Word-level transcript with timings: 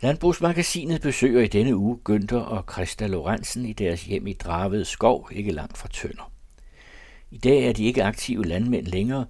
Landbrugsmagasinet 0.00 1.00
besøger 1.00 1.40
i 1.42 1.46
denne 1.46 1.76
uge 1.76 1.98
Günther 2.08 2.36
og 2.36 2.64
Christa 2.72 3.06
Lorentzen 3.06 3.66
i 3.66 3.72
deres 3.72 4.04
hjem 4.04 4.26
i 4.26 4.32
Dravet 4.32 4.86
Skov, 4.86 5.28
ikke 5.32 5.52
langt 5.52 5.78
fra 5.78 5.88
Tønder. 5.88 6.32
I 7.30 7.38
dag 7.38 7.68
er 7.68 7.72
de 7.72 7.84
ikke 7.84 8.04
aktive 8.04 8.44
landmænd 8.44 8.86
længere, 8.86 9.26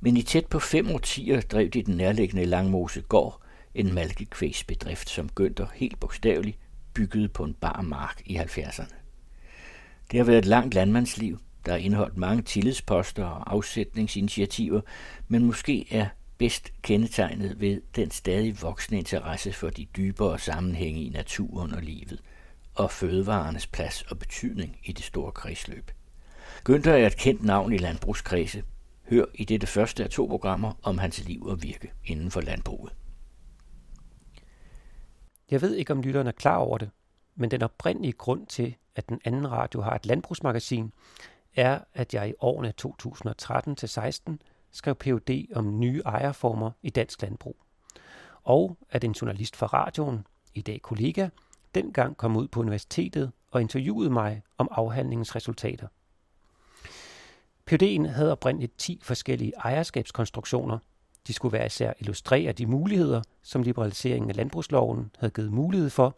men 0.00 0.16
i 0.16 0.22
tæt 0.22 0.46
på 0.46 0.58
fem 0.58 0.90
årtier 0.90 1.40
drev 1.40 1.68
de 1.68 1.82
den 1.82 1.96
nærliggende 1.96 2.44
Langmose 2.44 3.02
gård, 3.02 3.40
en 3.74 3.94
malkekvægsbedrift, 3.94 5.10
som 5.10 5.30
Günther 5.40 5.66
helt 5.74 6.00
bogstaveligt 6.00 6.58
byggede 6.94 7.28
på 7.28 7.44
en 7.44 7.54
bar 7.54 7.82
mark 7.82 8.22
i 8.26 8.36
70'erne. 8.36 8.94
Det 10.10 10.18
har 10.18 10.24
været 10.24 10.38
et 10.38 10.44
langt 10.44 10.74
landmandsliv, 10.74 11.38
der 11.66 11.72
har 11.72 11.78
indeholdt 11.78 12.16
mange 12.16 12.42
tillidsposter 12.42 13.24
og 13.24 13.52
afsætningsinitiativer, 13.52 14.80
men 15.28 15.44
måske 15.44 15.86
er 15.90 16.06
bedst 16.40 16.72
kendetegnet 16.82 17.60
ved 17.60 17.82
den 17.96 18.10
stadig 18.10 18.62
voksende 18.62 18.98
interesse 18.98 19.52
for 19.52 19.70
de 19.70 19.84
dybere 19.96 20.38
sammenhænge 20.38 21.04
i 21.04 21.08
naturen 21.08 21.74
og 21.74 21.82
livet, 21.82 22.22
og 22.74 22.90
fødevarenes 22.90 23.66
plads 23.66 24.02
og 24.02 24.18
betydning 24.18 24.78
i 24.84 24.92
det 24.92 25.04
store 25.04 25.32
kredsløb. 25.32 25.90
Günther 26.68 26.90
er 26.90 27.06
et 27.06 27.16
kendt 27.16 27.44
navn 27.44 27.72
i 27.72 27.78
landbrugskredse. 27.78 28.64
Hør 29.10 29.24
i 29.34 29.44
dette 29.44 29.66
første 29.66 30.04
af 30.04 30.10
to 30.10 30.26
programmer 30.26 30.72
om 30.82 30.98
hans 30.98 31.24
liv 31.24 31.46
og 31.46 31.62
virke 31.62 31.92
inden 32.04 32.30
for 32.30 32.40
landbruget. 32.40 32.92
Jeg 35.50 35.62
ved 35.62 35.74
ikke, 35.74 35.92
om 35.92 36.02
lytterne 36.02 36.28
er 36.28 36.34
klar 36.34 36.56
over 36.56 36.78
det, 36.78 36.90
men 37.34 37.50
den 37.50 37.62
oprindelige 37.62 38.12
grund 38.12 38.46
til, 38.46 38.74
at 38.96 39.08
den 39.08 39.20
anden 39.24 39.50
radio 39.50 39.80
har 39.80 39.94
et 39.94 40.06
landbrugsmagasin, 40.06 40.92
er, 41.56 41.78
at 41.94 42.14
jeg 42.14 42.28
i 42.28 42.34
årene 42.40 42.72
2013-16 42.82 44.49
skrev 44.72 44.94
Ph.D. 44.94 45.46
om 45.54 45.78
nye 45.78 46.02
ejerformer 46.04 46.70
i 46.82 46.90
dansk 46.90 47.22
landbrug. 47.22 47.56
Og 48.42 48.76
at 48.90 49.04
en 49.04 49.12
journalist 49.12 49.56
fra 49.56 49.66
radioen, 49.66 50.26
i 50.54 50.60
dag 50.60 50.82
kollega, 50.82 51.28
dengang 51.74 52.16
kom 52.16 52.36
ud 52.36 52.48
på 52.48 52.60
universitetet 52.60 53.32
og 53.50 53.60
interviewede 53.60 54.10
mig 54.10 54.42
om 54.58 54.68
afhandlingens 54.70 55.36
resultater. 55.36 55.86
PhD'en 57.70 58.08
havde 58.08 58.32
oprindeligt 58.32 58.78
10 58.78 59.00
forskellige 59.02 59.52
ejerskabskonstruktioner. 59.56 60.78
De 61.26 61.32
skulle 61.32 61.52
være 61.52 61.66
især 61.66 61.92
illustrere 61.98 62.52
de 62.52 62.66
muligheder, 62.66 63.22
som 63.42 63.62
liberaliseringen 63.62 64.30
af 64.30 64.36
landbrugsloven 64.36 65.10
havde 65.18 65.32
givet 65.32 65.52
mulighed 65.52 65.90
for, 65.90 66.16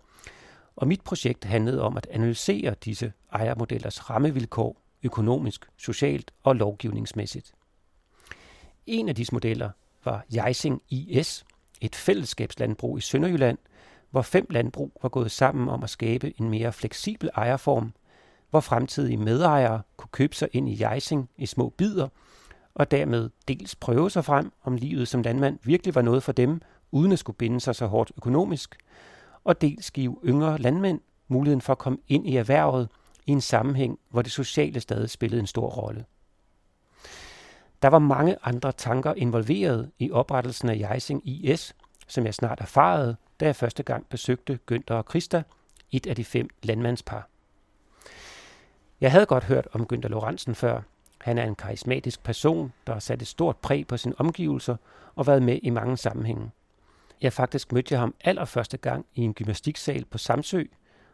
og 0.77 0.89
mit 0.89 1.01
projekt 1.01 1.45
handlede 1.45 1.83
om 1.83 1.97
at 1.97 2.07
analysere 2.11 2.75
disse 2.85 3.13
ejermodellers 3.33 4.11
rammevilkår 4.11 4.77
økonomisk, 5.03 5.67
socialt 5.77 6.33
og 6.43 6.57
lovgivningsmæssigt. 6.57 7.53
En 8.87 9.09
af 9.09 9.15
disse 9.15 9.35
modeller 9.35 9.71
var 10.05 10.25
Jejsing 10.35 10.83
IS, 10.89 11.45
et 11.81 11.97
fællesskabslandbrug 11.97 12.99
i 12.99 13.01
Sønderjylland, 13.01 13.59
hvor 14.11 14.23
fem 14.23 14.47
landbrug 14.51 14.93
var 15.03 15.09
gået 15.09 15.31
sammen 15.31 15.69
om 15.69 15.83
at 15.83 15.91
skabe 15.91 16.41
en 16.41 16.51
mere 16.51 16.73
fleksibel 16.73 17.31
ejerform, 17.35 17.93
hvor 18.51 18.61
fremtidige 18.61 19.17
medejere 19.17 19.83
kunne 19.97 20.09
købe 20.13 20.35
sig 20.35 20.49
ind 20.53 20.69
i 20.69 20.81
Jejsing 20.81 21.31
i 21.39 21.47
små 21.47 21.69
bidder, 21.69 22.09
og 22.75 22.91
dermed 22.91 23.31
dels 23.49 23.75
prøve 23.75 24.11
sig 24.11 24.25
frem, 24.25 24.53
om 24.63 24.77
livet 24.77 25.09
som 25.09 25.23
landmand 25.23 25.59
virkelig 25.63 25.95
var 25.95 26.03
noget 26.03 26.23
for 26.23 26.33
dem, 26.33 26.61
uden 26.91 27.13
at 27.13 27.19
skulle 27.19 27.37
binde 27.37 27.61
sig 27.61 27.75
så 27.75 27.87
hårdt 27.87 28.13
økonomisk, 28.17 28.77
og 29.45 29.61
dels 29.61 29.91
give 29.91 30.19
yngre 30.25 30.59
landmænd 30.59 31.01
muligheden 31.29 31.61
for 31.61 31.73
at 31.73 31.79
komme 31.79 31.99
ind 32.09 32.29
i 32.29 32.37
erhvervet 32.37 32.89
i 33.27 33.31
en 33.31 33.41
sammenhæng, 33.41 33.99
hvor 34.11 34.23
det 34.23 34.33
sociale 34.33 34.81
stadig 34.81 35.11
spillede 35.11 35.41
en 35.41 35.47
stor 35.47 35.69
rolle. 35.69 36.05
Der 37.83 37.89
var 37.89 37.99
mange 37.99 38.37
andre 38.43 38.73
tanker 38.73 39.15
involveret 39.15 39.91
i 39.99 40.11
oprettelsen 40.11 40.69
af 40.69 40.79
Jejsing 40.79 41.29
IS, 41.29 41.75
som 42.07 42.27
jeg 42.27 42.35
snart 42.35 42.61
erfarede, 42.61 43.17
da 43.41 43.45
jeg 43.47 43.57
første 43.57 43.83
gang 43.83 44.07
besøgte 44.09 44.59
Günther 44.73 44.95
og 44.95 45.07
Krista, 45.07 45.43
et 45.93 46.07
af 46.07 46.17
de 46.17 46.25
fem 46.25 46.49
landmandspar. 46.63 47.29
Jeg 49.01 49.11
havde 49.11 49.27
godt 49.27 49.45
hørt 49.45 49.69
om 49.73 49.87
Günther 49.93 50.09
Lorentzen 50.09 50.55
før. 50.55 50.81
Han 51.19 51.39
er 51.39 51.45
en 51.45 51.55
karismatisk 51.55 52.23
person, 52.23 52.73
der 52.87 52.93
har 52.93 53.01
sat 53.01 53.23
et 53.23 53.29
stort 53.29 53.57
præg 53.57 53.87
på 53.87 53.97
sine 53.97 54.21
omgivelser 54.21 54.77
og 55.15 55.27
været 55.27 55.43
med 55.43 55.59
i 55.63 55.71
mange 55.71 55.97
sammenhænge. 55.97 56.51
Jeg 57.21 57.33
faktisk 57.33 57.73
mødte 57.73 57.93
jeg 57.95 58.01
ham 58.01 58.15
allerførste 58.25 58.77
gang 58.77 59.07
i 59.15 59.21
en 59.21 59.35
gymnastiksal 59.35 60.05
på 60.05 60.19
Samsø, 60.19 60.65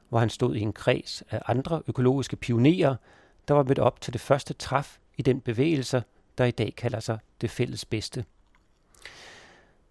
hvor 0.08 0.18
han 0.18 0.30
stod 0.30 0.56
i 0.56 0.60
en 0.60 0.72
kreds 0.72 1.22
af 1.30 1.42
andre 1.46 1.82
økologiske 1.86 2.36
pionerer, 2.36 2.96
der 3.48 3.54
var 3.54 3.62
mødt 3.62 3.78
op 3.78 4.00
til 4.00 4.12
det 4.12 4.20
første 4.20 4.54
træf 4.54 4.96
i 5.16 5.22
den 5.22 5.40
bevægelse, 5.40 6.02
der 6.38 6.44
i 6.44 6.50
dag 6.50 6.74
kalder 6.76 7.00
sig 7.00 7.18
det 7.40 7.50
fælles 7.50 7.84
bedste. 7.84 8.24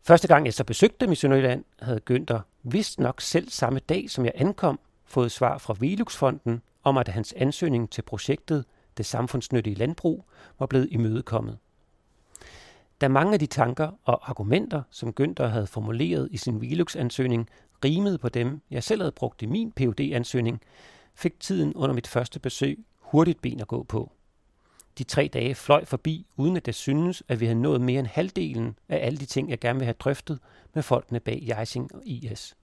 Første 0.04 0.28
gang 0.28 0.46
jeg 0.46 0.54
så 0.54 0.64
besøgte 0.64 1.06
dem 1.06 1.12
i 1.12 1.16
Sønderjylland, 1.16 1.64
havde 1.80 2.02
Günther 2.12 2.40
vist 2.64 3.00
nok 3.00 3.22
selv 3.22 3.50
samme 3.50 3.80
dag, 3.80 4.10
som 4.10 4.26
jeg 4.26 4.34
ankom, 4.36 4.80
fået 5.06 5.32
svar 5.32 5.58
fra 5.58 5.76
Veluxfonden 5.80 6.62
om, 6.84 6.98
at 6.98 7.08
hans 7.08 7.34
ansøgning 7.38 7.90
til 7.90 8.02
projektet 8.02 8.66
Det 8.98 9.06
Samfundsnyttige 9.06 9.76
Landbrug 9.76 10.26
var 10.60 10.66
blevet 10.66 10.88
imødekommet. 10.92 11.58
Da 13.02 13.08
mange 13.08 13.34
af 13.34 13.40
de 13.40 13.46
tanker 13.46 13.92
og 14.04 14.30
argumenter, 14.30 14.82
som 14.92 15.14
Günther 15.22 15.46
havde 15.46 15.68
formuleret 15.68 16.28
i 16.32 16.38
sin 16.38 16.62
Velux-ansøgning, 16.62 17.50
rimede 17.86 18.18
på 18.18 18.30
dem, 18.30 18.62
jeg 18.72 18.84
selv 18.84 19.02
havde 19.02 19.12
brugt 19.12 19.42
i 19.42 19.46
min 19.46 19.72
phd 19.72 20.00
ansøgning 20.00 20.62
fik 21.18 21.40
tiden 21.40 21.74
under 21.74 21.96
mit 21.96 22.08
første 22.08 22.40
besøg 22.40 22.86
hurtigt 23.00 23.42
ben 23.42 23.62
at 23.62 23.68
gå 23.68 23.84
på. 23.84 24.12
De 24.98 25.04
tre 25.04 25.30
dage 25.34 25.56
fløj 25.56 25.86
forbi, 25.86 26.28
uden 26.38 26.58
at 26.58 26.66
det 26.66 26.76
synes, 26.76 27.24
at 27.28 27.40
vi 27.40 27.46
havde 27.46 27.62
nået 27.62 27.82
mere 27.82 28.00
end 28.00 28.08
halvdelen 28.08 28.78
af 28.90 29.06
alle 29.06 29.18
de 29.18 29.26
ting, 29.26 29.50
jeg 29.50 29.60
gerne 29.60 29.80
vil 29.80 29.86
have 29.86 29.96
drøftet 30.00 30.40
med 30.74 30.84
folkene 30.84 31.20
bag 31.20 31.44
Jejsing 31.48 31.96
og 31.96 32.02
IS. 32.06 32.56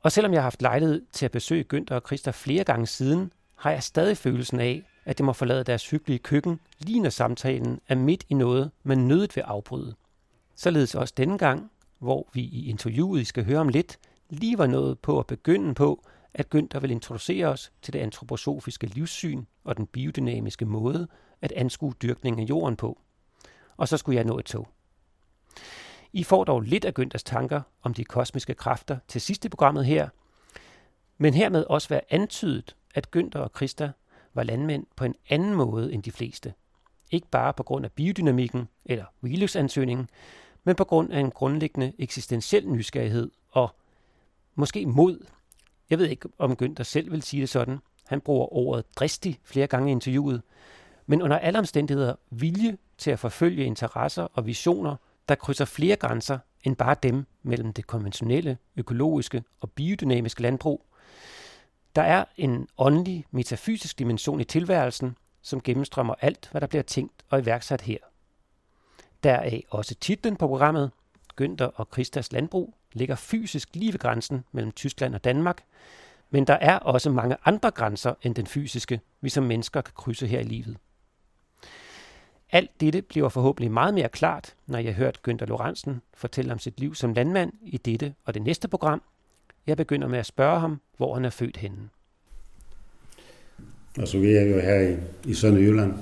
Og 0.00 0.12
selvom 0.12 0.32
jeg 0.32 0.40
har 0.40 0.46
haft 0.46 0.62
lejlighed 0.62 1.02
til 1.12 1.24
at 1.24 1.30
besøge 1.30 1.64
Günther 1.74 1.94
og 1.94 2.02
Christa 2.06 2.30
flere 2.30 2.64
gange 2.64 2.86
siden, 2.86 3.32
har 3.56 3.70
jeg 3.70 3.82
stadig 3.82 4.16
følelsen 4.16 4.60
af, 4.60 4.82
at 5.04 5.18
det 5.18 5.26
må 5.26 5.32
forlade 5.32 5.64
deres 5.64 5.90
hyggelige 5.90 6.18
køkken, 6.18 6.60
lige 6.78 7.00
når 7.00 7.10
samtalen 7.10 7.80
er 7.88 7.94
midt 7.94 8.24
i 8.28 8.34
noget, 8.34 8.70
man 8.82 8.98
nødigt 8.98 9.36
vil 9.36 9.42
afbryde. 9.42 9.94
Således 10.56 10.94
også 10.94 11.14
denne 11.16 11.38
gang, 11.38 11.70
hvor 11.98 12.28
vi 12.32 12.40
i 12.40 12.68
interviewet, 12.68 13.20
I 13.20 13.24
skal 13.24 13.44
høre 13.44 13.58
om 13.58 13.68
lidt, 13.68 13.98
lige 14.30 14.58
var 14.58 14.66
nået 14.66 14.98
på 14.98 15.18
at 15.18 15.26
begynde 15.26 15.74
på, 15.74 16.04
at 16.34 16.54
Günther 16.54 16.78
vil 16.80 16.90
introducere 16.90 17.46
os 17.46 17.72
til 17.82 17.92
det 17.92 17.98
antroposofiske 17.98 18.86
livssyn 18.86 19.44
og 19.64 19.76
den 19.76 19.86
biodynamiske 19.86 20.64
måde 20.64 21.08
at 21.42 21.52
anskue 21.52 21.94
dyrkningen 22.02 22.42
af 22.42 22.48
jorden 22.48 22.76
på. 22.76 23.00
Og 23.76 23.88
så 23.88 23.96
skulle 23.96 24.16
jeg 24.16 24.24
nå 24.24 24.38
et 24.38 24.44
tog. 24.44 24.68
I 26.12 26.24
får 26.24 26.44
dog 26.44 26.60
lidt 26.60 26.84
af 26.84 26.92
Günthers 26.98 27.22
tanker 27.24 27.62
om 27.82 27.94
de 27.94 28.04
kosmiske 28.04 28.54
kræfter 28.54 28.98
til 29.08 29.20
sidste 29.20 29.48
programmet 29.48 29.86
her, 29.86 30.08
men 31.18 31.34
hermed 31.34 31.64
også 31.64 31.88
være 31.88 32.00
antydet, 32.10 32.76
at 32.94 33.08
Günther 33.16 33.38
og 33.38 33.50
Christa 33.56 33.92
var 34.34 34.42
landmænd 34.42 34.86
på 34.96 35.04
en 35.04 35.14
anden 35.28 35.54
måde 35.54 35.92
end 35.92 36.02
de 36.02 36.12
fleste. 36.12 36.54
Ikke 37.10 37.28
bare 37.28 37.54
på 37.54 37.62
grund 37.62 37.84
af 37.84 37.92
biodynamikken 37.92 38.68
eller 38.84 39.04
Wheelux-ansøgningen, 39.22 40.08
men 40.64 40.76
på 40.76 40.84
grund 40.84 41.12
af 41.12 41.20
en 41.20 41.30
grundlæggende 41.30 41.92
eksistentiel 41.98 42.68
nysgerrighed 42.68 43.30
og 43.48 43.74
måske 44.54 44.86
mod. 44.86 45.26
Jeg 45.92 45.98
ved 45.98 46.08
ikke, 46.08 46.28
om 46.38 46.56
Günther 46.62 46.82
selv 46.82 47.12
vil 47.12 47.22
sige 47.22 47.40
det 47.40 47.48
sådan. 47.48 47.78
Han 48.06 48.20
bruger 48.20 48.52
ordet 48.52 48.84
dristig 48.96 49.38
flere 49.44 49.66
gange 49.66 49.88
i 49.88 49.92
interviewet. 49.92 50.42
Men 51.06 51.22
under 51.22 51.38
alle 51.38 51.58
omstændigheder 51.58 52.14
vilje 52.30 52.76
til 52.98 53.10
at 53.10 53.18
forfølge 53.18 53.64
interesser 53.64 54.22
og 54.22 54.46
visioner, 54.46 54.96
der 55.28 55.34
krydser 55.34 55.64
flere 55.64 55.96
grænser 55.96 56.38
end 56.64 56.76
bare 56.76 56.96
dem 57.02 57.26
mellem 57.42 57.72
det 57.72 57.86
konventionelle, 57.86 58.58
økologiske 58.76 59.44
og 59.60 59.70
biodynamiske 59.70 60.42
landbrug. 60.42 60.86
Der 61.96 62.02
er 62.02 62.24
en 62.36 62.68
åndelig, 62.78 63.24
metafysisk 63.30 63.98
dimension 63.98 64.40
i 64.40 64.44
tilværelsen, 64.44 65.16
som 65.42 65.60
gennemstrømmer 65.60 66.14
alt, 66.20 66.48
hvad 66.50 66.60
der 66.60 66.66
bliver 66.66 66.82
tænkt 66.82 67.24
og 67.30 67.40
iværksat 67.40 67.80
her. 67.80 67.98
Deraf 69.24 69.62
også 69.70 69.94
titlen 69.94 70.36
på 70.36 70.46
programmet, 70.46 70.90
Günther 71.40 71.70
og 71.74 71.88
Christas 71.92 72.32
landbrug, 72.32 72.74
ligger 72.94 73.14
fysisk 73.14 73.68
lige 73.74 73.92
ved 73.92 73.98
grænsen 73.98 74.44
mellem 74.52 74.72
Tyskland 74.72 75.14
og 75.14 75.24
Danmark, 75.24 75.62
men 76.30 76.46
der 76.46 76.54
er 76.54 76.78
også 76.78 77.10
mange 77.10 77.36
andre 77.44 77.70
grænser 77.70 78.14
end 78.22 78.34
den 78.34 78.46
fysiske, 78.46 79.00
vi 79.20 79.28
som 79.28 79.44
mennesker 79.44 79.80
kan 79.80 79.94
krydse 79.96 80.26
her 80.26 80.40
i 80.40 80.44
livet. 80.44 80.76
Alt 82.52 82.80
dette 82.80 83.02
bliver 83.02 83.28
forhåbentlig 83.28 83.70
meget 83.70 83.94
mere 83.94 84.08
klart, 84.08 84.54
når 84.66 84.78
jeg 84.78 84.94
har 84.94 85.04
hørt 85.04 85.20
Günther 85.28 85.46
Lorentzen 85.46 86.02
fortælle 86.14 86.52
om 86.52 86.58
sit 86.58 86.80
liv 86.80 86.94
som 86.94 87.12
landmand 87.12 87.52
i 87.62 87.76
dette 87.76 88.14
og 88.24 88.34
det 88.34 88.42
næste 88.42 88.68
program. 88.68 89.02
Jeg 89.66 89.76
begynder 89.76 90.08
med 90.08 90.18
at 90.18 90.26
spørge 90.26 90.60
ham, 90.60 90.80
hvor 90.96 91.14
han 91.14 91.24
er 91.24 91.30
født 91.30 91.56
henne. 91.56 91.88
Altså, 93.98 94.18
vi 94.18 94.32
er 94.32 94.42
jo 94.42 94.60
her 94.60 94.80
i, 94.80 94.96
i 95.30 95.34
Sønderjylland. 95.34 95.94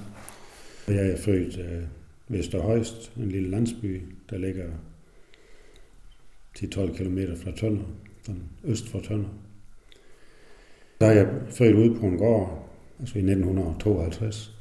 Jeg 0.88 1.11
er 1.11 1.17
født 1.25 1.59
øh, 1.59 1.82
Vesterhøjst, 2.29 3.12
en 3.17 3.29
lille 3.29 3.50
landsby, 3.50 4.03
der 4.31 4.38
ligger 4.38 4.67
10-12 6.62 6.97
km 6.97 7.19
fra 7.37 7.51
Tønder, 7.57 7.85
øst 8.65 8.89
for 8.89 9.01
Tønder. 9.01 9.29
Der 11.01 11.07
er 11.07 11.12
jeg 11.12 11.29
født 11.51 11.75
ude 11.77 12.01
på 12.01 12.07
en 12.07 12.19
gård, 12.19 12.69
altså 13.01 13.19
i 13.19 13.23
1952. 13.23 14.57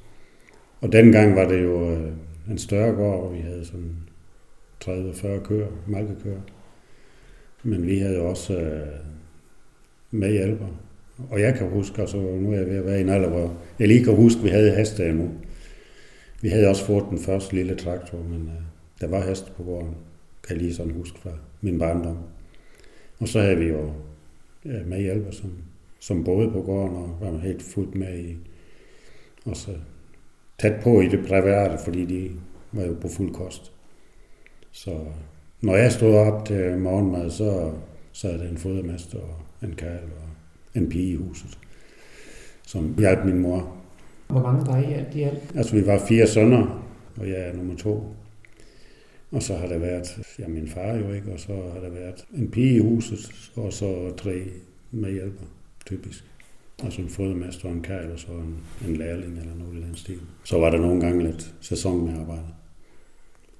Og 0.81 0.91
dengang 0.91 1.35
var 1.35 1.47
det 1.47 1.63
jo 1.63 1.91
øh, 1.91 2.13
en 2.49 2.57
større 2.57 2.95
gård, 2.95 3.23
og 3.23 3.33
vi 3.35 3.39
havde 3.39 3.65
sådan 3.65 3.95
30-40 4.85 5.43
køer, 5.43 5.67
malkekøer. 5.87 6.41
Men 7.63 7.87
vi 7.87 7.99
havde 7.99 8.17
jo 8.17 8.29
også 8.29 8.59
øh, 8.59 8.87
med 10.11 10.31
hjælper. 10.31 10.67
Og 11.29 11.41
jeg 11.41 11.55
kan 11.55 11.69
huske, 11.69 12.01
altså 12.01 12.17
nu 12.17 12.51
er 12.51 12.57
jeg 12.57 12.67
ved 12.67 12.77
at 12.77 12.85
være 12.85 12.97
i 12.97 13.01
en 13.01 13.09
alder, 13.09 13.29
hvor 13.29 13.57
jeg 13.79 13.87
lige 13.87 14.03
kan 14.03 14.15
huske, 14.15 14.39
at 14.39 14.43
vi 14.43 14.49
havde 14.49 14.75
heste 14.75 15.09
endnu. 15.09 15.31
Vi 16.41 16.49
havde 16.49 16.67
også 16.67 16.85
fået 16.85 17.05
den 17.09 17.19
første 17.19 17.55
lille 17.55 17.75
traktor, 17.75 18.17
men 18.17 18.47
øh, 18.47 18.61
der 19.01 19.07
var 19.07 19.27
heste 19.27 19.51
på 19.57 19.63
gården, 19.63 19.95
kan 20.47 20.55
jeg 20.55 20.63
lige 20.63 20.75
sådan 20.75 20.93
huske 20.93 21.19
fra 21.19 21.31
min 21.61 21.79
barndom. 21.79 22.17
Og 23.19 23.27
så 23.27 23.39
havde 23.39 23.57
vi 23.57 23.65
jo 23.65 23.91
ja, 24.65 24.83
med 24.85 25.01
hjælper, 25.01 25.31
som, 25.31 25.51
som 25.99 26.23
både 26.23 26.51
på 26.51 26.61
gården 26.61 26.97
og 26.97 27.17
var 27.21 27.37
helt 27.39 27.61
fuldt 27.61 27.95
med 27.95 28.19
i, 28.19 28.37
og 29.45 29.57
så 29.57 29.71
tæt 30.59 30.79
på 30.83 31.01
i 31.01 31.07
det 31.07 31.27
private, 31.27 31.83
fordi 31.83 32.05
de 32.05 32.31
var 32.71 32.83
jo 32.83 32.95
på 33.01 33.07
fuld 33.07 33.33
kost. 33.33 33.71
Så 34.71 34.99
når 35.61 35.75
jeg 35.75 35.91
stod 35.91 36.15
op 36.15 36.45
til 36.45 36.77
morgenmad, 36.77 37.29
så 37.29 37.71
sad 38.11 38.39
der 38.39 38.49
en 38.49 38.57
fodermester 38.57 39.17
og 39.19 39.67
en 39.67 39.75
kærl 39.75 40.03
og 40.03 40.81
en 40.81 40.89
pige 40.89 41.11
i 41.11 41.15
huset, 41.15 41.59
som 42.67 42.95
hjalp 42.97 43.25
min 43.25 43.39
mor. 43.39 43.75
Hvor 44.27 44.41
mange 44.41 44.67
var 44.67 44.77
I 44.77 44.93
alt 44.93 45.15
i 45.15 45.21
alt? 45.21 45.51
Altså, 45.55 45.75
vi 45.75 45.87
var 45.87 46.05
fire 46.07 46.27
sønner, 46.27 46.85
og 47.17 47.29
jeg 47.29 47.39
er 47.39 47.53
nummer 47.53 47.75
to. 47.75 48.03
Og 49.31 49.43
så 49.43 49.55
har 49.55 49.67
der 49.67 49.77
været, 49.77 50.19
ja, 50.39 50.47
min 50.47 50.67
far 50.67 50.93
jo 50.93 51.13
ikke, 51.13 51.31
og 51.31 51.39
så 51.39 51.53
har 51.73 51.79
der 51.79 51.89
været 51.89 52.25
en 52.37 52.51
pige 52.51 52.75
i 52.75 52.79
huset, 52.79 53.51
og 53.55 53.73
så 53.73 54.15
tre 54.17 54.43
medhjælper, 54.91 55.45
typisk. 55.85 56.23
Altså 56.83 57.01
en 57.01 57.09
fodermester 57.09 57.69
og 57.69 57.73
en 57.73 57.81
kajl, 57.81 58.11
og 58.11 58.19
så 58.19 58.31
en, 58.31 58.57
en 58.87 58.95
lærling 58.95 59.39
eller 59.39 59.55
noget 59.55 59.73
i 59.73 59.81
den 59.81 59.95
stil. 59.95 60.19
Så 60.43 60.59
var 60.59 60.69
der 60.69 60.77
nogle 60.77 61.01
gange 61.01 61.23
lidt 61.23 61.53
sæson 61.61 62.05
med 62.05 62.19
arbejde 62.19 62.47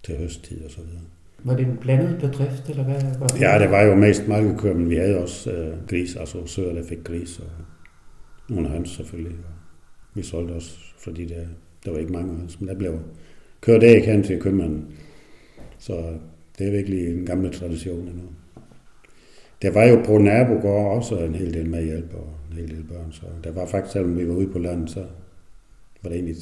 til 0.04 0.18
høsttid 0.18 0.64
og 0.66 0.72
så 0.72 0.82
videre. 0.82 1.02
Var 1.44 1.56
det 1.56 1.66
en 1.66 1.78
blandet 1.78 2.20
bedrift, 2.20 2.70
eller 2.70 2.84
hvad? 2.84 3.02
Var 3.20 3.28
det? 3.28 3.42
Ja, 3.42 3.60
det 3.60 3.72
var 3.72 3.82
jo 3.82 3.96
mest 3.96 4.28
malkekør, 4.28 4.74
men 4.74 4.90
vi 4.90 4.96
havde 4.96 5.18
også 5.18 5.52
øh, 5.52 5.88
gris, 5.88 6.16
altså 6.16 6.46
søer, 6.46 6.74
der 6.74 6.84
fik 6.84 7.04
gris, 7.04 7.40
og 7.40 7.50
nogle 8.50 8.70
høns 8.70 8.90
selvfølgelig. 8.90 9.38
Og 9.38 9.54
vi 10.14 10.24
solgte 10.24 10.52
også, 10.52 10.78
fordi 11.00 11.26
der, 11.26 11.46
der 11.86 11.92
var 11.92 11.98
ikke 11.98 12.14
mange 12.14 12.36
høns, 12.36 12.60
men 12.60 12.70
der 12.70 12.76
blev 12.76 13.00
kørt 13.62 13.84
æg 13.84 14.06
hen 14.06 14.24
til 14.24 14.42
købmanden. 14.42 14.86
Så 15.80 16.14
det 16.58 16.68
er 16.68 16.72
virkelig 16.72 17.08
en 17.08 17.26
gammel 17.26 17.54
tradition 17.54 18.08
endnu. 18.08 18.24
Der 19.62 19.72
var 19.72 19.84
jo 19.84 20.02
på 20.06 20.18
nabogård 20.18 20.96
også 20.96 21.18
en 21.18 21.36
hel 21.36 21.54
del 21.54 21.70
med 21.70 21.86
hjælp 21.86 22.14
og 22.14 22.28
en 22.52 22.58
hel 22.58 22.70
del 22.70 22.84
børn, 22.84 23.12
så 23.12 23.26
der 23.44 23.52
var 23.52 23.66
faktisk, 23.66 23.94
selvom 23.94 24.18
vi 24.18 24.28
var 24.28 24.34
ude 24.34 24.48
på 24.48 24.60
landet, 24.60 24.90
så 24.90 25.06
var 26.04 26.10
det 26.10 26.14
egentlig 26.14 26.36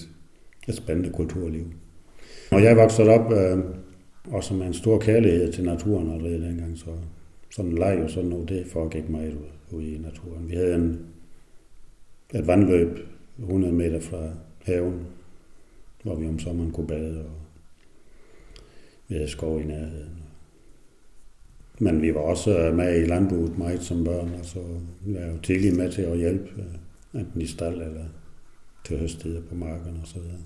et 0.68 0.76
spændende 0.76 1.10
kulturliv. 1.10 1.66
Og 2.52 2.64
jeg 2.64 2.78
voksede 2.78 3.10
op 3.10 3.34
øh, 3.34 3.60
også 4.32 4.54
med 4.54 4.68
en 4.68 4.74
stor 4.74 5.00
kærlighed 5.00 5.54
til 5.54 5.64
naturen 5.64 6.12
allerede 6.12 6.48
dengang, 6.48 6.78
så 6.78 6.86
sådan 7.50 7.72
en 7.72 7.78
leg 7.78 8.00
og 8.04 8.10
sådan 8.10 8.30
noget, 8.30 8.50
det 8.50 8.68
foregik 8.68 9.10
meget 9.10 9.34
ud, 9.34 9.78
ude 9.78 9.92
i 9.92 9.98
naturen. 9.98 10.50
Vi 10.50 10.56
havde 10.56 10.76
en, 10.76 11.00
et 12.36 12.48
vandløb 12.48 13.00
100 13.40 13.74
meter 13.74 14.00
fra 14.00 14.30
haven, 14.64 15.08
hvor 16.04 16.16
vi 16.16 16.28
om 16.28 16.40
sommeren 16.40 16.72
kunne 16.72 16.88
bade, 16.88 17.20
og 17.20 17.32
vi 19.08 19.16
havde 19.16 19.30
skov 19.30 19.62
i 19.62 19.64
nærheden. 19.64 20.24
Men 21.80 22.02
vi 22.02 22.14
var 22.14 22.22
også 22.22 22.72
med 22.76 23.02
i 23.02 23.06
landbruget 23.06 23.58
meget 23.58 23.84
som 23.84 24.04
børn, 24.04 24.32
altså 24.38 24.60
vi 25.06 25.14
var 25.14 25.26
jo 25.26 25.38
tidligt 25.44 25.78
med 25.78 25.92
til 25.92 26.02
at 26.02 26.18
hjælpe, 26.18 26.50
øh, 26.58 26.66
enten 27.22 27.42
i 27.42 27.46
stald 27.46 27.82
eller 27.82 28.06
til 28.86 29.00
høsttider 29.00 29.42
på 29.50 29.56
marken 29.56 30.00
og 30.02 30.08
så 30.08 30.20
videre. 30.20 30.38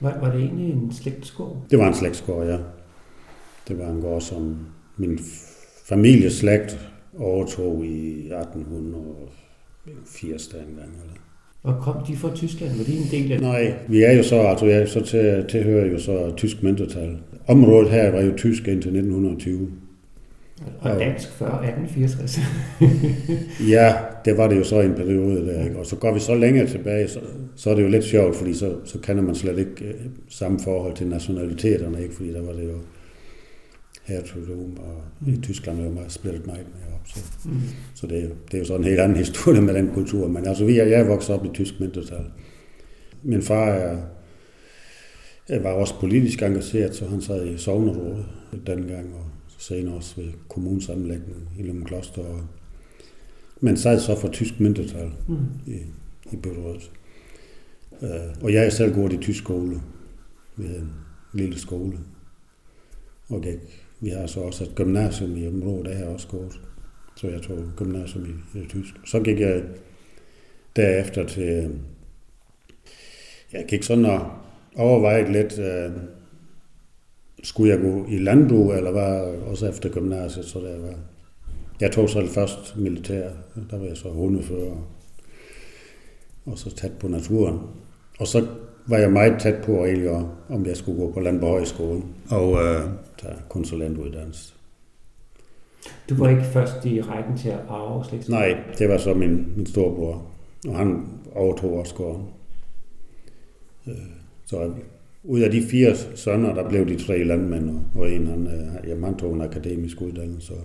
Var, 0.00 0.20
var 0.20 0.32
det 0.32 0.40
egentlig 0.40 0.72
en 0.72 0.92
slægtsgård? 0.92 1.66
Det 1.70 1.78
var 1.78 1.88
en 1.88 1.94
slægtsgård, 1.94 2.46
ja. 2.46 2.58
Det 3.68 3.78
var 3.78 3.90
en 3.90 4.00
gård, 4.00 4.20
som 4.20 4.66
min 4.96 5.18
familieslægt 5.84 6.90
overtog 7.18 7.84
i 7.84 8.32
1880 8.32 10.48
dengang. 10.48 10.78
Eller. 10.78 11.14
Og 11.62 11.82
kom 11.82 11.96
de 12.06 12.16
fra 12.16 12.34
Tyskland? 12.34 12.76
Var 12.76 12.84
de 12.84 12.96
en 12.96 13.08
del 13.10 13.32
af 13.32 13.38
det? 13.38 13.46
Nej, 13.46 13.78
vi 13.88 14.02
er 14.02 14.12
jo 14.12 14.22
så, 14.22 14.40
altså 14.40 14.66
jeg 14.66 14.82
er 14.82 14.86
så 14.86 15.04
til, 15.04 15.44
tilhører 15.48 15.86
jo 15.86 15.98
så 15.98 16.32
tysk 16.36 16.62
mindretal. 16.62 17.18
Området 17.46 17.90
her 17.90 18.10
var 18.10 18.20
jo 18.20 18.36
tysk 18.36 18.68
indtil 18.68 18.90
1920. 18.96 19.70
Og 20.80 20.98
dansk 20.98 21.28
før 21.28 21.46
1864. 21.46 22.38
ja, 23.74 23.94
det 24.24 24.36
var 24.36 24.48
det 24.48 24.56
jo 24.56 24.64
så 24.64 24.80
en 24.80 24.94
periode 24.94 25.46
der, 25.46 25.64
ikke? 25.64 25.78
Og 25.78 25.86
så 25.86 25.96
går 25.96 26.14
vi 26.14 26.20
så 26.20 26.34
længere 26.34 26.66
tilbage, 26.66 27.08
så, 27.08 27.20
så 27.56 27.70
er 27.70 27.74
det 27.74 27.82
jo 27.82 27.88
lidt 27.88 28.04
sjovt, 28.04 28.36
fordi 28.36 28.54
så, 28.54 28.76
så 28.84 28.98
kender 28.98 29.22
man 29.22 29.34
slet 29.34 29.58
ikke 29.58 29.84
uh, 29.84 30.10
samme 30.28 30.60
forhold 30.64 30.96
til 30.96 31.06
nationaliteterne, 31.06 32.02
ikke? 32.02 32.14
Fordi 32.14 32.32
der 32.32 32.42
var 32.42 32.52
det 32.52 32.64
jo 32.64 32.78
hertugdom, 34.04 34.76
og 34.78 35.02
mm. 35.20 35.32
i 35.32 35.36
Tyskland 35.36 35.80
er 35.80 35.84
jo 35.84 35.90
meget 35.90 36.12
splittet 36.12 36.46
meget 36.46 36.66
mere 36.74 36.94
op. 36.94 37.06
Så, 37.06 37.20
mm. 37.44 37.60
så 37.94 38.06
det, 38.06 38.18
er, 38.18 38.28
det 38.28 38.54
er 38.54 38.58
jo 38.58 38.64
sådan 38.64 38.80
en 38.80 38.88
helt 38.88 39.00
anden 39.00 39.18
historie 39.24 39.60
med 39.60 39.74
den 39.74 39.90
kultur. 39.94 40.28
Men 40.28 40.46
altså, 40.46 40.64
vi 40.64 40.78
er, 40.78 40.84
jeg 40.84 41.00
er 41.00 41.04
vokset 41.04 41.34
op 41.34 41.44
i 41.44 41.48
tysk 41.54 41.80
mindretal. 41.80 42.24
Min 43.22 43.42
far 43.42 43.66
er, 43.66 43.96
var 45.48 45.70
også 45.70 45.94
politisk 46.00 46.42
engageret, 46.42 46.94
så 46.94 47.06
han 47.06 47.22
sad 47.22 47.46
i 47.46 47.58
sovnerådet 47.58 48.26
dengang, 48.66 49.14
og 49.14 49.24
senere 49.58 49.94
også 49.94 50.16
ved 50.16 50.32
kommunesammenlægningen 50.48 51.48
i 51.58 51.62
Lømme 51.62 51.84
Kloster. 51.84 52.48
Men 53.60 53.76
sad 53.76 54.00
så 54.00 54.20
for 54.20 54.28
tysk 54.28 54.60
mindretal 54.60 55.10
mm. 55.28 55.36
i, 55.66 55.78
i 56.32 56.36
byrådet. 56.36 56.90
Uh, 58.00 58.42
og 58.42 58.52
jeg 58.52 58.66
er 58.66 58.70
selv 58.70 58.94
gået 58.94 59.12
i 59.12 59.16
tysk 59.16 59.38
skole. 59.38 59.80
Havde 60.56 60.78
en 60.78 60.92
lille 61.32 61.58
skole. 61.58 61.98
Og 63.28 63.42
gik 63.42 63.84
vi 64.00 64.08
har 64.08 64.26
så 64.26 64.40
også 64.40 64.64
et 64.64 64.74
gymnasium 64.74 65.36
i 65.36 65.48
området, 65.48 65.86
der 65.86 65.92
har 65.94 66.04
jeg 66.04 66.08
også 66.08 66.28
gået. 66.28 66.60
Så 67.16 67.28
jeg 67.28 67.42
tog 67.42 67.58
gymnasium 67.76 68.24
i, 68.24 68.58
i 68.58 68.66
tysk. 68.68 68.94
Så 69.06 69.20
gik 69.20 69.40
jeg 69.40 69.62
derefter 70.76 71.26
til... 71.26 71.70
Jeg 73.52 73.64
gik 73.68 73.82
sådan 73.82 74.04
og 74.04 74.30
overvejede 74.76 75.32
lidt, 75.32 75.58
uh, 75.58 76.02
skulle 77.42 77.72
jeg 77.72 77.80
gå 77.80 78.06
i 78.08 78.18
landbrug, 78.18 78.72
eller 78.72 78.90
var 78.90 79.32
også 79.50 79.68
efter 79.68 79.88
gymnasiet, 79.88 80.44
så 80.44 80.58
der 80.58 80.80
var... 80.80 80.94
Jeg 81.80 81.92
tog 81.92 82.08
så 82.08 82.26
først 82.26 82.76
militær, 82.76 83.30
der 83.70 83.78
var 83.78 83.86
jeg 83.86 83.96
så 83.96 84.08
hundefører, 84.08 84.76
og 86.46 86.58
så 86.58 86.74
tæt 86.74 86.92
på 87.00 87.08
naturen. 87.08 87.60
Og 88.18 88.26
så 88.26 88.46
var 88.86 88.98
jeg 88.98 89.12
meget 89.12 89.40
tæt 89.40 89.62
på 89.64 89.84
egentlig, 89.84 90.10
om 90.48 90.66
jeg 90.66 90.76
skulle 90.76 91.00
gå 91.00 91.12
på 91.12 91.20
Landborghøjskolen 91.20 92.14
og 92.30 92.64
øh, 92.64 92.80
tage 93.18 93.34
konsulentuddannelse. 93.48 94.54
Du 96.08 96.14
var 96.14 96.28
ikke 96.28 96.42
først 96.42 96.84
i 96.84 97.00
rækken 97.00 97.36
til 97.36 97.48
at 97.48 97.60
arve 97.68 98.04
slægts? 98.04 98.28
Nej, 98.28 98.56
det 98.78 98.88
var 98.88 98.96
så 98.96 99.14
min, 99.14 99.52
min 99.56 99.66
storebror, 99.66 100.26
og 100.68 100.76
han 100.76 101.06
overtog 101.34 101.72
også 101.72 101.94
gården. 101.94 102.28
Øh, 103.86 103.94
så 104.54 104.72
ud 105.24 105.40
af 105.40 105.50
de 105.50 105.62
fire 105.62 105.96
sønner, 106.14 106.54
der 106.54 106.68
blev 106.68 106.88
de 106.88 107.04
tre 107.04 107.24
landmænd, 107.24 107.70
og 107.94 108.10
en 108.10 108.26
han, 108.26 108.46
øh, 108.46 108.88
jamen, 108.88 109.04
han 109.04 109.16
tog 109.16 109.34
en 109.34 109.40
akademisk 109.40 110.02
uddannelse, 110.02 110.52
og 110.52 110.60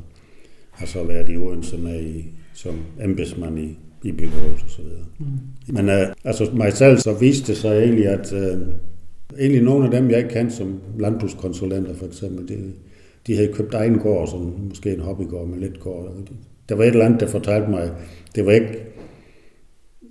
har 0.72 0.86
så 0.86 1.03
været 1.03 1.29
i 1.29 1.38
Odense 1.38 1.77
med 1.77 2.01
i, 2.01 2.25
som 2.53 2.75
embedsmand 3.03 3.60
i 3.60 3.77
i 4.03 4.12
byrådet 4.12 4.63
og 4.63 4.69
så 4.69 4.81
videre. 4.81 5.05
Mm. 5.19 5.25
Men 5.74 5.86
uh, 5.86 6.13
altså 6.24 6.50
mig 6.53 6.74
selv 6.74 6.98
så 6.98 7.13
viste 7.13 7.48
det 7.48 7.58
sig 7.58 7.84
egentlig, 7.84 8.08
at 8.08 8.34
uh, 8.34 8.62
egentlig 9.39 9.62
nogle 9.62 9.86
af 9.86 9.91
dem, 9.91 10.10
jeg 10.10 10.17
ikke 10.17 10.29
kendte 10.29 10.55
som 10.55 10.79
landbrugskonsulenter 11.00 11.96
for 11.96 12.05
eksempel, 12.05 12.48
de, 12.48 12.72
de 13.27 13.36
havde 13.36 13.53
købt 13.53 13.74
egen 13.74 14.00
gård, 14.00 14.27
som 14.27 14.41
måske 14.69 14.93
en 14.93 15.00
hobbygård 15.00 15.48
med 15.48 15.60
lidt 15.60 15.79
gård. 15.79 16.12
Der 16.69 16.75
var 16.75 16.84
et 16.84 16.88
eller 16.88 17.05
andet, 17.05 17.19
der 17.19 17.27
fortalte 17.27 17.69
mig, 17.69 17.91
det 18.36 18.46
var 18.46 18.51
ikke 18.51 18.86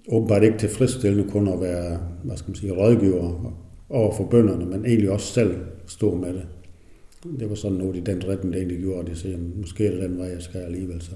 åbenbart 0.09 0.43
ikke 0.43 0.59
tilfredsstillende 0.59 1.31
kun 1.31 1.49
at 1.49 1.61
være, 1.61 1.99
hvad 2.25 2.37
skal 2.37 2.51
man 2.51 2.57
sige, 2.57 2.73
rådgiver 2.73 3.55
over 3.91 4.17
for 4.17 4.25
bønderne, 4.25 4.67
men 4.67 4.87
egentlig 4.87 5.11
også 5.11 5.33
selv 5.33 5.57
stå 5.87 6.15
med 6.15 6.35
det. 6.35 6.47
Det 7.41 7.49
var 7.49 7.55
sådan 7.55 7.77
noget 7.77 7.97
i 7.97 8.01
den 8.01 8.29
retning, 8.29 8.53
det 8.53 8.59
egentlig 8.59 8.79
gjorde, 8.79 9.01
at 9.01 9.09
jeg 9.09 9.17
siger, 9.17 9.39
måske 9.57 9.87
er 9.87 9.91
det 9.91 10.03
den 10.03 10.19
vej, 10.19 10.27
jeg 10.27 10.43
skal 10.43 10.61
alligevel 10.61 11.03
så. 11.03 11.13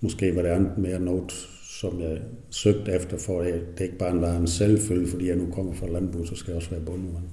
Måske 0.00 0.36
var 0.36 0.42
det 0.42 0.48
andet 0.48 0.78
mere 0.78 1.00
noget, 1.00 1.32
som 1.62 2.00
jeg 2.00 2.18
søgte 2.50 2.92
efter, 2.92 3.18
for 3.18 3.40
at 3.40 3.60
det 3.78 3.84
ikke 3.84 3.98
bare 3.98 4.20
var 4.20 4.36
en 4.36 4.46
selvfølge, 4.46 5.06
fordi 5.06 5.28
jeg 5.28 5.36
nu 5.36 5.46
kommer 5.52 5.72
fra 5.72 5.86
landbrug, 5.86 6.26
så 6.26 6.36
skal 6.36 6.50
jeg 6.50 6.56
også 6.56 6.70
være 6.70 6.80
bondemand. 6.80 7.24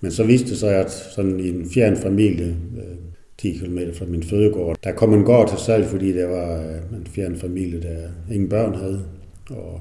Men 0.00 0.12
så 0.12 0.24
viste 0.24 0.50
det 0.50 0.58
sig, 0.58 0.74
at 0.74 0.90
sådan 0.90 1.40
i 1.40 1.48
en 1.48 1.70
fjern 1.70 1.96
familie, 1.96 2.56
øh, 2.76 2.96
10 3.38 3.52
km 3.52 3.78
fra 3.94 4.04
min 4.04 4.22
fødegård, 4.22 4.76
der 4.84 4.92
kom 4.92 5.14
en 5.14 5.24
gård 5.24 5.48
til 5.48 5.58
salg, 5.58 5.86
fordi 5.86 6.12
der 6.12 6.26
var 6.26 6.60
øh, 6.60 6.98
en 6.98 7.06
fjern 7.06 7.36
familie, 7.36 7.82
der 7.82 8.08
ingen 8.34 8.48
børn 8.48 8.74
havde, 8.74 9.04
og 9.50 9.80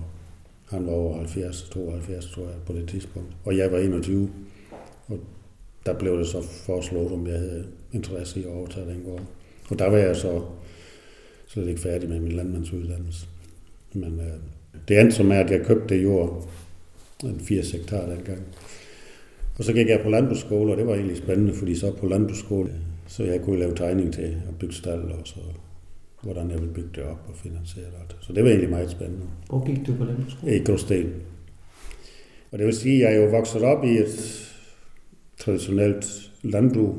han 0.75 0.88
var 0.88 0.94
over 0.94 1.17
70, 1.17 1.62
72, 1.62 2.32
tror 2.32 2.44
jeg, 2.44 2.55
på 2.65 2.74
det 2.74 2.88
tidspunkt. 2.88 3.29
Og 3.46 3.58
jeg 3.58 3.72
var 3.72 3.77
21, 3.77 4.29
og 5.08 5.20
der 5.86 5.94
blev 5.94 6.20
det 6.20 6.27
så 6.27 6.41
foreslået, 6.41 7.12
om 7.12 7.27
jeg 7.27 7.39
havde 7.39 7.65
interesse 7.91 8.39
i 8.39 8.44
at 8.44 8.50
overtage 8.50 8.89
den 8.89 9.03
gård. 9.03 9.22
Og 9.70 9.79
der 9.79 9.89
var 9.89 9.98
jeg 9.98 10.15
så 10.15 10.41
slet 11.48 11.67
ikke 11.67 11.82
færdig 11.82 12.10
med 12.10 12.20
min 12.20 12.32
landmandsuddannelse. 12.32 13.27
Men 13.94 14.20
øh, 14.20 14.34
det 14.88 15.00
endte 15.00 15.15
som 15.15 15.32
er, 15.32 15.39
at 15.39 15.51
jeg 15.51 15.65
købte 15.65 15.96
det 15.96 16.03
jord, 16.03 16.50
en 17.24 17.39
80 17.39 17.72
hektar 17.72 18.10
dengang. 18.10 18.41
Og 19.58 19.63
så 19.63 19.74
gik 19.74 19.88
jeg 19.88 20.00
på 20.03 20.10
landbrugsskole, 20.10 20.72
og 20.72 20.77
det 20.77 20.88
var 20.88 20.94
egentlig 20.94 21.17
spændende, 21.17 21.53
fordi 21.53 21.75
så 21.75 21.91
på 21.91 22.08
landbrugsskole 22.08 22.72
så 23.08 23.24
jeg 23.24 23.41
kunne 23.41 23.60
lave 23.60 23.75
tegning 23.75 24.13
til 24.13 24.22
at 24.22 24.60
bygge 24.60 24.75
stald, 24.75 25.01
og 25.01 25.20
så 25.25 25.39
hvordan 26.25 26.51
jeg 26.51 26.60
ville 26.60 26.74
bygge 26.74 26.89
det 26.96 27.03
op 27.03 27.25
og 27.27 27.36
finansiere 27.36 27.86
det. 28.08 28.17
Så 28.22 28.34
det 28.34 28.44
var 28.44 28.50
egentlig 28.50 28.70
meget 28.70 28.91
spændende. 28.91 29.25
Hvor 29.50 29.65
gik 29.65 29.88
du 29.88 29.96
på 29.96 30.03
landbrugsskole? 30.03 30.55
I 30.55 30.63
Gråsten. 30.63 31.13
Og 32.51 32.58
det 32.58 32.65
vil 32.65 32.75
sige, 32.75 33.08
at 33.08 33.13
jeg 33.13 33.20
er 33.20 33.25
jo 33.25 33.32
vokset 33.32 33.62
op 33.62 33.84
i 33.84 33.98
et 33.98 34.46
traditionelt 35.38 36.32
landbrug, 36.41 36.96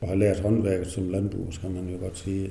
og 0.00 0.08
har 0.08 0.14
lært 0.14 0.40
håndværket 0.40 0.86
som 0.86 1.08
landbrug, 1.08 1.52
skal 1.52 1.70
man 1.70 1.88
jo 1.88 1.98
godt 1.98 2.18
sige. 2.18 2.50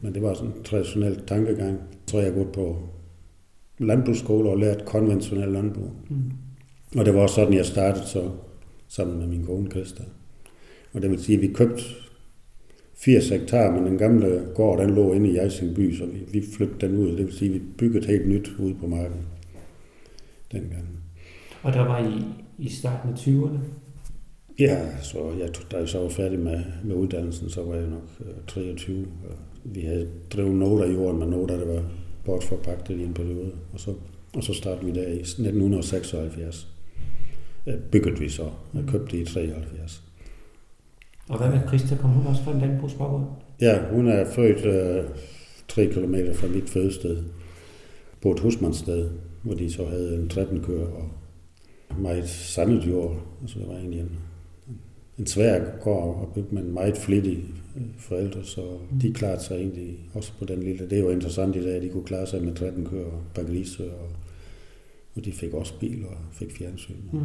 Men 0.00 0.14
det 0.14 0.22
var 0.22 0.34
sådan 0.34 0.52
en 0.52 0.62
traditionel 0.62 1.26
tankegang. 1.26 1.78
Så 2.06 2.20
jeg 2.20 2.34
gået 2.34 2.52
på 2.52 2.88
landbrugsskole 3.78 4.50
og 4.50 4.58
lært 4.58 4.84
konventionel 4.84 5.48
landbrug. 5.48 5.90
Mm. 6.10 6.32
Og 6.98 7.04
det 7.04 7.14
var 7.14 7.20
også 7.20 7.34
sådan, 7.34 7.54
jeg 7.54 7.66
startede 7.66 8.06
så 8.06 8.30
sammen 8.88 9.18
med 9.18 9.26
min 9.26 9.44
kone 9.44 9.70
Christa. 9.70 10.02
Og 10.92 11.02
det 11.02 11.10
vil 11.10 11.24
sige, 11.24 11.36
at 11.36 11.42
vi 11.42 11.48
købte 11.48 11.82
80 13.04 13.28
hektar, 13.28 13.70
men 13.70 13.86
den 13.86 13.98
gamle 13.98 14.46
gård, 14.54 14.80
den 14.80 14.94
lå 14.94 15.12
inde 15.12 15.30
i 15.30 15.36
Jejsing 15.36 15.74
by, 15.74 15.96
så 15.96 16.06
vi, 16.06 16.18
vi 16.32 16.46
flyttede 16.56 16.86
den 16.86 16.96
ud. 16.96 17.08
Det 17.08 17.26
vil 17.26 17.32
sige, 17.32 17.48
at 17.48 17.54
vi 17.54 17.62
byggede 17.78 18.06
helt 18.06 18.28
nyt 18.28 18.52
ude 18.58 18.74
på 18.74 18.86
marken 18.86 19.26
dengang. 20.52 20.88
Og 21.62 21.72
der 21.72 21.80
var 21.80 22.08
I 22.08 22.24
i 22.58 22.68
starten 22.68 23.10
af 23.10 23.14
20'erne? 23.14 23.58
Ja, 24.58 25.00
så 25.00 25.18
jeg, 25.38 25.48
da 25.72 25.76
jeg 25.76 25.88
så 25.88 25.98
var 25.98 26.08
færdig 26.08 26.38
med, 26.38 26.60
med 26.84 26.96
uddannelsen, 26.96 27.50
så 27.50 27.62
var 27.62 27.74
jeg 27.74 27.86
nok 27.86 28.02
uh, 28.20 28.46
23. 28.46 29.06
Og 29.28 29.36
vi 29.64 29.80
havde 29.80 30.08
drevet 30.32 30.54
noter 30.54 30.84
i 30.84 30.92
jorden, 30.92 31.20
men 31.20 31.28
noter, 31.28 31.56
der 31.56 31.66
var 31.66 31.82
bortforpagtet 32.24 32.98
i 32.98 33.02
en 33.02 33.14
periode. 33.14 33.52
Og 33.72 33.80
så, 33.80 33.94
og 34.34 34.42
så 34.42 34.54
startede 34.54 34.86
vi 34.86 35.00
der 35.00 35.06
i 35.06 35.20
1976. 35.20 36.68
Byggede 37.90 38.18
vi 38.18 38.28
så. 38.28 38.50
Jeg 38.74 38.84
købte 38.88 39.20
i 39.20 39.24
73. 39.24 40.11
Og 41.32 41.38
hvad 41.38 41.50
med 41.50 41.68
Christa? 41.68 41.96
Kom 41.96 42.10
hun 42.10 42.26
også 42.26 42.42
fra 42.42 42.52
en 42.52 42.60
landbrugsbaggrund? 42.60 43.24
Ja, 43.60 43.78
hun 43.90 44.08
er 44.08 44.24
født 44.24 44.66
øh, 44.66 45.04
3 45.68 45.86
km 45.86 46.14
fra 46.34 46.46
mit 46.46 46.70
fødested 46.70 47.22
på 48.22 48.32
et 48.32 48.40
husmandssted, 48.40 49.10
hvor 49.42 49.54
de 49.54 49.72
så 49.72 49.86
havde 49.86 50.14
en 50.14 50.28
13 50.28 50.60
køer 50.60 50.86
og 50.86 51.08
meget 51.98 52.28
sandet 52.28 52.86
jord. 52.86 53.16
Altså 53.42 53.58
det 53.58 53.68
var 53.68 53.74
egentlig 53.74 54.00
en, 54.00 54.18
en 55.18 55.26
svær 55.26 55.64
gård 55.80 56.22
at 56.22 56.34
bygge, 56.34 56.54
men 56.54 56.74
meget 56.74 56.96
flittige 56.96 57.44
øh, 57.76 57.82
forældre, 57.98 58.44
så 58.44 58.60
de 59.02 59.12
klarede 59.12 59.42
sig 59.42 59.54
egentlig 59.54 59.98
også 60.14 60.32
på 60.38 60.44
den 60.44 60.62
lille. 60.62 60.90
Det 60.90 60.98
er 60.98 61.02
jo 61.02 61.10
interessant 61.10 61.56
i 61.56 61.64
dag, 61.64 61.76
at 61.76 61.82
de 61.82 61.88
kunne 61.88 62.04
klare 62.04 62.26
sig 62.26 62.44
med 62.44 62.54
13 62.54 62.86
køer 62.86 63.04
og 63.04 63.22
bagrise, 63.34 63.84
og, 63.84 64.08
og 65.16 65.24
de 65.24 65.32
fik 65.32 65.54
også 65.54 65.78
bil 65.80 66.04
og 66.06 66.16
fik 66.32 66.56
fjernsyn. 66.58 66.94
Mm. 67.12 67.20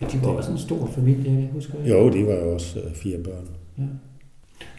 De 0.00 0.22
var 0.22 0.28
også 0.28 0.50
en 0.50 0.58
stor 0.58 0.86
familie, 0.86 1.32
jeg 1.32 1.48
husker 1.52 1.74
jeg. 1.78 1.90
Jo, 1.90 2.10
de 2.10 2.26
var 2.26 2.34
jo 2.34 2.54
også 2.54 2.80
øh, 2.80 2.94
fire 2.94 3.18
børn. 3.18 3.48
Ja. 3.78 3.82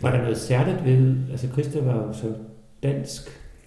Var 0.01 0.11
der 0.11 0.21
noget 0.21 0.37
særligt 0.37 0.85
ved, 0.85 1.15
altså 1.31 1.47
Christa 1.47 1.79
var 1.79 2.07
jo 2.07 2.13
så 2.13 2.33
dansk, 2.83 3.21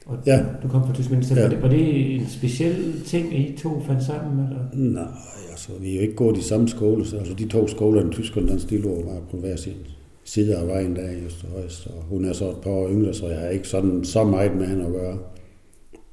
og 0.06 0.18
ja. 0.26 0.44
du 0.62 0.68
kom 0.68 0.86
fra 0.86 0.94
Tyskland, 0.94 1.22
så 1.22 1.34
ja. 1.34 1.60
var 1.60 1.68
det 1.68 2.14
en 2.14 2.28
speciel 2.28 3.00
ting, 3.04 3.34
at 3.34 3.40
I 3.40 3.56
to 3.56 3.82
fandt 3.86 4.04
sammen? 4.04 4.46
Eller? 4.46 4.64
Nej, 4.72 5.12
altså 5.50 5.72
vi 5.80 5.90
er 5.90 5.94
jo 5.94 6.00
ikke 6.00 6.14
gået 6.14 6.38
i 6.38 6.42
samme 6.42 6.68
skole, 6.68 7.06
så 7.06 7.16
altså 7.18 7.34
de 7.34 7.48
to 7.48 7.68
skoler, 7.68 8.02
den 8.02 8.12
tyske 8.12 8.40
og 8.40 8.48
den 8.48 8.58
stille 8.58 8.88
var 8.88 9.20
på 9.30 9.36
hver 9.36 9.56
sin 9.56 9.76
side 10.24 10.56
af 10.56 10.66
vejen 10.66 10.96
der 10.96 11.10
i 11.10 11.24
Øst 11.24 11.44
og 11.44 11.50
Højst, 11.50 11.86
og 11.86 12.02
hun 12.02 12.24
er 12.24 12.32
så 12.32 12.50
et 12.50 12.56
par 12.62 12.70
år 12.70 12.88
yngre, 12.88 13.14
så 13.14 13.28
jeg 13.28 13.38
har 13.40 13.48
ikke 13.48 13.68
sådan 13.68 14.04
så 14.04 14.24
meget 14.24 14.56
med 14.56 14.66
hende 14.66 14.84
at 14.84 14.92
gøre 14.92 15.18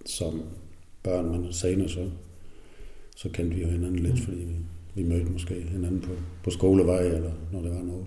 som 0.06 0.42
børn, 1.04 1.32
men 1.32 1.54
senere 1.54 1.90
så, 1.90 2.00
så 3.16 3.30
kendte 3.30 3.56
vi 3.56 3.62
jo 3.62 3.68
hinanden 3.68 4.00
lidt, 4.00 4.14
mm. 4.14 4.22
fordi 4.22 4.38
vi 4.38 4.56
vi 4.96 5.04
mødte 5.04 5.32
måske 5.32 5.54
hinanden 5.54 6.02
på, 6.02 6.12
på 6.44 6.50
skolevej, 6.50 7.02
eller 7.02 7.32
når 7.52 7.62
det 7.62 7.72
var 7.72 7.84
noget. 7.84 8.06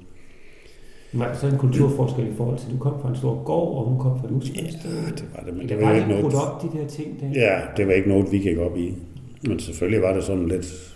Det 1.13 1.39
så 1.41 1.47
en 1.47 1.59
kulturforskel 1.59 2.27
i 2.27 2.35
forhold 2.37 2.59
til, 2.59 2.67
at 2.67 2.73
du 2.73 2.79
kom 2.79 3.01
fra 3.03 3.09
en 3.09 3.17
stor 3.17 3.43
gård, 3.45 3.79
og 3.79 3.85
hun 3.91 3.99
kom 3.99 4.21
fra 4.21 4.27
et 4.27 4.33
husmandssted? 4.33 4.91
Ja, 4.91 5.11
det 5.11 5.25
var 5.35 5.43
det, 5.45 5.55
men 5.55 5.63
det, 5.63 5.69
det 5.69 5.81
var, 5.81 5.89
var 5.89 5.95
ikke 5.95 6.09
noget... 6.09 6.35
op, 6.35 6.63
de 6.63 6.79
der 6.79 6.87
ting 6.87 7.21
der? 7.21 7.41
Ja, 7.41 7.61
det 7.77 7.87
var 7.87 7.93
ikke 7.93 8.09
noget, 8.09 8.33
vi 8.33 8.39
gik 8.39 8.59
op 8.59 8.77
i. 8.77 8.95
Men 9.49 9.59
selvfølgelig 9.59 10.03
var 10.03 10.13
det 10.15 10.25
sådan 10.25 10.49
lidt 10.49 10.95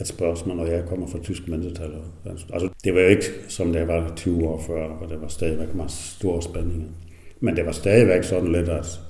et 0.00 0.06
spørgsmål, 0.06 0.56
når 0.56 0.66
jeg 0.66 0.84
kommer 0.88 1.06
fra 1.06 1.18
tysk 1.18 1.48
mindretal. 1.48 1.90
Altså, 2.24 2.68
det 2.84 2.94
var 2.94 3.00
jo 3.00 3.06
ikke, 3.06 3.24
som 3.48 3.72
det 3.72 3.88
var 3.88 4.12
20 4.16 4.48
år 4.48 4.60
før, 4.60 4.88
hvor 4.88 5.06
det 5.06 5.20
var 5.20 5.28
stadigvæk 5.28 5.74
meget 5.74 5.90
store 5.90 6.42
spændinger. 6.42 6.88
Men 7.40 7.56
det 7.56 7.66
var 7.66 7.72
stadigvæk 7.72 8.22
sådan 8.22 8.52
lidt, 8.52 8.68
at 8.68 9.00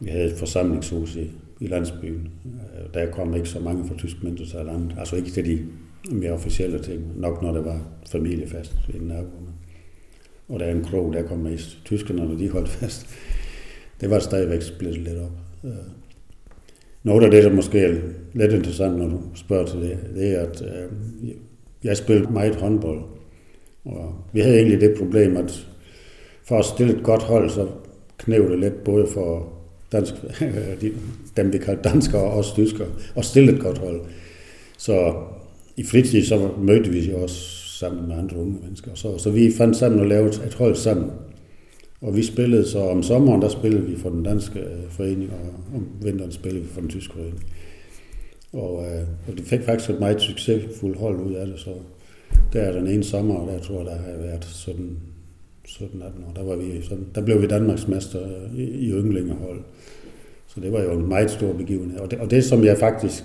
vi 0.00 0.10
havde 0.10 0.24
et 0.24 0.38
forsamlingshus 0.38 1.16
i 1.16 1.30
i 1.60 1.66
landsbyen. 1.66 2.30
Øh, 2.44 2.94
der 2.94 3.10
kom 3.10 3.34
ikke 3.34 3.48
så 3.48 3.60
mange 3.60 3.88
fra 3.88 3.94
tysk 3.98 4.22
mindretal 4.22 4.68
andet. 4.68 4.94
Altså 4.98 5.16
ikke 5.16 5.30
til 5.30 5.44
de 5.44 5.66
mere 6.12 6.32
officielle 6.32 6.82
ting, 6.82 7.20
nok 7.20 7.42
når 7.42 7.52
der 7.52 7.62
var 7.62 7.88
familiefest 8.10 8.76
i 8.88 8.92
den 8.92 9.08
nærgående. 9.08 9.52
Og 10.48 10.60
der 10.60 10.66
er 10.66 10.74
en 10.74 10.84
krog, 10.84 11.12
der 11.12 11.22
kom 11.22 11.38
mest 11.38 11.78
tyskerne, 11.84 12.26
når 12.26 12.34
de 12.34 12.50
holdt 12.50 12.68
fast. 12.68 13.06
Det 14.00 14.10
var 14.10 14.18
stadigvæk 14.18 14.62
splittet 14.62 15.02
lidt 15.02 15.18
op. 15.18 15.32
Øh, 15.64 15.70
noget 17.02 17.24
af 17.24 17.30
det, 17.30 17.44
der 17.44 17.52
måske 17.52 17.80
er 17.80 17.94
lidt 18.34 18.52
interessant, 18.52 18.98
når 18.98 19.08
du 19.08 19.20
spørger 19.34 19.66
til 19.66 19.80
det, 19.80 19.98
det 20.14 20.38
er, 20.38 20.40
at 20.40 20.62
øh, 20.62 20.92
jeg 21.84 21.96
spillede 21.96 22.32
meget 22.32 22.56
håndbold. 22.56 23.02
Og 23.84 24.14
vi 24.32 24.40
havde 24.40 24.56
egentlig 24.56 24.80
det 24.80 24.98
problem, 24.98 25.36
at 25.36 25.68
for 26.44 26.58
at 26.58 26.64
stille 26.64 26.96
et 26.96 27.02
godt 27.02 27.22
hold, 27.22 27.50
så 27.50 27.68
knævde 28.18 28.50
det 28.50 28.58
lidt 28.58 28.84
både 28.84 29.06
for 29.06 29.55
dansk, 29.92 30.14
de, 30.80 30.92
dem 31.36 31.52
vi 31.52 31.58
kalder 31.58 31.82
danskere 31.82 32.22
og 32.22 32.30
også 32.30 32.54
tyskere, 32.54 32.88
og 33.14 33.24
stille 33.24 33.52
et 33.52 33.60
godt 33.60 33.78
hold. 33.78 34.00
Så 34.78 35.14
i 35.76 35.84
fritid 35.84 36.24
så 36.24 36.50
mødte 36.58 36.90
vi 36.90 37.12
også 37.14 37.66
sammen 37.78 38.08
med 38.08 38.16
andre 38.16 38.36
unge 38.36 38.56
mennesker. 38.62 38.90
Så, 38.94 39.18
så 39.18 39.30
vi 39.30 39.52
fandt 39.58 39.76
sammen 39.76 40.00
og 40.00 40.06
lavede 40.06 40.46
et 40.46 40.54
hold 40.54 40.74
sammen. 40.74 41.10
Og 42.00 42.16
vi 42.16 42.22
spillede 42.22 42.68
så 42.68 42.78
om 42.78 43.02
sommeren, 43.02 43.42
der 43.42 43.48
spillede 43.48 43.86
vi 43.86 43.96
for 43.96 44.10
den 44.10 44.22
danske 44.22 44.60
øh, 44.60 44.90
forening, 44.90 45.30
og 45.30 45.76
om 45.76 45.88
vinteren 46.02 46.32
spillede 46.32 46.62
vi 46.62 46.68
for 46.68 46.80
den 46.80 46.90
tyske 46.90 47.12
forening. 47.12 47.44
Og, 48.52 48.84
øh, 48.86 49.02
og 49.28 49.38
det 49.38 49.44
fik 49.46 49.60
faktisk 49.62 49.90
et 49.90 50.00
meget 50.00 50.20
succesfuldt 50.20 50.98
hold 50.98 51.20
ud 51.20 51.32
af 51.32 51.46
det, 51.46 51.58
så 51.58 51.70
der 52.52 52.60
er 52.60 52.72
den 52.72 52.86
ene 52.86 53.04
sommer, 53.04 53.34
og 53.34 53.52
der 53.52 53.58
tror 53.58 53.76
jeg, 53.76 53.86
der 53.86 53.96
har 53.96 54.18
været 54.18 54.44
sådan 54.44 54.96
17-18 55.68 56.04
år, 56.28 56.32
der, 56.36 56.42
var 56.42 56.56
vi 56.56 56.82
sådan, 56.82 57.06
der 57.14 57.20
blev 57.20 57.42
vi 57.42 57.46
Danmarksmester 57.46 58.20
i, 58.56 58.62
i 58.62 58.90
ynglingehold. 58.90 59.60
Så 60.46 60.60
det 60.60 60.72
var 60.72 60.82
jo 60.82 60.92
en 60.92 61.08
meget 61.08 61.30
stor 61.30 61.52
begivenhed. 61.52 61.98
Og 61.98 62.10
det, 62.10 62.18
og 62.18 62.30
det 62.30 62.44
som 62.44 62.64
jeg 62.64 62.78
faktisk, 62.78 63.24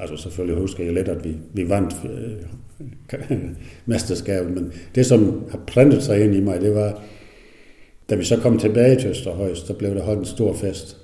altså 0.00 0.16
selvfølgelig 0.16 0.60
husker 0.60 0.84
jeg 0.84 0.94
lidt, 0.94 1.08
at 1.08 1.24
vi, 1.24 1.36
vi 1.52 1.68
vandt 1.68 1.94
øh, 2.04 3.30
mesterskabet, 3.86 4.52
men 4.52 4.72
det 4.94 5.06
som 5.06 5.44
har 5.50 5.60
plantet 5.66 6.02
sig 6.02 6.24
ind 6.24 6.34
i 6.34 6.40
mig, 6.40 6.60
det 6.60 6.74
var, 6.74 7.02
da 8.10 8.14
vi 8.14 8.24
så 8.24 8.36
kom 8.36 8.58
tilbage 8.58 8.96
til 8.96 9.10
Østerhøj, 9.10 9.54
der 9.68 9.74
blev 9.74 9.94
der 9.94 10.02
holdt 10.02 10.18
en 10.18 10.24
stor 10.24 10.54
fest. 10.54 10.96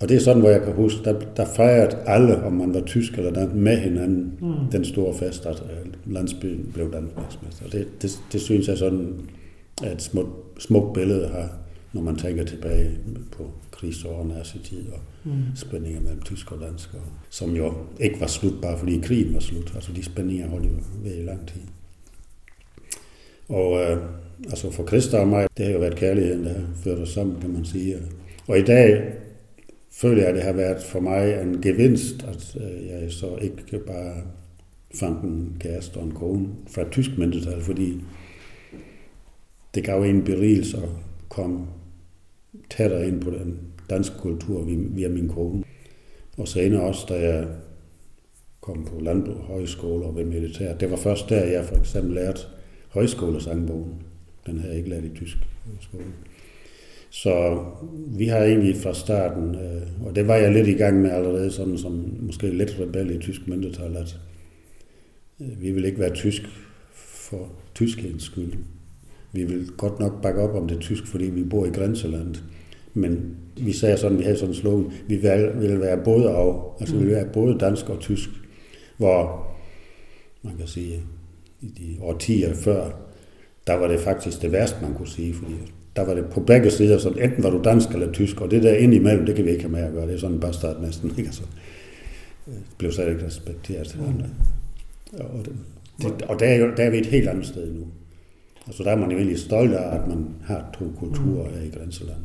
Og 0.00 0.08
det 0.08 0.16
er 0.16 0.20
sådan, 0.20 0.40
hvor 0.40 0.50
jeg 0.50 0.62
kan 0.62 0.72
huske, 0.72 1.04
der, 1.04 1.20
der 1.36 1.44
fejrede 1.44 1.96
alle, 2.06 2.42
om 2.42 2.52
man 2.52 2.74
var 2.74 2.80
tysk 2.80 3.12
eller 3.12 3.32
dansk, 3.32 3.54
med 3.54 3.78
hinanden, 3.78 4.38
mm. 4.40 4.70
den 4.72 4.84
store 4.84 5.14
fest, 5.14 5.46
at 5.46 5.62
øh, 5.62 6.12
landsbyen 6.12 6.70
blev 6.74 6.92
Danmarksmester. 6.92 7.68
Det, 7.72 8.02
det, 8.02 8.20
det 8.32 8.40
synes 8.40 8.68
jeg 8.68 8.78
sådan 8.78 9.20
er 9.82 9.92
et 9.92 10.02
smukt, 10.02 10.30
smukt 10.58 10.92
billede 10.92 11.28
her, 11.28 11.48
når 11.92 12.02
man 12.02 12.16
tænker 12.16 12.44
tilbage 12.44 12.90
på 13.32 13.50
krigsårene 13.70 14.34
af 14.38 14.46
sin 14.46 14.60
tid 14.60 14.88
og 14.92 15.00
mm. 15.24 15.32
spændinger 15.54 16.00
mellem 16.00 16.22
tysk 16.22 16.52
og 16.52 16.60
dansk, 16.60 16.94
og, 16.94 17.00
som 17.30 17.56
jo 17.56 17.74
ikke 18.00 18.20
var 18.20 18.26
slut, 18.26 18.54
bare 18.62 18.78
fordi 18.78 19.00
krigen 19.02 19.34
var 19.34 19.40
slut. 19.40 19.72
Altså 19.74 19.92
de 19.92 20.04
spændinger 20.04 20.48
holdt 20.48 20.64
jo 20.64 20.70
ved 21.02 21.16
i 21.16 21.22
lang 21.22 21.48
tid. 21.48 21.60
Og 23.48 23.80
øh, 23.80 23.98
altså 24.44 24.70
for 24.70 24.86
Christa 24.86 25.18
og 25.18 25.28
mig, 25.28 25.48
det 25.56 25.66
har 25.66 25.72
jo 25.72 25.78
været 25.78 25.96
kærligheden, 25.96 26.44
der 26.44 26.52
har 26.52 26.66
ført 26.84 26.98
os 26.98 27.08
sammen, 27.08 27.40
kan 27.40 27.50
man 27.50 27.64
sige. 27.64 27.96
Og 28.48 28.58
i 28.58 28.62
dag 28.62 29.12
føler 30.00 30.22
jeg, 30.22 30.28
at 30.28 30.34
det 30.34 30.42
har 30.42 30.52
været 30.52 30.82
for 30.82 31.00
mig 31.00 31.42
en 31.42 31.62
gevinst, 31.62 32.22
at 32.22 32.56
øh, 32.60 32.86
jeg 32.86 33.12
så 33.12 33.36
ikke 33.36 33.78
bare 33.86 34.22
fandt 34.94 35.22
en 35.22 35.56
kæreste 35.60 35.96
og 35.96 36.04
en 36.04 36.12
kone 36.12 36.48
fra 36.66 36.82
et 36.82 36.90
tysk 36.90 37.10
mindretal, 37.18 37.60
fordi 37.60 38.00
det 39.74 39.84
gav 39.84 40.02
en 40.02 40.24
berigelse 40.24 40.76
at 40.76 40.88
komme 41.28 41.66
tættere 42.70 43.08
ind 43.08 43.20
på 43.20 43.30
den 43.30 43.58
danske 43.90 44.18
kultur 44.18 44.64
via 44.68 45.08
min 45.08 45.28
kone. 45.28 45.64
Og 46.38 46.48
senere 46.48 46.82
også, 46.82 47.06
da 47.08 47.14
jeg 47.14 47.46
kom 48.60 48.84
på 48.84 49.00
landbrug, 49.00 49.36
højskole 49.36 50.04
og 50.04 50.16
ved 50.16 50.24
militær. 50.24 50.74
Det 50.74 50.90
var 50.90 50.96
først 50.96 51.28
der, 51.28 51.44
jeg 51.44 51.64
for 51.64 51.76
eksempel 51.76 52.14
lærte 52.14 52.40
højskolesangbogen. 52.88 54.02
Den 54.46 54.58
havde 54.58 54.70
jeg 54.70 54.78
ikke 54.78 54.90
lært 54.90 55.04
i 55.04 55.14
tysk 55.14 55.36
skole. 55.80 56.04
Så 57.10 57.64
vi 58.06 58.26
har 58.26 58.38
egentlig 58.38 58.76
fra 58.76 58.94
starten, 58.94 59.54
øh, 59.54 60.06
og 60.06 60.16
det 60.16 60.28
var 60.28 60.34
jeg 60.34 60.52
lidt 60.52 60.68
i 60.68 60.72
gang 60.72 61.02
med 61.02 61.10
allerede, 61.10 61.50
sådan 61.50 61.78
som 61.78 62.16
måske 62.20 62.50
lidt 62.50 62.76
rebel 62.80 63.10
i 63.10 63.18
tysk 63.18 63.48
mindretal, 63.48 63.96
at 63.96 64.20
øh, 65.40 65.62
vi 65.62 65.70
vil 65.70 65.84
ikke 65.84 65.98
være 65.98 66.14
tysk 66.14 66.42
for 66.94 67.52
tyskhedens 67.74 68.22
skyld. 68.22 68.52
Vi 69.32 69.44
vil 69.44 69.68
godt 69.76 70.00
nok 70.00 70.22
bakke 70.22 70.40
op 70.40 70.54
om 70.54 70.68
det 70.68 70.80
tysk, 70.80 71.06
fordi 71.06 71.24
vi 71.24 71.44
bor 71.44 71.66
i 71.66 71.70
grænselandet. 71.70 72.44
Men 72.94 73.36
vi 73.56 73.72
sagde 73.72 73.96
sådan, 73.96 74.18
vi 74.18 74.22
havde 74.22 74.36
sådan 74.36 74.54
en 74.54 74.60
slogan, 74.60 74.92
vi 75.08 75.16
vil, 75.16 75.50
vil 75.54 75.80
være 75.80 76.04
både 76.04 76.30
af, 76.30 76.54
altså 76.80 76.96
vi 76.96 77.04
vil 77.04 77.14
være 77.14 77.28
både 77.32 77.58
dansk 77.58 77.88
og 77.88 78.00
tysk, 78.00 78.28
hvor 78.96 79.46
man 80.42 80.56
kan 80.56 80.66
sige, 80.66 81.02
i 81.60 81.66
de 81.66 81.96
årtier 82.00 82.54
før, 82.54 82.90
der 83.66 83.74
var 83.74 83.88
det 83.88 84.00
faktisk 84.00 84.42
det 84.42 84.52
værste, 84.52 84.76
man 84.82 84.94
kunne 84.94 85.08
sige, 85.08 85.34
fordi 85.34 85.54
der 85.98 86.06
var 86.06 86.14
det 86.14 86.24
på 86.24 86.40
begge 86.40 86.70
sider, 86.70 86.98
så 86.98 87.08
enten 87.08 87.42
var 87.42 87.50
du 87.50 87.60
dansk 87.64 87.88
eller 87.90 88.12
tysk, 88.12 88.40
og 88.40 88.50
det 88.50 88.62
der 88.62 88.74
ind 88.74 88.94
imellem, 88.94 89.26
det 89.26 89.34
kan 89.34 89.44
vi 89.44 89.50
ikke 89.50 89.62
have 89.62 89.72
med 89.72 89.80
at 89.80 89.92
gøre. 89.92 90.06
Det 90.06 90.14
er 90.14 90.18
sådan 90.18 90.34
en 90.34 90.40
bastard 90.40 90.80
næsten, 90.82 91.10
ikke? 91.18 91.28
Altså, 91.28 91.42
det 92.46 92.54
blev 92.78 92.92
slet 92.92 93.08
ikke 93.08 93.26
respekteret. 93.26 93.98
Mm. 94.00 94.22
Og, 95.18 95.44
det, 95.44 95.52
det, 96.02 96.22
og 96.22 96.40
der, 96.40 96.46
er 96.46 96.56
jo, 96.56 96.70
der 96.76 96.82
er 96.82 96.90
vi 96.90 96.98
et 96.98 97.06
helt 97.06 97.28
andet 97.28 97.46
sted 97.46 97.72
nu. 97.72 97.86
Altså 98.66 98.82
der 98.82 98.90
er 98.90 98.96
man 98.96 99.10
jo 99.10 99.16
egentlig 99.16 99.38
stolt 99.38 99.74
af, 99.74 99.94
at 99.94 100.08
man 100.08 100.26
har 100.44 100.76
to 100.78 100.84
kulturer 100.98 101.48
her 101.50 101.62
i 101.66 101.78
grænselandet. 101.78 102.24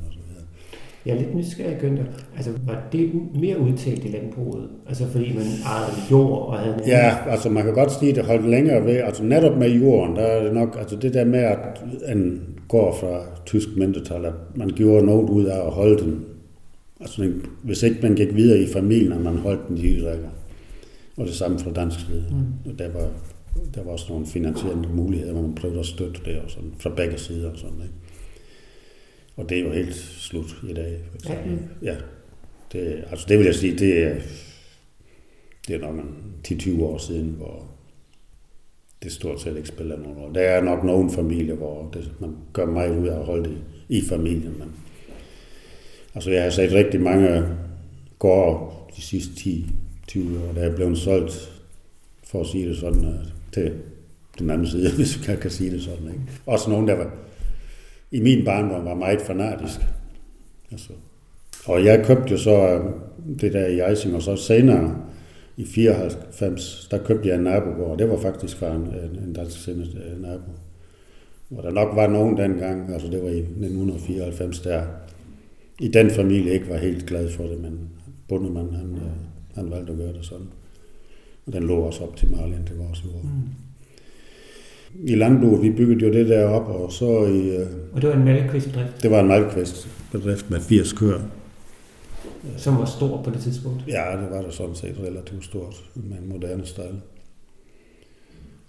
Jeg 1.06 1.16
er 1.16 1.20
lidt 1.20 1.36
nysgerrig, 1.36 1.78
Günther. 1.78 2.36
Altså, 2.36 2.52
var 2.66 2.82
det 2.92 3.12
mere 3.42 3.60
udtalt 3.60 4.06
i 4.06 4.08
landbruget? 4.08 4.70
Altså, 4.88 5.08
fordi 5.08 5.34
man 5.34 5.46
ejede 5.66 5.92
jord 6.12 6.48
og 6.48 6.60
havde... 6.60 6.76
Ja, 6.88 7.16
altså 7.30 7.50
man 7.50 7.64
kan 7.64 7.74
godt 7.74 7.92
sige, 7.92 8.10
at 8.10 8.16
det 8.16 8.26
holdt 8.26 8.50
længere 8.50 8.86
ved. 8.86 8.96
Altså 8.96 9.24
netop 9.24 9.58
med 9.58 9.70
jorden, 9.70 10.16
der 10.16 10.22
er 10.22 10.44
det 10.44 10.54
nok... 10.54 10.76
Altså 10.80 10.96
det 10.96 11.14
der 11.14 11.26
med, 11.26 11.40
at 11.40 11.84
en 12.16 12.42
går 12.68 12.98
fra 13.00 13.26
tysk 13.46 13.68
mindretal, 13.78 14.26
at 14.26 14.34
man 14.56 14.70
gjorde 14.70 15.06
noget 15.06 15.30
ud 15.30 15.46
af 15.46 15.66
at 15.66 15.72
holde 15.72 16.04
den. 16.04 16.26
Altså 17.00 17.32
hvis 17.64 17.84
ikke 17.84 17.98
man 18.02 18.16
gik 18.16 18.36
videre 18.36 18.60
i 18.60 18.68
familien, 18.68 19.12
at 19.12 19.22
man 19.22 19.38
holdt 19.38 19.68
den 19.68 19.78
i 19.78 20.04
Og 21.18 21.26
det 21.28 21.36
samme 21.36 21.60
fra 21.60 21.72
dansk 21.72 22.00
side. 22.00 22.26
Mm. 22.32 22.72
Og 22.72 22.80
der 22.80 22.92
var 22.92 23.10
der 23.76 23.84
var 23.84 23.92
også 23.92 24.06
nogle 24.10 24.26
finansierende 24.26 24.90
muligheder, 24.90 25.34
hvor 25.34 25.42
man 25.42 25.56
prøvede 25.56 25.80
at 25.80 25.86
støtte 25.86 26.22
det 26.26 26.40
og 26.40 26.52
sådan, 26.52 26.74
fra 26.80 26.90
begge 26.90 27.18
sider 27.18 27.52
og 27.52 27.58
sådan, 27.58 27.82
ikke? 27.82 27.94
Og 29.36 29.50
det 29.50 29.58
er 29.58 29.62
jo 29.62 29.72
helt 29.72 29.96
slut 29.96 30.56
i 30.70 30.74
dag. 30.74 31.00
Så, 31.20 31.34
ja. 31.82 31.96
Det, 32.72 33.04
altså 33.12 33.26
det 33.30 33.38
vil 33.38 33.46
jeg 33.46 33.56
sige, 33.56 33.78
det 33.78 34.04
er, 34.04 34.16
det 35.68 35.76
er 35.76 35.80
nok 35.80 35.96
en 35.96 36.34
10-20 36.48 36.84
år 36.84 36.98
siden, 36.98 37.30
hvor 37.30 37.73
det 39.04 39.12
stort 39.12 39.42
set 39.42 39.58
ikke 39.58 39.68
spiller 39.68 39.98
nogen 39.98 40.18
rolle. 40.18 40.36
Der 40.36 40.42
er 40.42 40.64
nok 40.64 40.84
nogen 40.84 41.10
familier, 41.10 41.56
hvor 41.56 41.90
det, 41.94 42.12
man 42.20 42.36
gør 42.54 42.66
meget 42.66 42.98
ud 42.98 43.08
af 43.08 43.20
at 43.20 43.26
holde 43.26 43.50
det 43.50 43.58
i 43.90 44.02
familien. 44.10 44.56
Men, 44.60 44.72
altså 46.16 46.32
jeg 46.32 46.44
har 46.44 46.50
set 46.50 46.72
rigtig 46.72 47.02
mange 47.02 47.44
gårde 48.20 48.76
de 48.96 49.02
sidste 49.02 49.32
10-20 50.12 50.20
år, 50.20 50.54
der 50.54 50.62
er 50.62 50.76
blevet 50.76 50.98
solgt, 50.98 51.64
for 52.24 52.42
at 52.42 52.48
sige 52.48 52.70
det 52.70 52.78
sådan, 52.78 53.06
øh, 53.06 53.16
til 53.54 53.74
den 54.40 54.50
anden 54.50 54.68
side, 54.68 54.92
hvis 54.98 55.28
man 55.28 55.38
kan 55.38 55.52
sige 55.52 55.72
det 55.72 55.82
sådan. 55.82 56.08
Ikke? 56.08 56.22
Også 56.46 56.70
nogen, 56.70 56.88
der 56.88 56.96
var, 56.96 57.12
i 58.12 58.20
min 58.20 58.46
barndom 58.46 58.86
var 58.86 58.96
meget 58.96 59.22
fanatisk. 59.22 59.80
Altså, 60.72 60.90
og 61.66 61.86
jeg 61.86 62.06
købte 62.06 62.32
jo 62.32 62.38
så 62.38 62.52
øh, 62.52 62.82
det 63.42 63.54
der 63.54 63.68
i 63.68 63.92
Eising, 63.92 64.16
og 64.16 64.22
så 64.22 64.36
senere 64.36 64.96
i 65.58 65.66
94, 65.66 66.88
der 66.92 66.98
købte 66.98 67.30
jeg 67.30 67.36
en 67.36 67.44
nabogård, 67.44 67.92
og 67.92 68.00
det 68.00 68.10
var 68.10 68.18
faktisk 68.18 68.58
fra 68.58 68.76
en, 68.76 68.88
en 69.28 69.34
dansk 69.34 69.64
sindet 69.64 70.02
øh, 70.06 70.22
nabo. 70.22 70.52
Hvor 71.50 71.62
der 71.62 71.72
nok 71.72 71.96
var 71.96 72.08
nogen 72.08 72.38
dengang, 72.38 72.94
altså 72.94 73.08
det 73.08 73.24
var 73.24 73.30
i 73.30 73.38
1994, 73.38 74.60
der 74.60 74.84
i 75.80 75.88
den 75.88 76.12
familie 76.12 76.54
ikke 76.54 76.70
var 76.70 76.78
helt 76.78 77.06
glad 77.06 77.30
for 77.30 77.44
det, 77.44 77.62
men 77.62 77.80
bundemand, 78.28 78.72
han, 78.72 78.96
øh, 78.96 79.12
han 79.56 79.72
valgte 79.72 79.92
at 79.92 79.98
gøre 79.98 80.14
det 80.14 80.26
sådan. 80.26 80.48
Og 81.46 81.54
den 81.54 81.64
lå 81.64 81.76
også 81.76 82.04
op 82.04 82.16
til 82.16 82.32
Marlen, 82.32 82.66
til 82.68 82.76
vores 82.78 83.04
jord. 83.06 83.24
Mm. 83.24 83.30
I 85.04 85.16
landbruget, 85.16 85.62
vi 85.62 85.70
byggede 85.70 86.06
jo 86.06 86.14
det 86.14 86.30
der 86.30 86.46
op, 86.46 86.68
og 86.68 86.92
så 86.92 87.26
i... 87.26 87.56
Øh, 87.56 87.68
og 87.94 88.02
det 88.02 88.10
var 88.10 88.16
en 88.16 88.26
malkvistbedrift? 88.26 89.04
Det 89.04 89.12
var 89.12 89.20
en 89.20 89.28
malkvistbedrift 89.28 90.50
med 90.50 90.60
80 90.60 90.94
køer. 90.94 91.20
Som 92.58 92.78
var 92.78 92.86
stor 92.86 93.22
på 93.24 93.30
det 93.30 93.42
tidspunkt? 93.42 93.84
Ja, 93.88 94.22
det 94.22 94.32
var 94.32 94.42
der 94.42 94.50
sådan 94.50 94.76
set 94.76 94.96
relativt 95.00 95.46
stort, 95.46 95.90
med 95.96 96.18
en 96.18 96.30
moderne 96.30 96.66
style. 96.66 97.02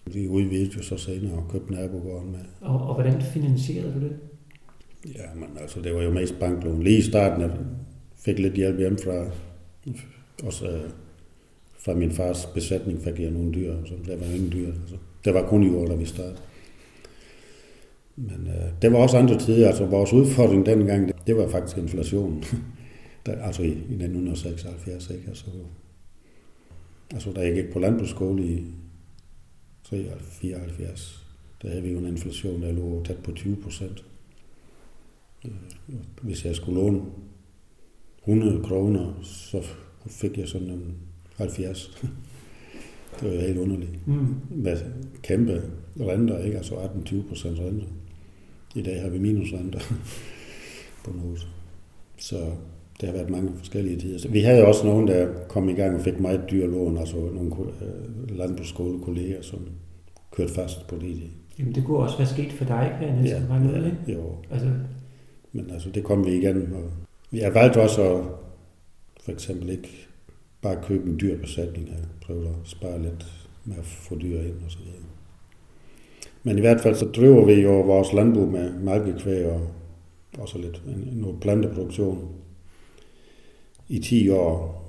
Vi 0.06 0.28
udvidede 0.28 0.70
jo 0.76 0.82
så 0.82 0.96
senere 0.96 1.34
og 1.34 1.48
købte 1.48 1.72
nabogården 1.72 2.30
med. 2.30 2.40
Og, 2.60 2.88
og 2.88 2.94
hvordan 2.94 3.22
finansierede 3.22 3.94
du 3.94 4.00
det? 4.00 4.16
Ja, 5.14 5.34
men 5.34 5.48
altså, 5.60 5.80
det 5.80 5.94
var 5.94 6.02
jo 6.02 6.10
mest 6.10 6.34
banklån. 6.40 6.82
Lige 6.82 6.98
i 6.98 7.02
starten 7.02 7.40
jeg 7.40 7.50
fik 8.16 8.38
lidt 8.38 8.54
hjælp 8.54 8.78
hjemmefra. 8.78 9.24
Også 10.44 10.80
fra 11.78 11.94
min 11.94 12.10
fars 12.10 12.46
besætning 12.46 13.04
fik 13.04 13.20
jeg 13.20 13.30
nogle 13.30 13.52
dyr, 13.54 13.74
så 13.86 13.94
der 14.06 14.16
var 14.16 14.26
ingen 14.26 14.52
dyr. 14.52 14.66
Altså, 14.66 14.96
det 15.24 15.34
var 15.34 15.48
kun 15.48 15.62
i 15.62 15.70
år, 15.70 15.86
da 15.86 15.94
vi 15.94 16.04
startede. 16.04 16.36
Men 18.16 18.48
øh, 18.48 18.82
det 18.82 18.92
var 18.92 18.98
også 18.98 19.18
andre 19.18 19.38
tider. 19.38 19.66
Altså 19.66 19.86
vores 19.86 20.12
udfordring 20.12 20.66
dengang, 20.66 21.08
det, 21.08 21.16
det 21.26 21.36
var 21.36 21.48
faktisk 21.48 21.76
inflationen. 21.76 22.44
der, 23.26 23.42
altså 23.42 23.62
i, 23.62 23.68
i 23.68 23.70
1976, 23.70 25.10
ikke? 25.10 25.28
Altså, 25.28 25.44
altså 27.10 27.32
da 27.32 27.40
jeg 27.40 27.54
gik 27.54 27.72
på 27.72 27.78
landbrugsskole 27.78 28.44
i 28.44 28.64
74, 29.90 31.26
der 31.62 31.68
havde 31.68 31.82
vi 31.82 31.92
jo 31.92 31.98
en 31.98 32.06
inflation, 32.06 32.62
der 32.62 32.72
lå 32.72 33.04
tæt 33.04 33.18
på 33.18 33.32
20 33.32 33.56
procent. 33.56 34.04
Øh, 35.44 35.52
hvis 36.22 36.44
jeg 36.44 36.56
skulle 36.56 36.80
låne 36.80 37.02
100 38.18 38.64
kroner, 38.64 39.22
så 39.22 39.66
fik 40.06 40.38
jeg 40.38 40.48
sådan 40.48 40.70
en 40.70 40.96
70. 41.36 41.90
det 43.20 43.34
var 43.34 43.40
helt 43.40 43.58
underligt. 43.58 44.06
Mm. 44.06 44.36
Med 44.50 44.78
kæmpe 45.22 45.62
renter, 46.00 46.38
ikke? 46.38 46.56
Altså 46.56 46.74
18-20 46.74 47.28
procent 47.28 47.58
renter. 47.58 47.86
I 48.74 48.82
dag 48.82 49.02
har 49.02 49.08
vi 49.08 49.18
minusrenter 49.18 49.80
på 51.04 51.12
noget. 51.12 51.48
Så 52.16 52.56
det 53.00 53.08
har 53.08 53.16
været 53.16 53.30
mange 53.30 53.52
forskellige 53.58 54.00
tider. 54.00 54.28
Vi 54.28 54.40
havde 54.40 54.66
også 54.66 54.86
nogen, 54.86 55.08
der 55.08 55.28
kom 55.48 55.68
i 55.68 55.72
gang 55.72 55.94
og 55.94 56.00
fik 56.00 56.20
meget 56.20 56.40
dyre 56.50 56.70
lån, 56.70 56.98
altså 56.98 57.16
nogle 57.16 57.52
øh, 57.82 58.38
landbrugsskolekolleger, 58.38 59.42
som 59.42 59.58
kørte 60.36 60.52
fast 60.52 60.86
på 60.86 60.96
det. 60.96 61.22
Jamen 61.58 61.74
det 61.74 61.84
kunne 61.84 61.98
også 61.98 62.18
være 62.18 62.26
sket 62.26 62.52
for 62.52 62.64
dig, 62.64 62.96
kan 62.98 63.08
jeg 63.08 63.16
næsten 63.16 63.42
ja, 63.50 63.58
noget, 63.58 63.82
ja, 63.82 63.86
ikke? 63.86 64.20
Jo. 64.20 64.34
Altså... 64.50 64.70
Men 65.52 65.70
altså, 65.70 65.90
det 65.90 66.04
kom 66.04 66.26
vi 66.26 66.32
igen. 66.32 66.56
Og 66.56 66.90
vi 67.30 67.38
har 67.38 67.50
valgt 67.50 67.76
også 67.76 68.02
at 68.02 68.24
for 69.24 69.32
eksempel 69.32 69.70
ikke 69.70 70.06
bare 70.62 70.76
købe 70.82 71.10
en 71.10 71.20
dyr 71.20 71.38
besætning 71.38 71.88
og 71.90 72.26
prøve 72.26 72.46
at 72.46 72.54
spare 72.64 73.02
lidt 73.02 73.26
med 73.64 73.76
at 73.76 73.84
få 73.84 74.18
dyr 74.18 74.40
ind 74.40 74.56
og 74.64 74.70
så 74.70 74.78
videre. 74.78 74.98
Men 76.42 76.58
i 76.58 76.60
hvert 76.60 76.80
fald 76.80 76.94
så 76.94 77.06
driver 77.06 77.44
vi 77.44 77.52
jo 77.52 77.80
vores 77.80 78.12
landbrug 78.12 78.48
med 78.48 78.72
malkekvæg 78.72 79.46
og 79.46 79.60
også 80.38 80.58
lidt 80.58 80.82
noget 81.12 81.40
planteproduktion 81.40 82.28
i 83.88 83.98
10 83.98 84.28
år. 84.28 84.80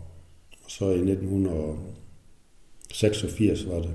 Og 0.63 0.71
så 0.71 0.85
i 0.85 1.11
1986 1.11 3.67
var 3.67 3.81
det, 3.81 3.91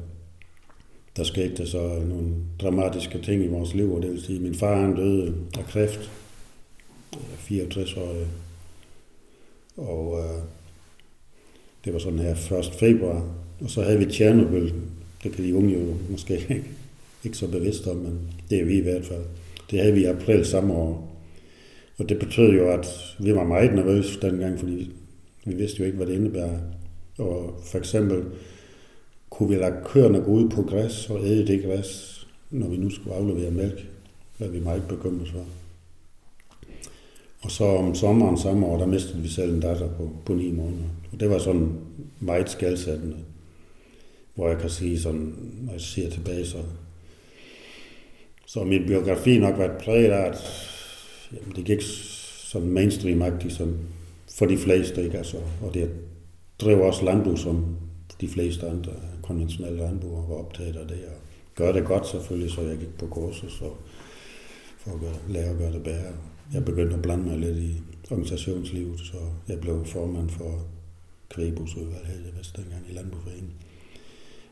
der 1.16 1.24
skete 1.24 1.56
der 1.56 1.64
så 1.64 2.02
nogle 2.08 2.34
dramatiske 2.60 3.22
ting 3.22 3.44
i 3.44 3.48
vores 3.48 3.74
liv, 3.74 3.94
og 3.94 4.02
det 4.02 4.10
vil 4.10 4.22
sige, 4.22 4.36
at 4.36 4.42
min 4.42 4.54
far 4.54 4.80
han 4.80 4.96
døde 4.96 5.34
af 5.58 5.64
kræft, 5.64 6.10
64 7.36 7.96
år, 7.96 8.14
og 9.76 10.18
øh, 10.18 10.42
det 11.84 11.92
var 11.92 11.98
sådan 11.98 12.18
her 12.18 12.58
1. 12.58 12.72
februar. 12.78 13.34
Og 13.60 13.70
så 13.70 13.82
havde 13.82 13.98
vi 13.98 14.04
Tjernobyl. 14.04 14.72
Det 15.22 15.32
kan 15.32 15.44
de 15.44 15.54
unge 15.54 15.74
jo 15.74 15.94
måske 16.10 16.34
ikke, 16.34 16.64
ikke 17.24 17.36
så 17.36 17.50
bevidst 17.50 17.86
om, 17.86 17.96
men 17.96 18.20
det 18.50 18.60
er 18.60 18.64
vi 18.64 18.78
i 18.78 18.82
hvert 18.82 19.04
fald. 19.04 19.24
Det 19.70 19.78
havde 19.78 19.94
vi 19.94 20.00
i 20.00 20.04
april 20.04 20.46
samme 20.46 20.74
år. 20.74 21.10
Og 22.00 22.08
det 22.08 22.18
betød 22.18 22.52
jo, 22.52 22.68
at 22.68 23.16
vi 23.18 23.34
var 23.34 23.44
meget 23.44 23.74
nervøse 23.74 24.20
dengang, 24.20 24.58
fordi 24.58 24.92
vi 25.44 25.54
vidste 25.54 25.78
jo 25.78 25.84
ikke, 25.84 25.96
hvad 25.96 26.06
det 26.06 26.14
indebærer. 26.14 26.58
Og 27.18 27.60
for 27.64 27.78
eksempel 27.78 28.24
kunne 29.30 29.48
vi 29.48 29.54
lade 29.54 29.76
køerne 29.84 30.20
gå 30.20 30.30
ud 30.30 30.48
på 30.48 30.62
græs 30.62 31.10
og 31.10 31.24
æde 31.24 31.46
det 31.46 31.64
græs, 31.64 32.20
når 32.50 32.68
vi 32.68 32.76
nu 32.76 32.90
skulle 32.90 33.16
aflevere 33.16 33.50
mælk, 33.50 33.88
hvad 34.38 34.48
vi 34.48 34.60
meget 34.60 34.82
bekymret 34.88 35.28
for. 35.28 35.44
Og 37.42 37.50
så 37.50 37.64
om 37.64 37.94
sommeren 37.94 38.38
samme 38.38 38.66
år, 38.66 38.78
der 38.78 38.86
mistede 38.86 39.22
vi 39.22 39.28
selv 39.28 39.54
en 39.54 39.60
datter 39.60 39.88
på, 39.88 40.10
på 40.26 40.34
ni 40.34 40.52
måneder. 40.52 40.88
Og 41.12 41.20
det 41.20 41.30
var 41.30 41.38
sådan 41.38 41.72
meget 42.20 42.50
skældsættende. 42.50 43.16
Hvor 44.34 44.48
jeg 44.48 44.58
kan 44.58 44.70
sige 44.70 45.00
sådan, 45.00 45.34
når 45.60 45.72
jeg 45.72 45.80
ser 45.80 46.10
tilbage, 46.10 46.46
så, 46.46 46.58
så 48.46 48.64
min 48.64 48.86
biografi 48.86 49.38
nok 49.38 49.58
været 49.58 49.82
præget 49.82 50.10
af, 50.10 50.28
at 50.28 50.70
jamen, 51.32 51.56
det 51.56 51.64
gik 51.64 51.80
sådan 51.80 52.78
mainstream-agtigt 52.78 53.54
som 53.54 53.78
for 54.34 54.46
de 54.46 54.58
fleste, 54.58 55.04
ikke? 55.04 55.18
Altså, 55.18 55.36
og 55.62 55.74
det 55.74 55.90
drev 56.58 56.80
også 56.80 57.04
landbrug, 57.04 57.38
som 57.38 57.76
de 58.20 58.28
fleste 58.28 58.68
andre 58.68 58.92
konventionelle 59.22 59.78
landbrugere 59.78 60.28
var 60.28 60.34
optaget 60.34 60.76
af 60.76 60.88
det, 60.88 60.96
og 60.96 61.20
gør 61.54 61.72
det 61.72 61.84
godt 61.84 62.08
selvfølgelig, 62.08 62.50
så 62.50 62.60
jeg 62.60 62.78
gik 62.78 62.98
på 62.98 63.06
kursus 63.06 63.60
og 63.60 63.76
for 64.78 64.90
at 64.90 65.00
gøre, 65.00 65.14
lære 65.28 65.50
at 65.50 65.58
gøre 65.58 65.72
det 65.72 65.82
bedre. 65.82 66.12
Jeg 66.54 66.64
begyndte 66.64 66.94
at 66.94 67.02
blande 67.02 67.24
mig 67.24 67.38
lidt 67.38 67.56
i 67.56 67.74
organisationslivet, 68.10 69.00
så 69.00 69.16
jeg 69.48 69.60
blev 69.60 69.84
formand 69.84 70.30
for 70.30 70.64
kvægbusudvalg 71.28 72.06
her 72.06 72.14
i 72.14 72.38
Vest 72.38 72.56
dengang 72.56 72.86
i 72.90 72.92
Landbrugforeningen. 72.94 73.52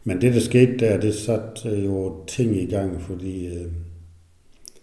Men 0.04 0.20
det, 0.20 0.34
der 0.34 0.40
skete 0.40 0.76
der, 0.78 1.00
det 1.00 1.14
satte 1.14 1.68
øh, 1.68 1.84
jo 1.84 2.24
ting 2.26 2.56
i 2.56 2.66
gang, 2.66 3.02
fordi 3.02 3.46
øh, 3.46 3.66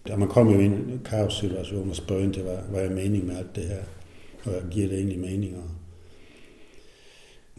der 0.06 0.16
man 0.16 0.28
kommer 0.28 0.52
jo 0.52 0.60
i 0.60 0.64
en 0.64 1.00
kaos-situation 1.04 1.90
og 1.90 1.96
spørger 1.96 2.22
ind 2.22 2.34
til, 2.34 2.42
hvad, 2.42 2.56
hvad 2.56 2.84
er 2.84 2.90
meningen 2.90 3.26
med 3.26 3.36
alt 3.36 3.56
det 3.56 3.64
her, 3.64 3.82
og 4.44 4.50
hvad 4.50 4.70
giver 4.70 4.88
det 4.88 4.98
egentlig 4.98 5.18
mening? 5.18 5.56
Og 5.56 5.70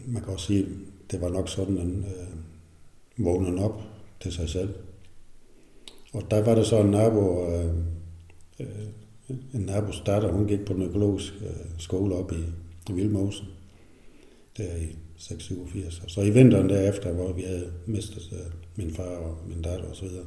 man 0.06 0.22
kan 0.22 0.32
også 0.32 0.46
sige, 0.46 0.66
det 1.10 1.20
var 1.20 1.28
nok 1.28 1.48
sådan, 1.48 1.78
at 1.78 1.86
øh, 1.86 3.24
vågnede 3.24 3.64
op 3.64 3.82
til 4.20 4.32
sig 4.32 4.48
selv 4.48 4.74
Og 6.12 6.22
der 6.30 6.42
var 6.42 6.54
der 6.54 6.62
så 6.62 6.80
en 6.80 6.90
nabo, 6.90 7.46
øh, 7.46 7.74
øh, 8.60 8.66
en 9.28 9.60
nabos 9.60 10.02
datter, 10.06 10.32
hun 10.32 10.46
gik 10.46 10.64
på 10.64 10.72
den 10.72 10.82
økologiske 10.82 11.36
øh, 11.44 11.66
skole 11.78 12.14
op 12.14 12.32
i, 12.32 12.44
i 12.90 12.92
Vildmosen, 12.92 13.46
der 14.56 14.76
i 14.76 14.96
86. 15.16 16.00
Og 16.04 16.10
så 16.10 16.20
i 16.20 16.30
vinteren 16.30 16.68
derefter, 16.68 17.12
hvor 17.12 17.32
vi 17.32 17.42
havde 17.42 17.72
mistet 17.86 18.32
øh, 18.32 18.52
min 18.76 18.94
far 18.94 19.16
og 19.16 19.36
min 19.48 19.62
datter 19.62 19.90
osv., 19.90 20.08
så, 20.08 20.22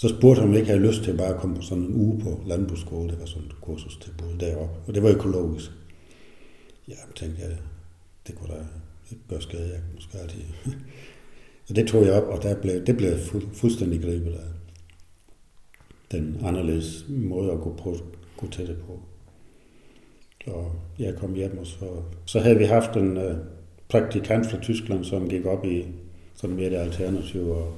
så 0.00 0.08
spurgte 0.08 0.40
han, 0.40 0.48
om 0.48 0.52
jeg 0.52 0.60
ikke 0.60 0.72
havde 0.72 0.86
lyst 0.88 1.02
til 1.02 1.16
bare 1.16 1.34
at 1.34 1.40
komme 1.40 1.56
på 1.56 1.62
sådan 1.62 1.84
en 1.84 1.94
uge 1.94 2.20
på 2.20 2.42
landbrugsskole. 2.46 3.10
Det 3.10 3.20
var 3.20 3.26
sådan 3.26 3.46
et 3.46 3.60
kursustilbud 3.60 4.38
deroppe, 4.40 4.74
og 4.86 4.94
det 4.94 5.02
var 5.02 5.10
økologisk. 5.10 5.70
Ja, 6.88 6.92
jeg 7.06 7.14
tænkte 7.14 7.42
jeg, 7.42 7.56
det 8.26 8.34
kunne 8.34 8.54
da 8.54 8.60
ikke 9.10 9.22
gøre 9.28 9.42
skade, 9.42 9.68
jeg 9.68 9.80
kunne 9.80 9.94
måske 9.94 10.18
altid. 10.18 10.40
og 11.68 11.74
det 11.76 11.88
tog 11.88 12.04
jeg 12.06 12.12
op, 12.12 12.28
og 12.28 12.42
der 12.42 12.60
blev, 12.60 12.86
det 12.86 12.96
blev 12.96 13.12
fu- 13.12 13.54
fuldstændig 13.54 14.00
grebet 14.00 14.32
af 14.32 14.48
den 16.10 16.40
anderledes 16.44 17.06
måde 17.08 17.52
at 17.52 17.60
gå, 17.60 17.74
på, 17.82 17.96
gå 18.36 18.50
til 18.50 18.66
det 18.66 18.76
på. 18.86 19.00
Og 20.50 20.72
jeg 20.98 21.16
kom 21.16 21.34
hjem, 21.34 21.58
og 21.58 21.66
så, 21.66 22.02
så 22.24 22.40
havde 22.40 22.58
vi 22.58 22.64
haft 22.64 22.96
en 22.96 23.16
uh, 23.16 23.32
praktikant 23.88 24.46
fra 24.46 24.60
Tyskland, 24.60 25.04
som 25.04 25.28
gik 25.28 25.46
op 25.46 25.64
i 25.64 25.86
sådan 26.34 26.56
mere 26.56 26.70
det 26.70 26.76
alternative 26.76 27.54
og, 27.54 27.74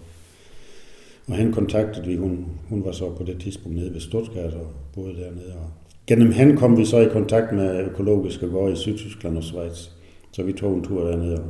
og 1.29 1.35
han 1.37 1.53
kontaktede 1.53 2.07
vi, 2.07 2.17
hun, 2.17 2.47
hun 2.69 2.85
var 2.85 2.93
så 2.93 3.11
på 3.15 3.23
det 3.25 3.41
tidspunkt 3.41 3.79
nede 3.79 3.95
ved 3.95 4.01
Stuttgart 4.01 4.53
og 4.55 4.67
boede 4.95 5.15
dernede. 5.15 5.53
Og 5.55 5.71
gennem 6.07 6.33
hende 6.33 6.57
kom 6.57 6.77
vi 6.79 6.85
så 6.85 6.99
i 7.01 7.09
kontakt 7.13 7.53
med 7.53 7.85
økologiske 7.87 8.47
gårde 8.49 8.73
i 8.73 8.77
Sydtyskland 8.77 9.37
og 9.37 9.43
Schweiz. 9.45 9.89
Så 10.33 10.43
vi 10.43 10.53
tog 10.53 10.75
en 10.77 10.85
tur 10.85 11.05
dernede 11.11 11.35
og 11.39 11.45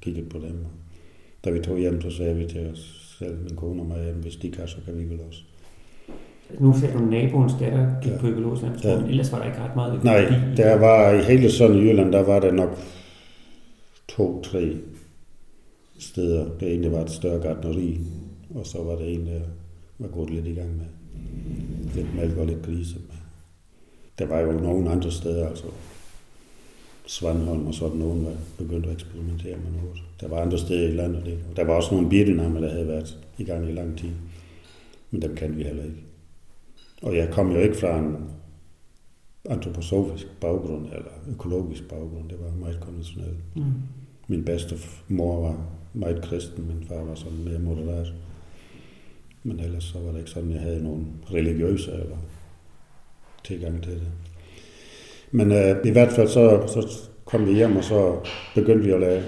kiggede 0.00 0.28
på 0.28 0.38
dem. 0.38 0.56
Da 1.44 1.50
vi 1.50 1.58
tog 1.60 1.78
hjem, 1.78 2.00
så 2.00 2.10
sagde 2.10 2.34
vi 2.36 2.46
til 2.46 2.66
os 2.72 3.14
selv, 3.18 3.36
min 3.42 3.56
kone 3.56 3.82
og 3.82 3.86
mig, 3.86 3.98
at 3.98 4.14
hvis 4.14 4.36
de 4.36 4.50
kan, 4.50 4.68
så 4.68 4.76
kan 4.84 4.98
vi 4.98 5.04
vel 5.04 5.20
også. 5.28 5.40
Nu 6.58 6.74
sagde 6.80 6.94
du, 6.94 7.04
naboens 7.04 7.52
datter 7.60 7.86
gik 8.02 8.12
Ja. 8.12 8.18
på 8.18 8.26
økologisk 8.26 8.62
landbrug, 8.62 8.82
Ja. 8.90 9.08
ellers 9.08 9.32
var 9.32 9.38
der 9.38 9.46
ikke 9.46 9.58
ret 9.58 9.76
meget 9.76 10.04
Nej, 10.04 10.20
økologi. 10.24 10.44
der 10.56 10.74
var 10.78 11.12
i 11.12 11.22
hele 11.22 11.50
sådan 11.50 11.76
Jylland, 11.76 12.12
der 12.12 12.22
var 12.22 12.40
der 12.40 12.52
nok 12.52 12.78
to-tre 14.08 14.76
steder. 15.98 16.46
Det 16.60 16.74
ene 16.74 16.92
var 16.92 17.00
et 17.00 17.10
større 17.10 17.40
gardneri, 17.42 17.98
og 18.54 18.66
så 18.66 18.82
var 18.82 18.96
der 18.96 19.04
en, 19.04 19.26
der 19.26 19.40
var 19.98 20.08
gået 20.08 20.30
lidt 20.30 20.46
i 20.46 20.54
gang 20.54 20.76
med 20.76 20.86
lidt 21.94 22.14
mælk 22.14 22.36
og 22.36 22.46
lidt 22.46 22.62
grise. 22.62 22.96
Der 24.18 24.26
var 24.26 24.40
jo 24.40 24.52
nogle 24.52 24.90
andre 24.90 25.10
steder, 25.10 25.48
altså 25.48 25.66
Svandholm 27.06 27.66
og 27.66 27.74
sådan 27.74 27.98
nogen, 27.98 28.24
der 28.24 28.32
begyndte 28.58 28.88
at 28.88 28.94
eksperimentere 28.94 29.56
med 29.56 29.82
noget. 29.82 30.02
Der 30.20 30.28
var 30.28 30.42
andre 30.42 30.58
steder 30.58 30.88
i 30.88 30.92
landet, 30.92 31.24
det. 31.24 31.38
der 31.56 31.64
var 31.64 31.74
også 31.74 31.94
nogle 31.94 32.08
biodynammer, 32.08 32.60
der 32.60 32.70
havde 32.70 32.88
været 32.88 33.18
i 33.38 33.44
gang 33.44 33.68
i 33.68 33.72
lang 33.72 33.98
tid. 33.98 34.10
Men 35.10 35.22
dem 35.22 35.36
kan 35.36 35.56
vi 35.56 35.62
heller 35.62 35.84
ikke. 35.84 36.04
Og 37.02 37.16
jeg 37.16 37.30
kom 37.32 37.52
jo 37.52 37.58
ikke 37.58 37.76
fra 37.76 37.98
en 37.98 38.16
antroposofisk 39.48 40.26
baggrund, 40.40 40.86
eller 40.86 41.10
økologisk 41.30 41.88
baggrund. 41.88 42.28
Det 42.28 42.38
var 42.40 42.50
meget 42.60 42.80
konventionelt. 42.80 43.56
Mm. 43.56 43.62
Min 44.28 44.44
bedste 44.44 44.76
mor 45.08 45.40
var 45.40 45.66
meget 45.94 46.22
kristen, 46.22 46.66
min 46.66 46.84
far 46.88 47.04
var 47.04 47.14
sådan 47.14 47.44
mere 47.44 47.58
moderat. 47.58 48.12
Men 49.42 49.60
ellers 49.60 49.84
så 49.84 49.98
var 49.98 50.12
det 50.12 50.18
ikke 50.18 50.30
sådan, 50.30 50.52
jeg 50.52 50.60
havde 50.60 50.82
nogen 50.82 51.06
religiøse 51.34 51.92
eller 51.92 52.16
tilgang 53.44 53.82
til 53.82 53.92
det. 53.92 54.12
Men 55.30 55.52
øh, 55.52 55.76
i 55.84 55.90
hvert 55.90 56.12
fald 56.12 56.28
så, 56.28 56.64
så 56.66 57.08
kom 57.24 57.46
vi 57.46 57.54
hjem, 57.54 57.76
og 57.76 57.84
så 57.84 58.16
begyndte 58.54 58.84
vi 58.84 58.90
at 58.90 59.00
lave 59.00 59.22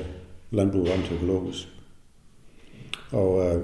landbrug 0.51 0.81
om 0.81 1.03
til 1.07 1.16
økologisk. 1.16 1.68
Og 3.11 3.46
øh, 3.46 3.62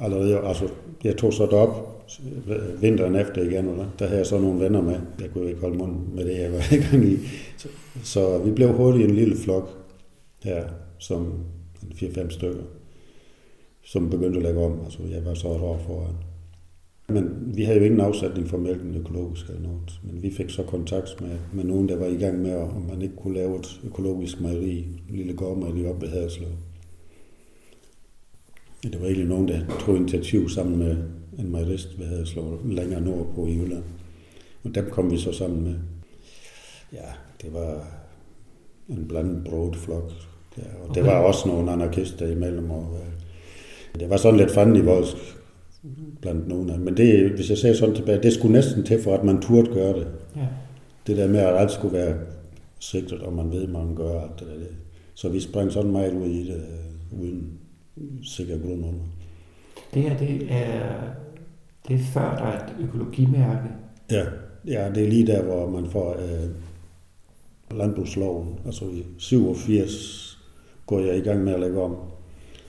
allerede, 0.00 0.38
altså, 0.38 0.68
jeg 1.04 1.16
tog 1.16 1.32
så 1.32 1.46
derop 1.46 1.90
vinteren 2.80 3.16
efter 3.16 3.42
igen, 3.42 3.68
og 3.68 3.86
der, 3.98 4.06
havde 4.06 4.18
jeg 4.18 4.26
så 4.26 4.38
nogle 4.38 4.60
venner 4.60 4.82
med. 4.82 5.00
Jeg 5.20 5.30
kunne 5.30 5.48
ikke 5.48 5.60
holde 5.60 5.76
mund 5.76 5.96
med 6.14 6.24
det, 6.24 6.38
jeg 6.38 6.52
var 6.52 6.72
i 6.72 6.76
gang 6.76 7.04
i. 7.04 7.18
Så, 7.56 7.68
så 8.02 8.38
vi 8.38 8.50
blev 8.50 8.72
hurtigt 8.72 9.08
en 9.08 9.14
lille 9.14 9.36
flok 9.36 9.78
her, 10.44 10.64
som 10.98 11.44
4-5 11.94 12.30
stykker, 12.30 12.62
som 13.84 14.10
begyndte 14.10 14.36
at 14.36 14.42
lægge 14.42 14.60
om. 14.60 14.80
Altså, 14.84 14.98
jeg 15.10 15.24
var 15.24 15.34
så 15.34 15.48
et 15.48 15.60
år 15.60 15.78
foran. 15.78 16.14
Men 17.08 17.52
vi 17.56 17.62
havde 17.62 17.78
jo 17.78 17.84
ingen 17.84 18.00
afsætning 18.00 18.48
for 18.48 18.58
mælken 18.58 18.94
økologisk 18.94 19.48
eller 19.48 19.62
noget. 19.62 20.00
Men 20.02 20.22
vi 20.22 20.30
fik 20.30 20.50
så 20.50 20.62
kontakt 20.62 21.20
med, 21.20 21.38
med 21.52 21.64
nogen, 21.64 21.88
der 21.88 21.96
var 21.96 22.06
i 22.06 22.16
gang 22.16 22.42
med, 22.42 22.54
om 22.56 22.82
man 22.82 23.02
ikke 23.02 23.16
kunne 23.16 23.34
lave 23.34 23.58
et 23.58 23.80
økologisk 23.84 24.40
mejeri, 24.40 24.78
en 24.78 25.16
lille 25.16 25.32
gårdmejeri 25.32 25.86
op 25.86 26.02
ved 26.02 26.08
Haderslev. 26.08 26.48
Det 28.82 29.00
var 29.00 29.06
egentlig 29.06 29.28
nogen, 29.28 29.48
der 29.48 29.60
tog 29.80 29.96
initiativ 29.96 30.48
sammen 30.48 30.78
med 30.78 30.96
en 31.38 31.50
mejerist 31.50 31.98
ved 31.98 32.06
Haderslev, 32.06 32.60
længere 32.64 33.00
nordpå 33.00 33.46
i 33.46 33.54
Jylland. 33.54 33.84
Og 34.64 34.74
dem 34.74 34.90
kom 34.90 35.10
vi 35.10 35.18
så 35.18 35.32
sammen 35.32 35.64
med. 35.64 35.74
Ja, 36.92 37.12
det 37.42 37.52
var 37.52 37.86
en 38.88 39.08
blandet 39.08 39.44
broet 39.44 39.76
flok. 39.76 40.12
Ja, 40.58 40.62
og 40.62 40.90
okay. 40.90 41.00
det 41.00 41.10
var 41.10 41.18
også 41.18 41.48
nogle 41.48 41.72
anarkister 41.72 42.30
imellem. 42.30 42.70
Og, 42.70 42.98
øh, 43.00 43.13
det 44.00 44.10
var 44.10 44.16
sådan 44.16 44.40
lidt 44.40 44.50
fanden 44.50 44.76
i 44.76 44.80
voldsk 44.80 45.16
blandt 46.20 46.48
nogen 46.48 46.70
af 46.70 46.76
dem. 46.76 46.84
Men 46.84 46.96
det, 46.96 47.30
hvis 47.30 47.50
jeg 47.50 47.58
ser 47.58 47.74
sådan 47.74 47.94
tilbage, 47.94 48.22
det 48.22 48.32
skulle 48.32 48.52
næsten 48.52 48.84
til 48.84 49.02
for, 49.02 49.14
at 49.14 49.24
man 49.24 49.40
turde 49.40 49.74
gøre 49.74 49.92
det. 49.98 50.06
Ja. 50.36 50.46
Det 51.06 51.16
der 51.16 51.28
med, 51.28 51.40
at 51.40 51.56
alt 51.56 51.70
skulle 51.70 51.98
være 51.98 52.16
sigtet, 52.78 53.20
og 53.20 53.32
man 53.32 53.52
ved, 53.52 53.66
man 53.66 53.94
gør 53.94 54.20
alt 54.20 54.40
det 54.40 54.46
der. 54.48 54.74
Så 55.14 55.28
vi 55.28 55.40
sprang 55.40 55.72
sådan 55.72 55.90
meget 55.90 56.14
ud 56.14 56.26
i 56.26 56.46
det, 56.46 56.56
øh, 57.12 57.20
uden 57.20 57.58
sikker 58.22 58.58
grund 58.58 58.84
under. 58.84 59.04
Det 59.94 60.02
her, 60.02 60.16
det 60.16 60.46
er, 60.50 60.92
det 61.88 61.96
er 61.96 62.04
før 62.12 62.36
der 62.36 62.44
er 62.44 62.64
et 62.64 62.74
økologimærke. 62.80 63.68
Ja, 64.10 64.24
ja, 64.66 64.90
det 64.94 65.04
er 65.04 65.08
lige 65.08 65.26
der, 65.26 65.42
hvor 65.42 65.70
man 65.70 65.90
får 65.90 66.12
øh, 66.12 66.50
landbrugsloven. 67.78 68.58
Altså 68.66 68.84
i 68.84 69.04
87 69.18 70.38
går 70.86 71.00
jeg 71.00 71.16
i 71.16 71.20
gang 71.20 71.44
med 71.44 71.52
at 71.52 71.60
lægge 71.60 71.80
om. 71.80 71.96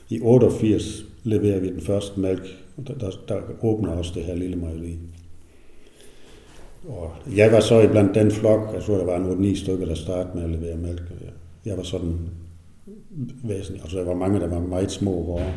I 0.10 0.20
88 0.22 1.05
leverer 1.26 1.60
vi 1.60 1.70
den 1.70 1.82
første 1.82 2.20
mælk, 2.20 2.66
og 2.78 2.88
der, 2.88 2.94
der, 2.94 3.12
der 3.28 3.42
åbner 3.62 3.92
også 3.92 4.12
det 4.16 4.24
her 4.24 4.36
lille 4.36 4.56
mejeri. 4.56 4.98
Og 6.88 7.12
jeg 7.36 7.52
var 7.52 7.60
så 7.60 7.82
iblandt 7.82 8.16
den 8.16 8.32
flok, 8.32 8.74
jeg 8.74 8.84
tror, 8.84 8.98
der 8.98 9.06
var 9.06 9.20
nogle 9.20 9.42
ni 9.42 9.56
stykker, 9.56 9.86
der 9.86 9.96
startede 9.96 10.36
med 10.36 10.44
at 10.44 10.50
levere 10.50 10.78
mælk. 10.78 11.04
Jeg 11.66 11.78
var 11.78 11.84
sådan 11.84 12.20
væsentlig, 13.44 13.82
altså 13.82 13.98
der 13.98 14.06
var 14.06 14.14
mange, 14.14 14.40
der 14.40 14.48
var 14.48 14.60
meget 14.60 14.92
små 14.92 15.12
gårde. 15.12 15.54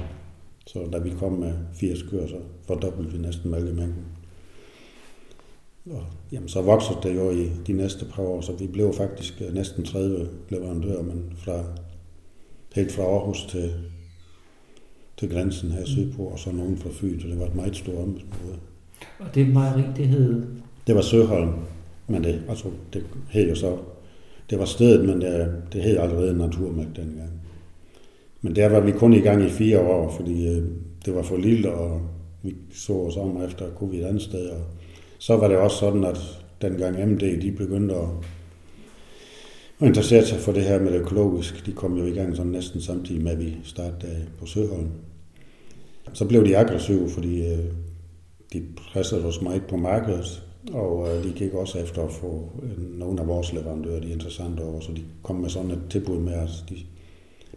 Så 0.67 0.89
da 0.93 0.99
vi 0.99 1.11
kom 1.11 1.33
med 1.33 1.53
80 1.75 2.03
køer, 2.03 2.27
så 2.27 2.37
fordoblede 2.67 3.13
vi 3.13 3.19
næsten 3.19 3.51
mælkemængden. 3.51 4.05
Og, 5.91 6.05
jamen, 6.33 6.49
så 6.49 6.63
voksede 6.63 6.99
det 7.03 7.17
jo 7.17 7.31
i 7.31 7.51
de 7.67 7.73
næste 7.73 8.05
par 8.05 8.23
år, 8.23 8.41
så 8.41 8.53
vi 8.53 8.67
blev 8.67 8.95
faktisk 8.95 9.43
øh, 9.47 9.55
næsten 9.55 9.85
30 9.85 10.29
leverandører, 10.49 11.03
men 11.03 11.33
fra, 11.37 11.65
helt 12.75 12.93
fra 12.93 13.03
Aarhus 13.03 13.47
til, 13.51 13.73
til 15.19 15.31
grænsen 15.31 15.71
her 15.71 15.85
sydpå, 15.85 16.23
og 16.23 16.39
så 16.39 16.51
nogen 16.53 16.77
fra 16.77 16.91
Fyn, 16.93 17.21
så 17.21 17.29
det 17.29 17.39
var 17.39 17.47
et 17.47 17.55
meget 17.55 17.77
stort 17.77 17.95
område. 17.95 18.59
Og 19.19 19.27
det 19.35 19.49
mejeri, 19.49 19.83
det 19.97 20.09
hed... 20.09 20.43
Det 20.87 20.95
var 20.95 21.01
Søholm, 21.01 21.53
men 22.07 22.25
det, 22.25 22.43
altså, 22.49 22.69
det 22.93 23.05
hed 23.31 23.49
jo 23.49 23.55
så, 23.55 23.77
det 24.51 24.59
var 24.59 24.65
stedet, 24.65 25.09
men 25.09 25.21
det, 25.21 25.53
det 25.73 25.83
hed 25.83 25.99
allerede 25.99 26.39
Naturmælk 26.39 26.97
dengang. 26.97 27.31
Men 28.43 28.57
der 28.57 28.69
var 28.69 28.81
vi 28.81 28.93
kun 28.93 29.13
i 29.13 29.21
gang 29.21 29.45
i 29.45 29.49
fire 29.49 29.81
år, 29.81 30.11
fordi 30.17 30.49
øh, 30.49 30.65
det 31.05 31.15
var 31.15 31.23
for 31.23 31.37
lille, 31.37 31.73
og 31.73 32.01
vi 32.43 32.55
så 32.75 32.93
os 32.93 33.17
om 33.17 33.43
efter, 33.43 33.71
kunne 33.71 33.91
vi 33.91 33.99
et 33.99 34.05
andet 34.05 34.23
sted. 34.23 34.49
Og 34.49 34.61
så 35.19 35.37
var 35.37 35.49
det 35.49 35.57
også 35.57 35.77
sådan, 35.77 36.05
at 36.05 36.45
dengang 36.63 37.13
MD, 37.13 37.41
de 37.41 37.53
begyndte 37.53 37.95
at, 37.95 38.09
og 39.79 39.87
interessere 39.87 40.27
sig 40.27 40.39
for 40.39 40.53
det 40.53 40.63
her 40.63 40.81
med 40.81 40.93
det 40.93 41.01
økologisk. 41.01 41.67
De 41.67 41.73
kom 41.73 41.97
jo 41.97 42.05
i 42.05 42.11
gang 42.11 42.37
sådan 42.37 42.53
næsten 42.53 42.81
samtidig 42.81 43.23
med, 43.23 43.33
at 43.33 43.39
vi 43.39 43.57
startede 43.65 44.13
øh, 44.13 44.39
på 44.39 44.47
Søholm. 44.47 44.89
Så 46.13 46.25
blev 46.25 46.45
de 46.45 46.57
aggressive, 46.57 47.09
fordi 47.11 47.53
øh, 47.53 47.65
de 48.53 48.63
pressede 48.93 49.25
os 49.25 49.43
meget 49.43 49.63
på 49.69 49.77
markedet, 49.77 50.43
og 50.73 51.09
øh, 51.09 51.25
de 51.25 51.33
gik 51.33 51.55
også 51.55 51.79
efter 51.79 52.03
at 52.03 52.13
få 52.13 52.51
øh, 52.63 52.99
nogle 52.99 53.21
af 53.21 53.27
vores 53.27 53.53
leverandører, 53.53 54.01
de 54.01 54.11
interessante 54.11 54.61
over, 54.61 54.81
så 54.81 54.93
de 54.93 55.03
kom 55.23 55.37
med 55.37 55.49
sådan 55.49 55.71
et 55.71 55.81
tilbud 55.91 56.19
med, 56.19 56.33
at 56.33 56.65
de, 56.69 56.77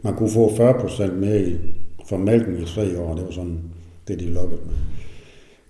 man 0.02 0.16
kunne 0.16 0.30
få 0.30 0.48
40% 0.48 1.12
mere 1.12 1.42
i, 1.42 1.56
for 2.10 2.18
mælken 2.18 2.64
i 2.64 2.66
tre 2.66 3.00
år, 3.00 3.16
det 3.16 3.26
var 3.26 3.32
sådan 3.32 3.60
det, 4.08 4.20
de 4.20 4.26
lukkede 4.26 4.62
med. 4.66 4.76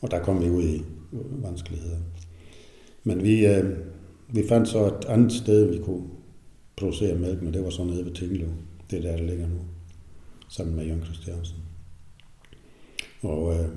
Og 0.02 0.12
der 0.12 0.24
kom 0.24 0.44
vi 0.44 0.50
ud 0.50 0.64
i 0.64 0.84
øh, 1.14 1.44
vanskeligheder. 1.44 1.98
Men 3.04 3.24
vi, 3.24 3.46
øh, 3.46 3.66
vi 4.30 4.48
fandt 4.50 4.68
så 4.68 4.86
et 4.86 5.06
andet 5.08 5.32
sted, 5.32 5.72
vi 5.72 5.80
kunne 5.80 6.04
producere 6.76 7.16
mælk, 7.16 7.42
men 7.42 7.54
det 7.54 7.64
var 7.64 7.70
så 7.70 7.84
nede 7.84 8.06
ved 8.06 8.14
Tinglev. 8.14 8.50
Det 8.92 8.98
er 8.98 9.02
der, 9.02 9.18
der 9.18 9.24
ligger 9.24 9.48
nu, 9.48 9.60
sammen 10.50 10.76
med 10.76 10.86
Jørgen 10.86 11.04
Christiansen. 11.04 11.58
Og 13.22 13.54
øh, 13.54 13.68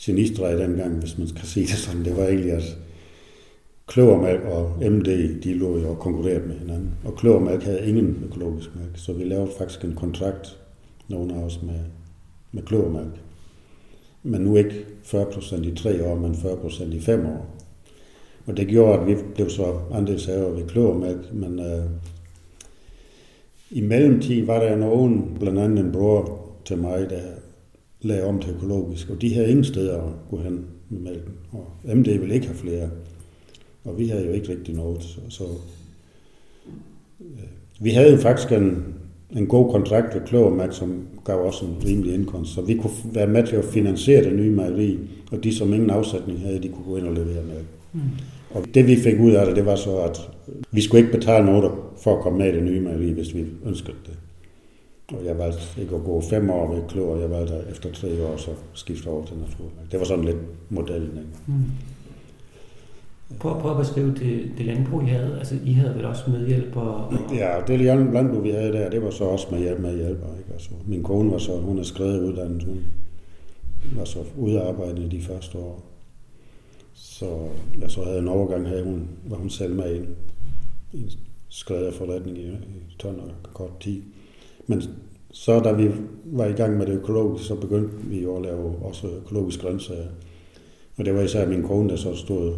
genistreg 0.00 0.58
dengang, 0.58 0.98
hvis 0.98 1.18
man 1.18 1.26
kan 1.26 1.46
sige 1.46 1.66
det 1.66 1.74
sådan, 1.74 2.04
det 2.04 2.16
var 2.16 2.24
egentlig, 2.24 2.52
at 2.52 2.78
Kløvermælk 3.86 4.42
og 4.42 4.92
MD, 4.92 5.40
de 5.40 5.54
lå 5.54 5.78
jo 5.78 5.90
og 5.90 5.98
konkurrerede 5.98 6.46
med 6.46 6.58
hinanden. 6.58 6.94
Og 7.04 7.16
Kløvermælk 7.16 7.62
havde 7.62 7.88
ingen 7.88 8.22
økologisk 8.24 8.76
mælk, 8.76 8.92
så 8.94 9.12
vi 9.12 9.24
lavede 9.24 9.50
faktisk 9.58 9.84
en 9.84 9.94
kontrakt, 9.94 10.58
nogen 11.08 11.30
af 11.30 11.42
os 11.42 11.62
med, 11.62 11.80
med 12.52 12.62
Kløvermælk. 12.62 13.20
men 14.22 14.40
nu 14.40 14.56
ikke 14.56 14.86
40% 15.04 15.68
i 15.68 15.74
tre 15.74 16.04
år, 16.04 16.14
men 16.14 16.32
40% 16.32 16.94
i 16.94 17.00
fem 17.00 17.26
år. 17.26 17.56
Og 18.46 18.56
det 18.56 18.68
gjorde, 18.68 19.00
at 19.00 19.06
vi 19.06 19.16
blev 19.34 19.50
så 19.50 19.80
andelshaver 19.92 20.50
ved 20.50 20.68
kløvermælk, 20.68 21.32
men 21.32 21.58
øh, 21.58 21.84
i 23.70 23.80
mellemtiden 23.80 24.46
var 24.46 24.60
der 24.60 24.76
nogen, 24.76 25.36
blandt 25.40 25.58
andet 25.58 25.84
en 25.84 25.92
bror 25.92 26.40
til 26.64 26.78
mig, 26.78 27.10
der 27.10 27.20
lagde 28.00 28.24
om 28.24 28.40
til 28.40 28.54
økologisk, 28.54 29.10
og 29.10 29.20
de 29.20 29.34
havde 29.34 29.50
ingen 29.50 29.64
steder 29.64 30.02
at 30.02 30.12
gå 30.30 30.40
hen 30.40 30.64
med 30.88 31.00
mælken. 31.00 31.32
Og 31.52 31.96
MD 31.96 32.18
ville 32.18 32.34
ikke 32.34 32.46
have 32.46 32.56
flere. 32.56 32.90
Og 33.84 33.98
vi 33.98 34.08
havde 34.08 34.26
jo 34.26 34.32
ikke 34.32 34.48
rigtig 34.48 34.74
noget. 34.74 35.02
Så, 35.02 35.20
så 35.28 35.44
øh, 37.20 37.48
vi 37.80 37.90
havde 37.90 38.10
jo 38.10 38.16
faktisk 38.16 38.52
en, 38.52 38.84
en 39.36 39.46
god 39.46 39.70
kontrakt 39.70 40.14
ved 40.14 40.22
Klovermærk, 40.26 40.72
som 40.72 41.06
gav 41.24 41.36
os 41.36 41.60
en 41.60 41.76
rimelig 41.86 42.14
indkomst. 42.14 42.54
Så 42.54 42.62
vi 42.62 42.74
kunne 42.74 42.92
være 43.12 43.26
med 43.26 43.46
til 43.46 43.56
at 43.56 43.64
finansiere 43.64 44.24
det 44.24 44.36
nye 44.36 44.50
mejeri, 44.50 44.98
og 45.32 45.44
de, 45.44 45.54
som 45.54 45.74
ingen 45.74 45.90
afsætning 45.90 46.40
havde, 46.40 46.62
de 46.62 46.68
kunne 46.68 46.84
gå 46.84 46.96
ind 46.96 47.06
og 47.06 47.14
levere 47.14 47.44
med. 47.44 47.60
Mm. 47.92 48.00
Og 48.50 48.64
det 48.74 48.86
vi 48.86 48.96
fik 48.96 49.20
ud 49.20 49.30
af 49.30 49.46
det, 49.46 49.56
det 49.56 49.66
var 49.66 49.76
så, 49.76 49.96
at 49.96 50.30
vi 50.72 50.80
skulle 50.80 51.00
ikke 51.00 51.18
betale 51.18 51.46
noget 51.46 51.72
for 52.02 52.16
at 52.16 52.22
komme 52.22 52.38
med 52.38 52.52
i 52.52 52.56
det 52.56 52.62
nye 52.62 52.80
mejeri, 52.80 53.10
hvis 53.10 53.34
vi 53.34 53.44
ønskede 53.66 53.96
det. 54.06 54.18
Og 55.12 55.24
jeg 55.24 55.38
valgte 55.38 55.80
ikke 55.80 55.94
at 55.94 56.04
gå 56.04 56.20
fem 56.20 56.50
år 56.50 56.74
ved 56.74 56.82
Klor, 56.88 57.16
jeg 57.16 57.30
valgte 57.30 57.54
efter 57.70 57.92
tre 57.92 58.08
år 58.26 58.36
så 58.36 58.50
skifte 58.72 59.06
over 59.06 59.24
til 59.24 59.36
naturmærk. 59.36 59.92
Det 59.92 59.98
var 59.98 60.04
sådan 60.04 60.24
lidt 60.24 60.36
modellen. 60.70 61.10
Ikke? 61.10 61.28
Mm. 61.46 61.64
Prøv, 63.38 63.60
prøv 63.60 63.70
at 63.70 63.78
beskrive 63.78 64.14
det, 64.14 64.50
det 64.58 64.66
landbrug, 64.66 65.02
I 65.02 65.06
havde. 65.06 65.36
Altså, 65.38 65.54
I 65.64 65.72
havde 65.72 65.94
vel 65.94 66.04
også 66.04 66.30
medhjælp? 66.30 66.76
Og... 66.76 67.14
Ja, 67.34 67.50
det 67.66 67.80
landbrug, 67.80 68.44
vi 68.44 68.50
havde 68.50 68.72
der, 68.72 68.90
det 68.90 69.02
var 69.02 69.10
så 69.10 69.24
også 69.24 69.46
med 69.50 69.58
hjælp 69.58 69.80
med 69.80 69.96
hjælper. 69.96 70.26
Ikke? 70.38 70.52
Altså, 70.52 70.70
min 70.86 71.02
kone 71.02 71.30
var 71.30 71.38
så, 71.38 71.56
hun 71.56 71.78
er 71.78 71.82
skrevet 71.82 72.20
uddannet, 72.20 72.62
hun 72.62 72.78
var 73.96 74.04
så 74.04 74.18
ude 74.36 75.08
de 75.10 75.22
første 75.22 75.58
år. 75.58 75.89
Så 77.02 77.48
jeg 77.80 77.90
så 77.90 78.04
havde 78.04 78.18
en 78.18 78.28
overgang, 78.28 78.68
havde 78.68 78.84
hun, 78.84 79.08
var 79.24 79.36
hun 79.36 79.50
selv 79.50 79.74
med 79.74 79.94
i 79.94 79.96
en, 79.96 80.16
en 80.92 81.10
skrædderforretning 81.48 82.38
i, 82.38 82.46
i 82.50 82.96
Tønder 82.98 83.22
og 83.22 83.54
kort 83.54 83.80
tid. 83.80 84.02
Men 84.66 84.82
så 85.30 85.60
da 85.60 85.72
vi 85.72 85.90
var 86.24 86.46
i 86.46 86.52
gang 86.52 86.76
med 86.76 86.86
det 86.86 86.92
økologiske, 86.92 87.46
så 87.46 87.54
begyndte 87.54 87.96
vi 87.96 88.22
jo 88.22 88.36
at 88.36 88.42
lave 88.42 88.76
også 88.82 89.08
økologiske 89.08 89.62
grøntsager. 89.62 90.08
Og 90.96 91.04
det 91.04 91.14
var 91.14 91.22
især 91.22 91.48
min 91.48 91.62
kone, 91.62 91.88
der 91.88 91.96
så 91.96 92.16
stod 92.16 92.56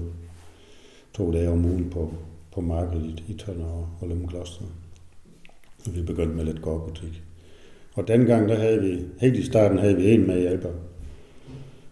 to 1.14 1.32
dage 1.32 1.50
om 1.50 1.64
ugen 1.64 1.90
på, 1.90 2.14
på 2.52 2.60
markedet 2.60 3.04
i, 3.04 3.32
i 3.32 3.36
Tønder 3.36 3.66
og, 3.66 3.88
og 4.00 4.08
Lømmekloster. 4.08 4.64
Og 5.86 5.96
vi 5.96 6.02
begyndte 6.02 6.34
med 6.34 6.44
lidt 6.44 6.62
gårdbutik. 6.62 7.22
Og 7.94 8.08
dengang, 8.08 8.48
der 8.48 8.56
havde 8.56 8.80
vi, 8.80 9.04
helt 9.18 9.36
i 9.36 9.42
starten 9.42 9.78
havde 9.78 9.96
vi 9.96 10.14
en 10.14 10.26
med 10.26 10.40
hjælper. 10.40 10.70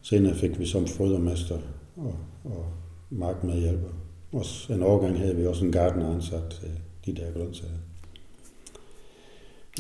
Senere 0.03 0.35
fik 0.35 0.59
vi 0.59 0.67
som 0.67 0.87
fodermester 0.87 1.59
og, 1.97 2.15
og 2.45 2.65
mark 3.11 3.45
med 3.45 3.61
hjælper. 3.61 3.89
Og 4.33 4.45
en 4.71 4.83
årgang 4.83 5.19
havde 5.19 5.37
vi 5.37 5.47
også 5.47 5.65
en 5.65 5.73
gardener 5.73 6.15
ansat 6.15 6.43
til 6.61 6.71
de 7.07 7.21
der 7.21 7.33
grøntsager. 7.33 7.75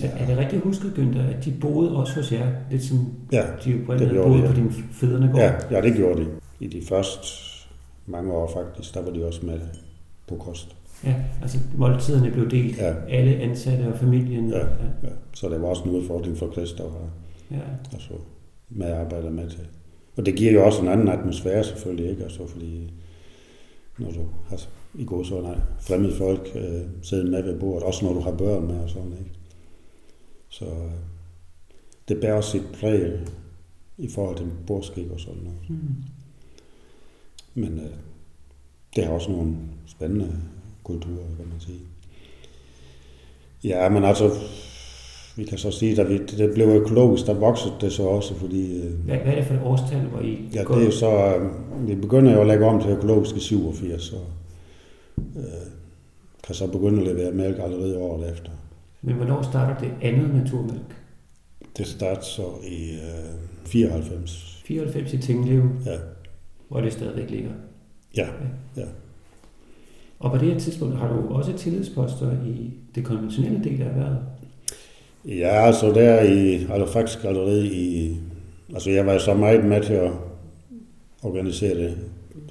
Ja. 0.02 0.08
Er 0.18 0.26
det 0.26 0.38
rigtigt 0.38 0.62
husket, 0.62 0.92
Günther, 0.98 1.36
at 1.36 1.44
de 1.44 1.54
boede 1.60 1.96
også 1.96 2.14
hos 2.14 2.32
jer, 2.32 2.52
lidt 2.70 2.82
som 2.82 2.98
ja, 3.32 3.44
de 3.64 3.70
jo 3.70 3.78
boede 3.86 3.98
de, 3.98 4.14
ja. 4.14 4.46
på 4.46 4.52
din 4.54 4.72
fædrene 4.72 5.26
gård? 5.32 5.40
Ja, 5.40 5.54
ja, 5.70 5.80
det 5.80 5.94
gjorde 5.96 6.20
de. 6.20 6.26
I 6.60 6.66
de 6.66 6.82
første 6.88 7.26
mange 8.06 8.32
år 8.32 8.50
faktisk, 8.54 8.94
der 8.94 9.02
var 9.02 9.10
de 9.10 9.26
også 9.26 9.46
med 9.46 9.60
på 10.28 10.36
kost. 10.36 10.76
Ja, 11.04 11.14
altså 11.42 11.58
måltiderne 11.76 12.30
blev 12.30 12.50
delt. 12.50 12.78
Ja. 12.78 12.94
Alle 13.08 13.36
ansatte 13.36 13.92
og 13.92 13.98
familien. 13.98 14.50
Ja, 14.50 14.58
ja. 14.58 14.64
ja. 15.02 15.08
så 15.34 15.48
det 15.48 15.62
var 15.62 15.68
også 15.68 15.82
en 15.82 15.90
udfordring 15.90 16.36
for 16.36 16.52
Christa 16.52 16.82
at 16.82 16.90
have 16.90 17.10
ja. 17.50 17.66
altså, 17.92 18.10
medarbejdere 18.70 19.30
med 19.30 19.50
til. 19.50 19.66
Og 20.20 20.26
det 20.26 20.36
giver 20.36 20.52
jo 20.52 20.66
også 20.66 20.82
en 20.82 20.88
anden 20.88 21.08
atmosfære 21.08 21.64
selvfølgelig, 21.64 22.10
ikke? 22.10 22.22
Altså, 22.22 22.46
fordi 22.46 22.92
når 23.98 24.10
du 24.10 24.26
har 24.48 24.60
i 24.94 25.04
går 25.04 25.22
så 25.22 25.40
nej, 25.40 25.58
fremmede 25.80 26.14
folk 26.14 26.50
øh, 26.54 26.80
sidder 27.02 27.30
med 27.30 27.42
ved 27.42 27.60
bordet, 27.60 27.82
også 27.82 28.04
når 28.04 28.12
du 28.12 28.20
har 28.20 28.30
børn 28.30 28.66
med 28.66 28.78
og 28.80 28.90
sådan, 28.90 29.12
ikke? 29.12 29.30
Så 30.48 30.64
øh, 30.64 30.92
det 32.08 32.20
bærer 32.20 32.40
sit 32.40 32.62
præg 32.80 33.18
i 33.98 34.08
forhold 34.08 34.36
til 34.36 34.46
bordskik 34.66 35.10
og 35.10 35.20
sådan 35.20 35.42
noget. 35.42 35.70
Mm. 35.70 35.94
Men 37.54 37.78
øh, 37.78 37.94
det 38.96 39.04
har 39.04 39.12
også 39.12 39.30
nogle 39.30 39.56
spændende 39.86 40.36
kulturer, 40.84 41.36
kan 41.36 41.48
man 41.48 41.60
sige. 41.60 41.80
Ja, 43.64 43.88
men 43.88 44.04
altså, 44.04 44.30
vi 45.36 45.44
kan 45.44 45.58
så 45.58 45.70
sige, 45.70 46.00
at 46.00 46.08
vi, 46.08 46.18
det 46.18 46.54
blev 46.54 46.66
økologisk, 46.68 47.26
der 47.26 47.34
voksede 47.34 47.74
det 47.80 47.92
så 47.92 48.02
også, 48.02 48.34
fordi... 48.34 48.82
Øh, 48.82 48.92
hvad, 48.92 49.16
hvad 49.16 49.32
er 49.32 49.36
det 49.36 49.44
for 49.44 49.54
et 49.54 49.60
årstal, 49.64 50.00
hvor 50.00 50.20
I 50.20 50.48
Ja, 50.54 50.60
det 50.60 50.82
er 50.82 50.84
jo 50.84 50.90
så... 50.90 51.36
Øh, 51.36 51.88
vi 51.88 51.94
begynder 51.94 52.32
jo 52.32 52.40
at 52.40 52.46
lægge 52.46 52.66
om 52.66 52.82
til 52.82 52.90
økologiske 52.90 53.40
87, 53.40 54.12
og 54.12 54.26
øh, 55.36 55.42
kan 56.46 56.54
så 56.54 56.66
begynde 56.66 57.00
at 57.00 57.16
levere 57.16 57.32
mælk 57.32 57.56
allerede 57.58 57.98
året 57.98 58.32
efter. 58.32 58.50
Men 59.02 59.14
hvornår 59.14 59.42
starter 59.42 59.78
det 59.78 59.90
andet 60.02 60.34
naturmælk? 60.34 60.96
Det 61.76 61.86
starter 61.86 62.22
så 62.22 62.46
i 62.68 62.92
øh, 62.92 63.66
94. 63.66 64.62
94 64.64 65.12
i 65.12 65.18
Tinglev? 65.18 65.62
Ja. 65.86 65.96
Hvor 66.68 66.80
det 66.80 66.92
stadigvæk 66.92 67.30
ligger? 67.30 67.50
Ja, 68.16 68.26
ja. 68.76 68.84
Og 70.18 70.30
på 70.30 70.38
det 70.38 70.52
her 70.52 70.58
tidspunkt 70.58 70.96
har 70.96 71.08
du 71.08 71.34
også 71.34 71.52
tillidsposter 71.52 72.32
i 72.46 72.70
det 72.94 73.04
konventionelle 73.04 73.64
del 73.64 73.82
af 73.82 73.86
erhvervet? 73.86 74.18
Ja, 75.24 75.66
altså 75.66 75.90
der 75.90 76.22
i, 76.22 76.66
altså 76.70 76.92
faktisk 76.92 77.24
allerede 77.24 77.66
i, 77.66 78.16
altså 78.74 78.90
jeg 78.90 79.06
var 79.06 79.18
så 79.18 79.34
meget 79.34 79.64
med 79.64 79.82
til 79.82 79.92
at 79.92 80.10
organisere 81.22 81.74
det 81.78 81.98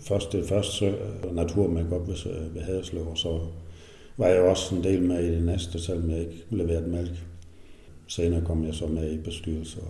første, 0.01 0.37
det 0.37 0.49
første 0.49 0.95
naturmærke 1.31 1.95
op 1.95 2.07
ved, 2.07 2.15
ved 2.53 2.61
Haderslev, 2.61 3.07
og 3.07 3.17
så 3.17 3.39
var 4.17 4.27
jeg 4.27 4.41
også 4.41 4.75
en 4.75 4.83
del 4.83 5.01
med 5.01 5.23
i 5.23 5.31
det 5.31 5.43
næste, 5.43 5.81
selvom 5.81 6.09
jeg 6.09 6.19
ikke 6.19 6.43
leverede 6.49 6.89
mælk. 6.89 7.25
Senere 8.07 8.41
kom 8.45 8.65
jeg 8.65 8.73
så 8.73 8.87
med 8.87 9.11
i 9.11 9.17
bestyrelsen. 9.17 9.81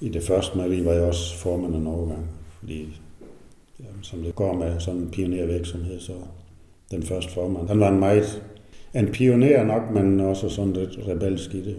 I 0.00 0.08
det 0.08 0.22
første 0.22 0.58
mærke 0.58 0.84
var 0.84 0.92
jeg 0.92 1.02
også 1.02 1.36
formand 1.36 1.74
en 1.74 1.86
overgang, 1.86 2.30
fordi 2.58 2.88
jamen, 3.80 4.02
som 4.02 4.22
det 4.22 4.34
går 4.34 4.52
med 4.52 4.80
sådan 4.80 5.00
en 5.00 5.10
pionervirksomhed, 5.10 6.00
så 6.00 6.12
den 6.90 7.02
første 7.02 7.32
formand. 7.32 7.68
Han 7.68 7.80
var 7.80 7.88
en 7.88 8.00
meget 8.00 8.42
en 8.94 9.06
pioner 9.06 9.64
nok, 9.64 9.90
men 9.94 10.20
også 10.20 10.48
sådan 10.48 10.72
lidt 10.72 10.98
rebelsk 11.08 11.54
i 11.54 11.64
det. 11.64 11.76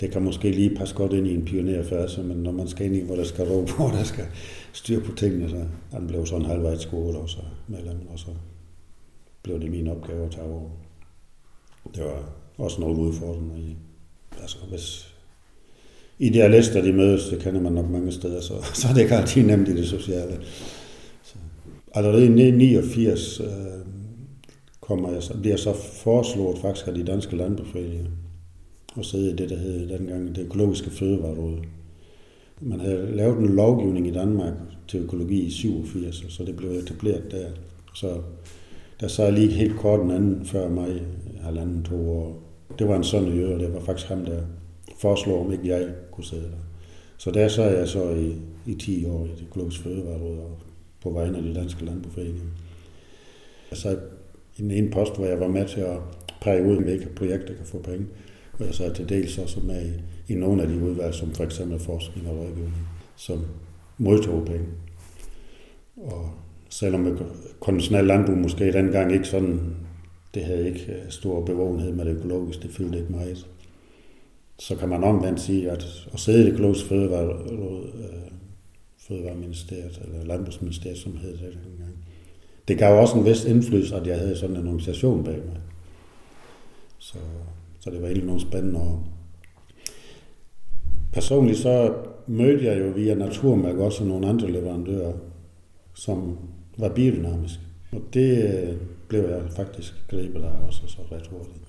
Det 0.00 0.10
kan 0.10 0.22
måske 0.22 0.50
lige 0.50 0.76
passe 0.76 0.94
godt 0.94 1.12
ind 1.12 1.26
i 1.26 1.34
en 1.34 1.44
pionerfase, 1.44 2.22
men 2.22 2.36
når 2.36 2.52
man 2.52 2.68
skal 2.68 2.86
ind 2.86 2.96
i, 2.96 3.00
hvor 3.00 3.16
der 3.16 3.24
skal 3.24 3.44
ro 3.44 3.64
på, 3.76 3.90
der 3.96 4.02
skal 4.04 4.24
styr 4.72 5.04
på 5.04 5.12
tingene, 5.16 5.50
så 5.50 5.64
han 5.92 6.06
blev 6.06 6.26
sådan 6.26 6.46
halvvejs 6.46 6.80
skole 6.80 7.18
og 7.18 7.28
så 7.28 7.38
medlem, 7.68 8.08
og 8.12 8.18
så 8.18 8.30
blev 9.42 9.60
det 9.60 9.70
min 9.70 9.88
opgave 9.88 10.24
at 10.24 10.30
tage 10.30 10.46
over. 10.46 10.70
Det 11.94 12.04
var 12.04 12.32
også 12.58 12.80
nogle 12.80 12.98
udfordringer 13.02 13.56
i. 13.56 13.76
Altså, 14.40 14.58
hvis 14.70 15.14
idealister 16.18 16.82
de 16.82 16.92
mødes, 16.92 17.28
det 17.28 17.40
kender 17.40 17.60
man 17.60 17.72
nok 17.72 17.90
mange 17.90 18.12
steder, 18.12 18.40
så, 18.40 18.54
så 18.74 18.88
er 18.88 18.92
det 18.92 19.00
ikke 19.00 19.14
altid 19.14 19.42
nemt 19.42 19.68
i 19.68 19.76
det 19.76 19.88
sociale. 19.88 20.40
Så, 21.22 21.34
allerede 21.94 22.26
i 22.26 22.50
89 22.50 23.40
øh, 23.40 23.46
kommer 24.90 25.12
jeg 25.12 25.22
så, 25.22 25.38
bliver 25.40 25.56
så 25.56 25.72
foreslået 26.04 26.58
faktisk 26.58 26.86
af 26.86 26.94
de 26.94 27.04
danske 27.04 27.36
landbrugsforeninger 27.36 28.10
og 28.96 29.04
sidde 29.04 29.30
i 29.30 29.36
det, 29.36 29.50
der 29.50 29.56
hed 29.56 29.88
dengang 29.88 30.36
det 30.36 30.44
økologiske 30.44 30.90
fødevareråd. 30.90 31.58
Man 32.60 32.80
havde 32.80 33.16
lavet 33.16 33.38
en 33.38 33.46
lovgivning 33.46 34.06
i 34.06 34.10
Danmark 34.10 34.52
til 34.88 35.00
økologi 35.00 35.40
i 35.40 35.50
87, 35.50 36.24
så 36.28 36.44
det 36.44 36.56
blev 36.56 36.70
etableret 36.70 37.30
der. 37.30 37.46
Så 37.94 38.20
der 39.00 39.08
sad 39.08 39.32
lige 39.32 39.52
helt 39.52 39.76
kort 39.76 40.00
en 40.00 40.10
anden 40.10 40.44
før 40.44 40.68
mig, 40.68 41.02
halvanden, 41.40 41.82
to 41.82 42.10
år. 42.10 42.42
Det 42.78 42.88
var 42.88 42.96
en 42.96 43.04
sådan 43.04 43.28
øje, 43.28 43.54
og 43.54 43.60
det 43.60 43.74
var 43.74 43.80
faktisk 43.80 44.08
ham, 44.08 44.24
der 44.24 44.42
foreslår, 45.00 45.44
om 45.44 45.52
ikke 45.52 45.68
jeg 45.68 45.88
kunne 46.12 46.24
sidde 46.24 46.42
der. 46.42 46.62
Så 47.18 47.30
der 47.30 47.48
sad 47.48 47.78
jeg 47.78 47.88
så 47.88 48.10
i, 48.10 48.34
i 48.66 48.74
10 48.74 49.04
år 49.04 49.24
i 49.24 49.28
det 49.28 49.44
økologiske 49.48 49.82
fødevareråd 49.82 50.38
og 50.38 50.58
på 51.02 51.10
vegne 51.10 51.36
af 51.36 51.42
de 51.42 51.54
danske 51.54 51.84
landbrugsforeninger. 51.84 52.42
Jeg 53.70 53.78
sad 53.78 53.98
i 54.60 54.62
den 54.62 54.70
ene 54.70 54.90
post, 54.90 55.16
hvor 55.16 55.26
jeg 55.26 55.40
var 55.40 55.48
med 55.48 55.68
til 55.68 55.80
at 55.80 55.98
præge 56.40 56.64
ud, 56.64 56.82
hvilke 56.82 57.08
projekter 57.08 57.54
kan 57.54 57.66
få 57.66 57.78
penge. 57.78 58.06
Og 58.58 58.66
jeg 58.66 58.74
sad 58.74 58.94
til 58.94 59.08
dels 59.08 59.38
også 59.38 59.60
med 59.60 59.86
i, 59.86 60.32
i 60.32 60.36
nogle 60.36 60.62
af 60.62 60.68
de 60.68 60.82
udvalg, 60.82 61.14
som 61.14 61.34
for 61.34 61.44
eksempel 61.44 61.78
forskning 61.78 62.28
og 62.28 62.36
rådgivning, 62.36 62.86
som 63.16 63.46
modtog 63.98 64.44
penge. 64.46 64.66
Og 65.96 66.30
selvom 66.68 67.18
konventionel 67.60 68.04
landbrug 68.04 68.36
måske 68.36 68.72
dengang 68.72 69.12
ikke 69.12 69.28
sådan, 69.28 69.60
det 70.34 70.44
havde 70.44 70.68
ikke 70.68 70.92
øh, 70.92 71.10
stor 71.10 71.44
bevågenhed 71.44 71.92
med 71.92 72.04
det 72.04 72.16
økologiske, 72.16 72.62
det 72.62 72.70
fyldte 72.70 72.98
ikke 72.98 73.12
meget. 73.12 73.46
Så 74.58 74.76
kan 74.76 74.88
man 74.88 75.04
omvendt 75.04 75.40
sige, 75.40 75.70
at 75.70 76.08
at 76.12 76.20
sidde 76.20 76.40
i 76.40 76.44
det 76.46 76.52
økologiske 76.52 76.88
fødevare, 76.88 77.28
øh, 77.52 78.30
Fødevareministeriet, 78.98 80.02
eller 80.04 80.24
Landbrugsministeriet, 80.24 80.98
som 80.98 81.16
hed 81.16 81.32
det 81.32 81.58
dengang, 81.64 81.99
det 82.70 82.78
gav 82.78 83.00
også 83.00 83.18
en 83.18 83.24
vis 83.24 83.44
indflydelse, 83.44 83.96
at 83.96 84.06
jeg 84.06 84.18
havde 84.18 84.36
sådan 84.36 84.56
en 84.56 84.66
organisation 84.66 85.24
bag 85.24 85.34
mig. 85.46 85.56
Så, 86.98 87.18
så 87.80 87.90
det 87.90 88.00
var 88.00 88.06
egentlig 88.06 88.26
nogle 88.26 88.40
spændende 88.40 88.80
år. 88.80 89.08
Personligt 91.12 91.58
så 91.58 91.94
mødte 92.26 92.64
jeg 92.64 92.80
jo 92.80 92.90
via 92.90 93.14
Naturmærk 93.14 93.76
også 93.76 94.04
nogle 94.04 94.28
andre 94.28 94.50
leverandører, 94.50 95.12
som 95.94 96.38
var 96.78 96.88
biodynamiske. 96.88 97.62
Og 97.92 98.02
det 98.14 98.54
øh, 98.54 98.76
blev 99.08 99.20
jeg 99.20 99.42
faktisk 99.56 99.94
grebet 100.08 100.42
af 100.42 100.66
også 100.66 100.82
så 100.86 100.98
ret 101.12 101.26
hurtigt. 101.26 101.64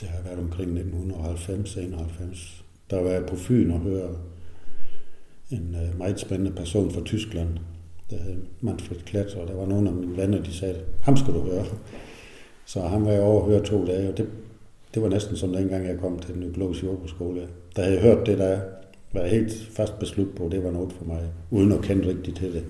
Det 0.00 0.08
har 0.08 0.22
været 0.22 0.38
omkring 0.38 0.78
1990-91. 0.78 2.62
Der 2.90 3.02
var 3.02 3.10
jeg 3.10 3.26
på 3.26 3.36
Fyn 3.36 3.70
og 3.70 3.78
hørte 3.78 4.14
en 5.50 5.76
øh, 5.82 5.98
meget 5.98 6.20
spændende 6.20 6.52
person 6.52 6.90
fra 6.90 7.00
Tyskland, 7.04 7.48
der 8.12 8.22
hed 8.22 8.42
Manfred 8.60 8.98
Klat, 8.98 9.34
og 9.34 9.48
der 9.48 9.54
var 9.54 9.66
nogle 9.66 9.88
af 9.88 9.94
mine 9.94 10.16
venner, 10.16 10.42
de 10.42 10.52
sagde, 10.52 10.80
ham 11.02 11.16
skal 11.16 11.34
du 11.34 11.40
høre. 11.40 11.64
Så 12.66 12.80
han 12.80 13.04
var 13.04 13.10
jeg 13.10 13.22
over 13.22 13.42
at 13.42 13.50
høre 13.50 13.64
to 13.64 13.86
dage, 13.86 14.08
og 14.08 14.16
det, 14.16 14.28
det 14.94 15.02
var 15.02 15.08
næsten 15.08 15.36
som 15.36 15.52
dengang 15.52 15.86
jeg 15.86 15.98
kom 15.98 16.18
til 16.18 16.34
den 16.34 16.42
økologiske 16.42 16.86
jordbrugsskole. 16.86 17.48
Da 17.76 17.82
jeg 17.82 18.00
hørt 18.00 18.26
det, 18.26 18.38
der 18.38 18.60
var 19.12 19.26
helt 19.26 19.68
fast 19.70 19.98
beslut 19.98 20.34
på, 20.36 20.48
det 20.48 20.64
var 20.64 20.70
noget 20.70 20.92
for 20.92 21.04
mig, 21.04 21.32
uden 21.50 21.72
at 21.72 21.82
kende 21.82 22.08
rigtigt 22.08 22.36
til 22.36 22.52
det. 22.52 22.64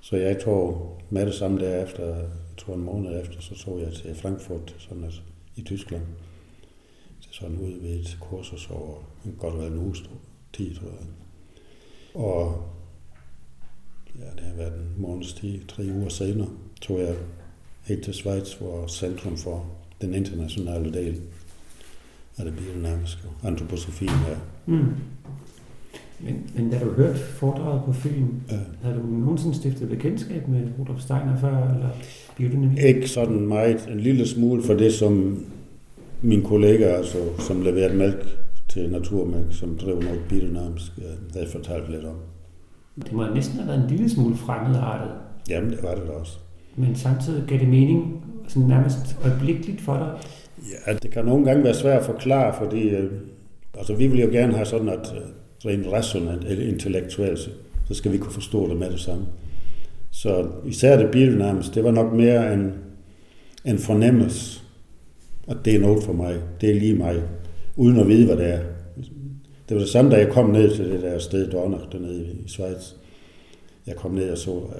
Så 0.00 0.16
jeg 0.16 0.40
tog 0.40 0.96
med 1.10 1.26
det 1.26 1.34
samme 1.34 1.60
derefter, 1.60 2.06
jeg 2.06 2.24
tror 2.58 2.74
en 2.74 2.84
måned 2.84 3.20
efter, 3.20 3.40
så 3.40 3.54
tog 3.54 3.80
jeg 3.80 3.92
til 3.92 4.14
Frankfurt, 4.14 4.76
sådan 4.78 5.04
at, 5.04 5.22
i 5.56 5.62
Tyskland. 5.62 6.02
Til 7.20 7.30
sådan 7.32 7.58
ude 7.58 7.82
ved 7.82 7.90
et 7.90 8.18
kursus 8.20 8.70
over 8.70 8.94
en 9.24 9.36
godt 9.38 9.58
være 9.58 9.66
en 9.66 9.78
uge, 9.78 9.94
10 10.52 10.74
tror 10.74 10.86
jeg. 10.86 11.06
Og 12.14 12.62
været 14.58 14.72
en 14.72 15.02
måneds 15.02 15.32
tid, 15.32 15.58
tre 15.68 15.82
uger 15.94 16.08
senere, 16.08 16.48
tog 16.80 17.00
jeg 17.00 17.14
helt 17.82 18.04
til 18.04 18.14
Schweiz, 18.14 18.52
hvor 18.52 18.86
Centrum 18.86 19.36
for 19.36 19.64
den 20.00 20.14
internationale 20.14 20.92
del 20.92 21.16
af 22.38 22.44
det 22.44 22.54
biodynamiske 22.56 23.22
antroposofien 23.44 24.10
er. 24.10 24.38
Mm. 24.66 24.94
Men, 26.20 26.50
men 26.56 26.70
da 26.70 26.78
du 26.78 26.90
hørte 26.90 27.18
foredraget 27.18 27.82
på 27.84 27.92
Fyn, 27.92 28.26
ja. 28.50 28.58
havde 28.82 28.96
du 28.96 29.06
nogensinde 29.06 29.54
stiftet 29.54 29.88
bekendtskab 29.88 30.48
med 30.48 30.68
Rudolf 30.78 31.00
Steiner 31.00 31.36
før, 31.40 31.74
eller 31.74 31.88
biodynamik? 32.36 32.78
Ikke 32.78 33.08
sådan 33.08 33.46
meget. 33.46 33.88
En 33.88 34.00
lille 34.00 34.26
smule 34.26 34.62
for 34.62 34.74
det, 34.74 34.94
som 34.94 35.44
min 36.22 36.42
kollega, 36.42 36.84
altså, 36.84 37.18
som 37.38 37.62
leverede 37.62 37.96
mælk 37.96 38.26
til 38.68 38.90
Naturmælk, 38.90 39.46
som 39.50 39.78
drev 39.78 40.02
noget 40.02 40.20
biodynamisk, 40.28 40.92
ja, 40.98 41.38
havde 41.38 41.50
fortalt 41.50 41.90
lidt 41.90 42.04
om. 42.04 42.16
Det 43.04 43.12
må 43.12 43.26
næsten 43.34 43.58
have 43.58 43.68
været 43.68 43.82
en 43.82 43.90
lille 43.90 44.10
smule 44.10 44.36
fremmedartet. 44.36 45.10
Jamen, 45.50 45.70
det 45.70 45.82
var 45.82 45.94
det 45.94 46.02
da 46.06 46.12
også. 46.12 46.38
Men 46.76 46.96
samtidig 46.96 47.44
gav 47.48 47.58
det 47.58 47.68
mening 47.68 48.24
sådan 48.48 48.68
nærmest 48.68 49.16
øjeblikkeligt 49.24 49.80
for 49.80 49.96
dig? 49.96 50.08
Ja, 50.86 50.92
det 50.92 51.10
kan 51.10 51.24
nogle 51.24 51.44
gange 51.44 51.64
være 51.64 51.74
svært 51.74 52.00
at 52.00 52.06
forklare, 52.06 52.54
fordi 52.58 52.88
øh, 52.88 53.10
altså, 53.78 53.94
vi 53.94 54.06
vil 54.06 54.20
jo 54.20 54.28
gerne 54.32 54.52
have 54.52 54.66
sådan, 54.66 54.88
at 54.88 55.14
øh, 55.16 55.70
rent 55.70 55.92
rationelt 55.92 56.44
eller 56.44 56.68
intellektuelt, 56.68 57.38
så 57.88 57.94
skal 57.94 58.12
vi 58.12 58.18
kunne 58.18 58.32
forstå 58.32 58.68
det 58.68 58.76
med 58.76 58.90
det 58.90 59.00
samme. 59.00 59.26
Så 60.10 60.48
især 60.66 60.98
det 60.98 61.10
biodynamiske, 61.10 61.74
det 61.74 61.84
var 61.84 61.90
nok 61.90 62.12
mere 62.12 62.54
en, 62.54 62.72
en 63.64 63.78
fornemmelse, 63.78 64.60
at 65.48 65.56
det 65.64 65.74
er 65.74 65.80
noget 65.80 66.04
for 66.04 66.12
mig, 66.12 66.34
det 66.60 66.70
er 66.70 66.74
lige 66.74 66.94
mig, 66.94 67.16
uden 67.76 68.00
at 68.00 68.08
vide, 68.08 68.26
hvad 68.26 68.36
det 68.36 68.54
er. 68.54 68.60
Det 69.68 69.74
var 69.74 69.80
det 69.80 69.90
samme, 69.90 70.10
da 70.10 70.16
jeg 70.16 70.28
kom 70.28 70.50
ned 70.50 70.76
til 70.76 70.90
det 70.90 71.02
der 71.02 71.18
sted, 71.18 71.50
Donner, 71.50 71.78
dernede 71.92 72.26
i 72.44 72.48
Schweiz. 72.48 72.92
Jeg 73.86 73.96
kom 73.96 74.10
ned 74.10 74.30
og 74.30 74.38
så, 74.38 74.50
uh, 74.50 74.72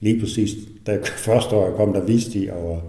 lige 0.00 0.20
præcis, 0.20 0.50
da 0.86 0.98
første 1.28 1.56
år 1.56 1.66
jeg 1.66 1.74
kom, 1.74 1.92
der 1.92 2.04
viste 2.04 2.40
de 2.40 2.52
over, 2.52 2.80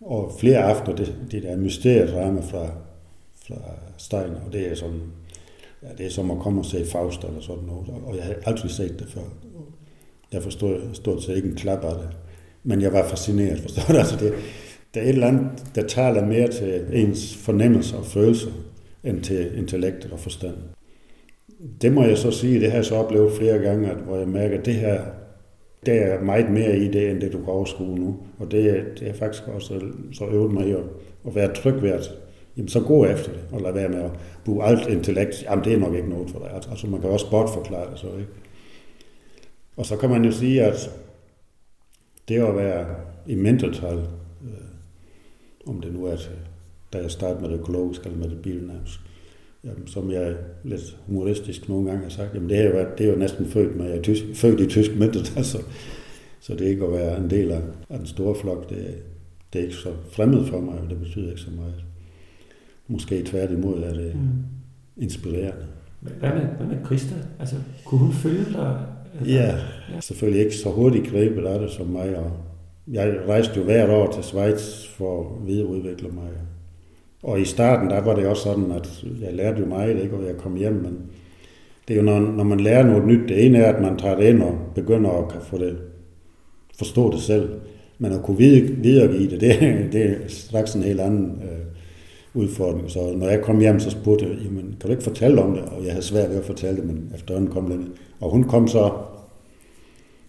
over 0.00 0.32
flere 0.38 0.58
aftener 0.58 0.96
det, 0.96 1.14
det 1.30 1.42
der 1.42 1.56
mysteriedrama 1.56 2.40
fra, 2.40 2.70
fra 3.46 3.56
Stein, 3.98 4.34
og 4.46 4.52
det 4.52 4.68
er 4.68 4.74
sådan, 4.74 5.00
ja, 5.82 5.88
det 5.98 6.06
er 6.06 6.10
som 6.10 6.30
at 6.30 6.38
komme 6.38 6.60
og 6.60 6.64
se 6.64 6.86
Faust 6.86 7.24
eller 7.24 7.40
sådan 7.40 7.64
noget, 7.64 7.88
og 8.06 8.16
jeg 8.16 8.24
havde 8.24 8.38
aldrig 8.46 8.70
set 8.70 8.98
det 8.98 9.08
før. 9.08 9.20
Jeg 10.32 10.42
forstod 10.42 10.80
stort 10.92 11.22
set 11.22 11.36
ikke 11.36 11.48
en 11.48 11.54
klap 11.54 11.84
af 11.84 11.94
det, 11.94 12.08
men 12.64 12.80
jeg 12.80 12.92
var 12.92 13.08
fascineret, 13.08 13.60
forstår 13.60 13.82
du? 13.88 13.98
Altså 13.98 14.16
det, 14.16 14.34
der 14.94 15.00
er 15.00 15.04
et 15.04 15.08
eller 15.08 15.26
andet, 15.26 15.64
der 15.74 15.86
taler 15.86 16.26
mere 16.26 16.48
til 16.48 16.84
ens 16.92 17.36
fornemmelser 17.36 17.96
og 17.96 18.06
følelser, 18.06 18.50
end 19.04 19.22
til 19.22 19.58
intellektet 19.58 20.12
og 20.12 20.18
forstand. 20.18 20.56
Det 21.80 21.92
må 21.92 22.04
jeg 22.04 22.18
så 22.18 22.30
sige, 22.30 22.60
det 22.60 22.70
har 22.70 22.76
jeg 22.76 22.84
så 22.84 22.94
oplevet 22.94 23.32
flere 23.32 23.58
gange, 23.58 23.90
at, 23.90 23.96
hvor 23.96 24.16
jeg 24.16 24.28
mærker, 24.28 24.58
at 24.58 24.66
det 24.66 24.74
her, 24.74 25.04
der 25.86 25.92
er 25.92 26.24
meget 26.24 26.50
mere 26.50 26.78
i 26.78 26.88
det, 26.88 27.10
end 27.10 27.20
det 27.20 27.32
du 27.32 27.38
kan 27.38 27.48
overskue 27.48 27.98
nu. 27.98 28.16
Og 28.38 28.50
det, 28.50 28.84
det 28.98 29.08
er 29.08 29.12
faktisk 29.12 29.48
også 29.48 29.80
så 30.12 30.26
øvet 30.26 30.52
mig 30.52 30.68
i 30.68 30.72
at, 30.72 30.84
at 31.26 31.34
være 31.34 31.54
tryg 31.54 31.82
ved, 31.82 31.90
at 31.90 32.10
jamen, 32.56 32.68
så 32.68 32.80
gå 32.80 33.04
efter 33.04 33.32
det, 33.32 33.40
og 33.52 33.60
lad 33.60 33.72
være 33.72 33.88
med 33.88 34.02
at 34.02 34.10
bruge 34.44 34.64
alt 34.64 34.88
intellekt. 34.88 35.42
Jamen, 35.42 35.64
det 35.64 35.72
er 35.72 35.78
nok 35.78 35.94
ikke 35.94 36.08
noget 36.08 36.30
for 36.30 36.38
dig. 36.38 36.50
Altså, 36.54 36.70
altså, 36.70 36.86
man 36.86 37.00
kan 37.00 37.10
også 37.10 37.30
bortforklare 37.30 37.90
det 37.90 37.98
så, 37.98 38.06
ikke? 38.06 38.30
Og 39.76 39.86
så 39.86 39.96
kan 39.96 40.10
man 40.10 40.24
jo 40.24 40.32
sige, 40.32 40.62
at 40.62 40.90
det 42.28 42.42
at 42.42 42.56
være 42.56 42.86
i 43.26 43.34
mindretal, 43.34 43.98
øh, 44.42 44.68
om 45.66 45.80
det 45.80 45.92
nu 45.92 46.06
er 46.06 46.16
til 46.16 46.30
da 46.92 46.98
jeg 46.98 47.10
startede 47.10 47.40
med 47.40 47.50
det 47.50 47.60
økologiske 47.60 48.06
eller 48.06 48.18
med 48.18 48.28
det 48.28 48.42
biodynamiske. 48.42 49.02
Jamen, 49.64 49.86
som 49.86 50.10
jeg 50.10 50.34
lidt 50.64 50.98
humoristisk 51.06 51.68
nogle 51.68 51.90
gange 51.90 52.02
har 52.02 52.10
sagt, 52.10 52.34
jamen 52.34 52.48
det 52.48 52.58
er 52.58 52.64
jo, 52.64 52.86
det 52.98 53.06
er 53.06 53.10
jo 53.10 53.18
næsten 53.18 53.46
født 53.46 53.76
med, 53.76 53.86
jeg 53.86 53.98
er 53.98 54.02
tysk, 54.02 54.22
født 54.34 54.60
i 54.60 54.66
tysk 54.66 54.90
mindretal, 54.96 55.36
altså. 55.42 55.58
så 56.40 56.54
det 56.54 56.60
ikke 56.60 56.84
at 56.84 56.92
være 56.92 57.18
en 57.18 57.30
del 57.30 57.50
af, 57.50 57.60
af 57.90 57.98
den 57.98 58.06
store 58.06 58.34
flok, 58.34 58.70
det, 58.70 58.94
det 59.52 59.58
er 59.58 59.62
ikke 59.62 59.74
så 59.74 59.92
fremmed 60.10 60.46
for 60.46 60.60
mig, 60.60 60.78
og 60.78 60.90
det 60.90 60.98
betyder 60.98 61.28
ikke 61.28 61.40
så 61.40 61.50
meget. 61.50 61.84
Måske 62.88 63.22
tværtimod 63.24 63.82
er 63.82 63.94
det 63.94 64.14
mm. 64.14 65.02
inspirerende. 65.02 65.66
Hvad 66.00 66.30
med, 66.30 66.40
hvad 66.40 66.66
med 66.66 66.86
Christa? 66.86 67.14
Altså, 67.40 67.56
kunne 67.84 68.00
hun 68.00 68.12
følge 68.12 68.44
dig? 68.44 68.86
Altså, 69.18 69.34
ja, 69.34 69.58
ja, 69.94 70.00
selvfølgelig 70.00 70.44
ikke 70.44 70.56
så 70.56 70.70
hurtigt 70.70 71.06
grebet 71.06 71.46
af 71.46 71.60
det 71.60 71.70
som 71.70 71.86
mig, 71.86 72.16
og 72.16 72.32
jeg 72.88 73.20
rejste 73.28 73.58
jo 73.58 73.64
hvert 73.64 73.90
år 73.90 74.12
til 74.12 74.22
Schweiz 74.22 74.86
for 74.88 75.20
at 75.20 75.46
videreudvikle 75.46 76.08
mig. 76.08 76.28
Og 77.22 77.40
i 77.40 77.44
starten, 77.44 77.90
der 77.90 78.00
var 78.00 78.14
det 78.14 78.26
også 78.26 78.42
sådan, 78.42 78.72
at 78.72 79.04
jeg 79.20 79.34
lærte 79.34 79.60
jo 79.60 79.66
meget, 79.66 80.02
ikke, 80.02 80.16
og 80.16 80.26
jeg 80.26 80.36
kom 80.36 80.56
hjem, 80.56 80.72
men 80.72 80.98
det 81.88 81.94
er 81.94 81.98
jo, 81.98 82.02
når, 82.02 82.20
når 82.20 82.44
man 82.44 82.60
lærer 82.60 82.82
noget 82.82 83.06
nyt, 83.06 83.28
det 83.28 83.46
ene 83.46 83.58
er, 83.58 83.72
at 83.72 83.82
man 83.82 83.98
tager 83.98 84.16
det 84.16 84.24
ind 84.24 84.42
og 84.42 84.58
begynder 84.74 85.10
at 85.10 85.32
kan 85.32 85.40
få 85.40 85.58
det, 85.58 85.76
forstå 86.78 87.12
det 87.12 87.20
selv. 87.20 87.48
Men 87.98 88.12
at 88.12 88.22
kunne 88.22 88.38
vide, 88.38 88.76
videregive 88.76 89.30
det, 89.30 89.40
det, 89.40 89.92
det 89.92 90.04
er 90.04 90.14
straks 90.28 90.74
en 90.74 90.82
helt 90.82 91.00
anden 91.00 91.42
øh, 91.42 91.58
udfordring. 92.42 92.90
Så 92.90 93.12
når 93.16 93.28
jeg 93.28 93.42
kom 93.42 93.60
hjem, 93.60 93.80
så 93.80 93.90
spurgte 93.90 94.26
jeg, 94.26 94.36
jamen, 94.44 94.76
kan 94.80 94.86
du 94.86 94.90
ikke 94.90 95.02
fortælle 95.02 95.42
om 95.42 95.54
det? 95.54 95.62
Og 95.62 95.84
jeg 95.84 95.92
havde 95.92 96.04
svært 96.04 96.30
ved 96.30 96.36
at 96.36 96.44
fortælle 96.44 96.76
det, 96.76 96.86
men 96.86 97.12
efterhånden 97.14 97.50
kom 97.50 97.70
det. 97.70 97.80
Og 98.20 98.30
hun 98.30 98.44
kom 98.44 98.68
så 98.68 98.92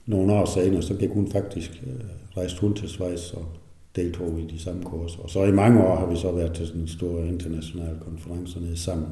nogle 0.05 0.33
år 0.33 0.45
senere, 0.45 0.81
så 0.81 0.93
gik 0.93 1.09
hun 1.09 1.31
faktisk, 1.31 1.83
øh, 1.87 2.37
rejste 2.37 2.61
hun 2.61 2.73
til 2.73 2.89
Schweiz 2.89 3.33
og 3.33 3.45
deltog 3.95 4.39
i 4.39 4.47
de 4.47 4.59
samme 4.59 4.83
kurser. 4.83 5.19
Og 5.19 5.29
så 5.29 5.43
i 5.43 5.51
mange 5.51 5.83
år 5.83 5.95
har 5.95 6.05
vi 6.05 6.15
så 6.15 6.31
været 6.31 6.53
til 6.53 6.67
sådan 6.67 6.87
store 6.87 7.27
internationale 7.27 7.99
konferencer 7.99 8.23
konference 8.23 8.59
nede 8.59 8.77
sammen. 8.77 9.07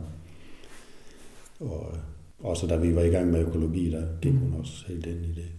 Og 1.60 1.96
også 2.40 2.68
da 2.68 2.76
vi 2.76 2.96
var 2.96 3.02
i 3.02 3.10
gang 3.10 3.32
med 3.32 3.40
økologi, 3.40 3.92
der 3.92 4.04
gik 4.22 4.34
hun 4.34 4.54
også 4.60 4.86
helt 4.88 5.06
ind 5.06 5.26
i 5.26 5.34
det. 5.36 5.52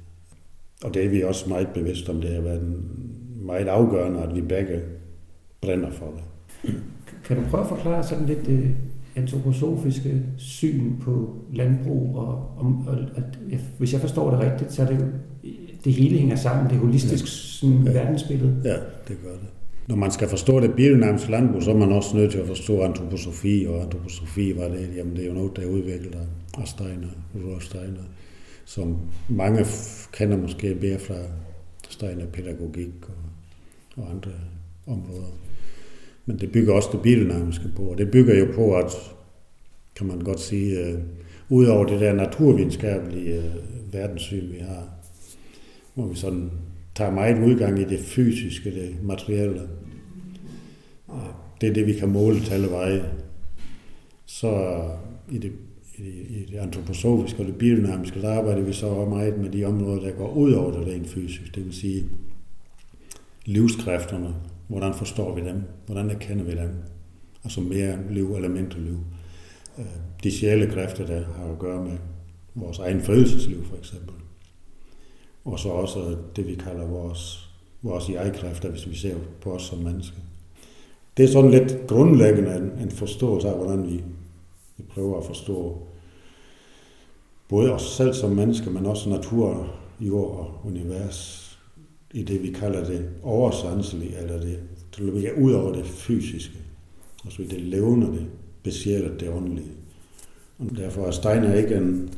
Og 0.84 0.94
det 0.94 1.04
er 1.04 1.08
vi 1.08 1.22
også 1.22 1.48
meget 1.48 1.68
bevidste 1.74 2.10
om, 2.10 2.20
det 2.20 2.34
har 2.34 2.40
været 2.40 2.82
meget 3.42 3.68
afgørende, 3.68 4.20
at 4.20 4.34
vi 4.34 4.40
begge 4.40 4.82
brænder 5.60 5.90
for 5.90 6.06
det. 6.06 6.24
Kan 7.24 7.36
du 7.36 7.42
prøve 7.50 7.62
at 7.62 7.68
forklare 7.68 8.04
sådan 8.04 8.26
lidt 8.26 8.46
det 8.46 8.76
antroposofiske 9.16 10.22
syn 10.36 11.00
på 11.00 11.36
landbrug, 11.52 12.16
og, 12.16 12.28
og, 12.56 12.84
og 12.86 12.98
at, 13.16 13.24
hvis 13.78 13.92
jeg 13.92 14.00
forstår 14.00 14.30
det 14.30 14.40
rigtigt, 14.40 14.72
så 14.72 14.82
er 14.82 14.86
det 14.86 15.12
det 15.84 15.92
hele 15.92 16.18
hænger 16.18 16.36
sammen, 16.36 16.70
det 16.70 16.78
holistisk 16.78 17.24
sådan, 17.26 17.82
ja. 17.86 17.92
verdensbillede. 17.92 18.60
Ja, 18.64 18.74
det 19.08 19.16
gør 19.24 19.30
det. 19.30 19.48
Når 19.86 19.96
man 19.96 20.10
skal 20.10 20.28
forstå 20.28 20.60
det 20.60 20.74
biodynamiske 20.74 21.30
landbrug, 21.30 21.62
så 21.62 21.70
er 21.70 21.76
man 21.76 21.92
også 21.92 22.16
nødt 22.16 22.30
til 22.30 22.38
at 22.38 22.46
forstå 22.46 22.82
antroposofi, 22.82 23.66
og 23.68 23.82
antroposofi 23.82 24.56
var 24.56 24.68
det, 24.68 24.88
jamen 24.96 25.16
det 25.16 25.22
er 25.22 25.28
jo 25.28 25.34
noget, 25.34 25.56
der 25.56 25.62
er 25.62 25.66
udviklet 25.66 26.16
af 26.58 26.68
Steiner, 26.68 27.08
Rudolf 27.34 27.62
Steiner, 27.62 28.02
som 28.64 28.96
mange 29.28 29.66
kender 30.12 30.36
måske 30.36 30.76
mere 30.82 30.98
fra 30.98 31.14
Steiner 31.88 32.26
pædagogik 32.26 32.94
og, 33.02 33.14
og 34.02 34.10
andre 34.10 34.30
områder. 34.86 35.32
Men 36.26 36.38
det 36.38 36.52
bygger 36.52 36.74
også 36.74 36.88
det 36.92 37.02
biodynamiske 37.02 37.68
på, 37.76 37.82
og 37.82 37.98
det 37.98 38.10
bygger 38.10 38.38
jo 38.38 38.46
på, 38.54 38.74
at, 38.76 38.92
kan 39.96 40.06
man 40.06 40.20
godt 40.20 40.40
sige, 40.40 40.94
uh, 40.94 41.00
ud 41.48 41.66
over 41.66 41.86
det 41.86 42.00
der 42.00 42.12
naturvidenskabelige 42.12 43.38
uh, 43.38 43.94
verdenssyn, 43.94 44.52
vi 44.52 44.58
har, 44.58 44.88
hvor 45.94 46.06
vi 46.06 46.14
sådan 46.14 46.50
tager 46.94 47.10
meget 47.10 47.44
udgang 47.44 47.78
i 47.78 47.84
det 47.84 48.00
fysiske, 48.00 48.70
det 48.70 49.02
materielle. 49.02 49.68
Det 51.60 51.68
er 51.68 51.72
det, 51.74 51.86
vi 51.86 51.92
kan 51.92 52.08
måle 52.08 52.40
til 52.40 52.52
alle 52.52 52.70
veje. 52.70 53.04
Så 54.26 54.82
i 55.30 55.38
det, 55.38 55.52
i 56.28 56.46
det 56.50 56.58
antroposofiske 56.58 57.40
og 57.42 57.46
det 57.46 57.56
biodynamiske, 57.56 58.22
der 58.22 58.38
arbejder 58.38 58.62
vi 58.62 58.72
så 58.72 59.04
meget 59.04 59.38
med 59.38 59.50
de 59.50 59.64
områder, 59.64 60.00
der 60.00 60.10
går 60.10 60.32
ud 60.34 60.52
over 60.52 60.78
det 60.78 60.86
rent 60.86 61.08
fysisk. 61.08 61.54
Det 61.54 61.64
vil 61.64 61.74
sige 61.74 62.04
livskræfterne. 63.44 64.34
Hvordan 64.68 64.94
forstår 64.94 65.34
vi 65.34 65.40
dem? 65.40 65.62
Hvordan 65.86 66.10
erkender 66.10 66.44
vi 66.44 66.50
dem? 66.50 66.70
Altså 67.44 67.60
mere 67.60 67.98
liv 68.10 68.34
eller 68.34 68.48
mindre 68.48 68.80
liv. 68.80 68.98
Øh, 69.78 69.84
de 70.24 70.30
sjæle 70.30 70.70
kræfter, 70.70 71.06
der 71.06 71.24
har 71.24 71.52
at 71.52 71.58
gøre 71.58 71.84
med 71.84 71.98
vores 72.54 72.78
egen 72.78 73.00
følelsesliv 73.00 73.64
for 73.64 73.76
eksempel. 73.76 74.14
Og 75.44 75.58
så 75.58 75.68
også 75.68 76.16
det, 76.36 76.46
vi 76.46 76.54
kalder 76.54 76.86
vores, 76.86 77.50
vores 77.82 78.08
jeg-kræfter, 78.08 78.70
hvis 78.70 78.90
vi 78.90 78.96
ser 78.96 79.16
på 79.40 79.52
os 79.52 79.62
som 79.62 79.78
mennesker. 79.78 80.18
Det 81.16 81.24
er 81.24 81.28
sådan 81.28 81.50
lidt 81.50 81.86
grundlæggende 81.88 82.56
en, 82.56 82.82
en 82.82 82.90
forståelse 82.90 83.48
af, 83.48 83.56
hvordan 83.56 83.86
vi, 83.86 84.04
vi 84.76 84.82
prøver 84.94 85.18
at 85.18 85.24
forstå 85.24 85.78
både 87.48 87.72
os 87.72 87.82
selv 87.82 88.14
som 88.14 88.30
mennesker, 88.30 88.70
men 88.70 88.86
også 88.86 89.08
natur, 89.08 89.74
jord 90.00 90.30
og 90.30 90.66
univers 90.66 91.48
i 92.12 92.22
det, 92.22 92.42
vi 92.42 92.50
kalder 92.50 92.84
det 92.84 93.08
oversanselige, 93.22 94.18
eller 94.18 94.40
det, 94.40 94.58
det 94.96 95.14
ligger 95.14 95.32
ud 95.32 95.52
over 95.52 95.72
det 95.72 95.86
fysiske. 95.86 96.58
Altså 97.24 97.42
det 97.42 97.60
levende, 97.60 98.06
det 98.06 98.26
besjæler 98.62 99.18
det 99.18 99.28
åndelige. 99.28 99.72
Og 100.58 100.76
derfor 100.76 101.06
er 101.06 101.10
Steiner 101.10 101.54
ikke 101.54 101.74
en, 101.74 102.14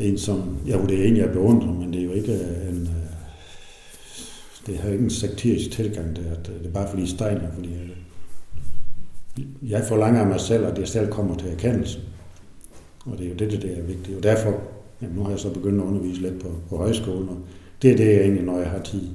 en 0.00 0.18
som, 0.18 0.56
ja, 0.66 0.78
det 0.88 1.00
er 1.00 1.04
en, 1.04 1.16
jeg 1.16 1.32
beundrer, 1.32 1.72
men 1.72 1.92
det 1.92 2.00
er 2.00 2.04
jo 2.04 2.12
ikke 2.12 2.32
øh, 2.32 2.68
en, 2.68 2.82
øh, 2.82 3.10
det 4.66 4.78
har 4.78 4.90
ikke 4.90 5.04
en 5.04 5.10
sekterisk 5.10 5.70
tilgang, 5.70 6.16
det 6.16 6.26
er, 6.26 6.42
det 6.42 6.66
er 6.66 6.70
bare 6.70 6.88
fordi 6.88 7.06
Steiner, 7.06 7.52
fordi 7.54 7.68
øh, 7.74 7.90
jeg 9.70 9.84
forlanger 9.88 10.20
af 10.20 10.26
mig 10.26 10.40
selv, 10.40 10.66
at 10.66 10.78
jeg 10.78 10.88
selv 10.88 11.10
kommer 11.10 11.36
til 11.36 11.48
erkendelsen. 11.48 12.02
Og 13.06 13.18
det 13.18 13.26
er 13.26 13.30
jo 13.30 13.34
det, 13.34 13.62
det 13.62 13.78
er 13.78 13.82
vigtigt. 13.82 14.16
Og 14.16 14.22
derfor, 14.22 14.60
jamen 15.02 15.16
nu 15.16 15.22
har 15.22 15.30
jeg 15.30 15.38
så 15.38 15.52
begyndt 15.52 15.80
at 15.80 15.86
undervise 15.86 16.20
lidt 16.20 16.40
på, 16.40 16.48
på 16.68 16.76
højskolen, 16.76 17.28
og 17.28 17.36
det 17.82 17.90
er 17.90 17.96
det, 17.96 18.06
jeg 18.06 18.20
egentlig, 18.20 18.44
når 18.44 18.58
jeg 18.58 18.70
har 18.70 18.82
tid. 18.82 19.08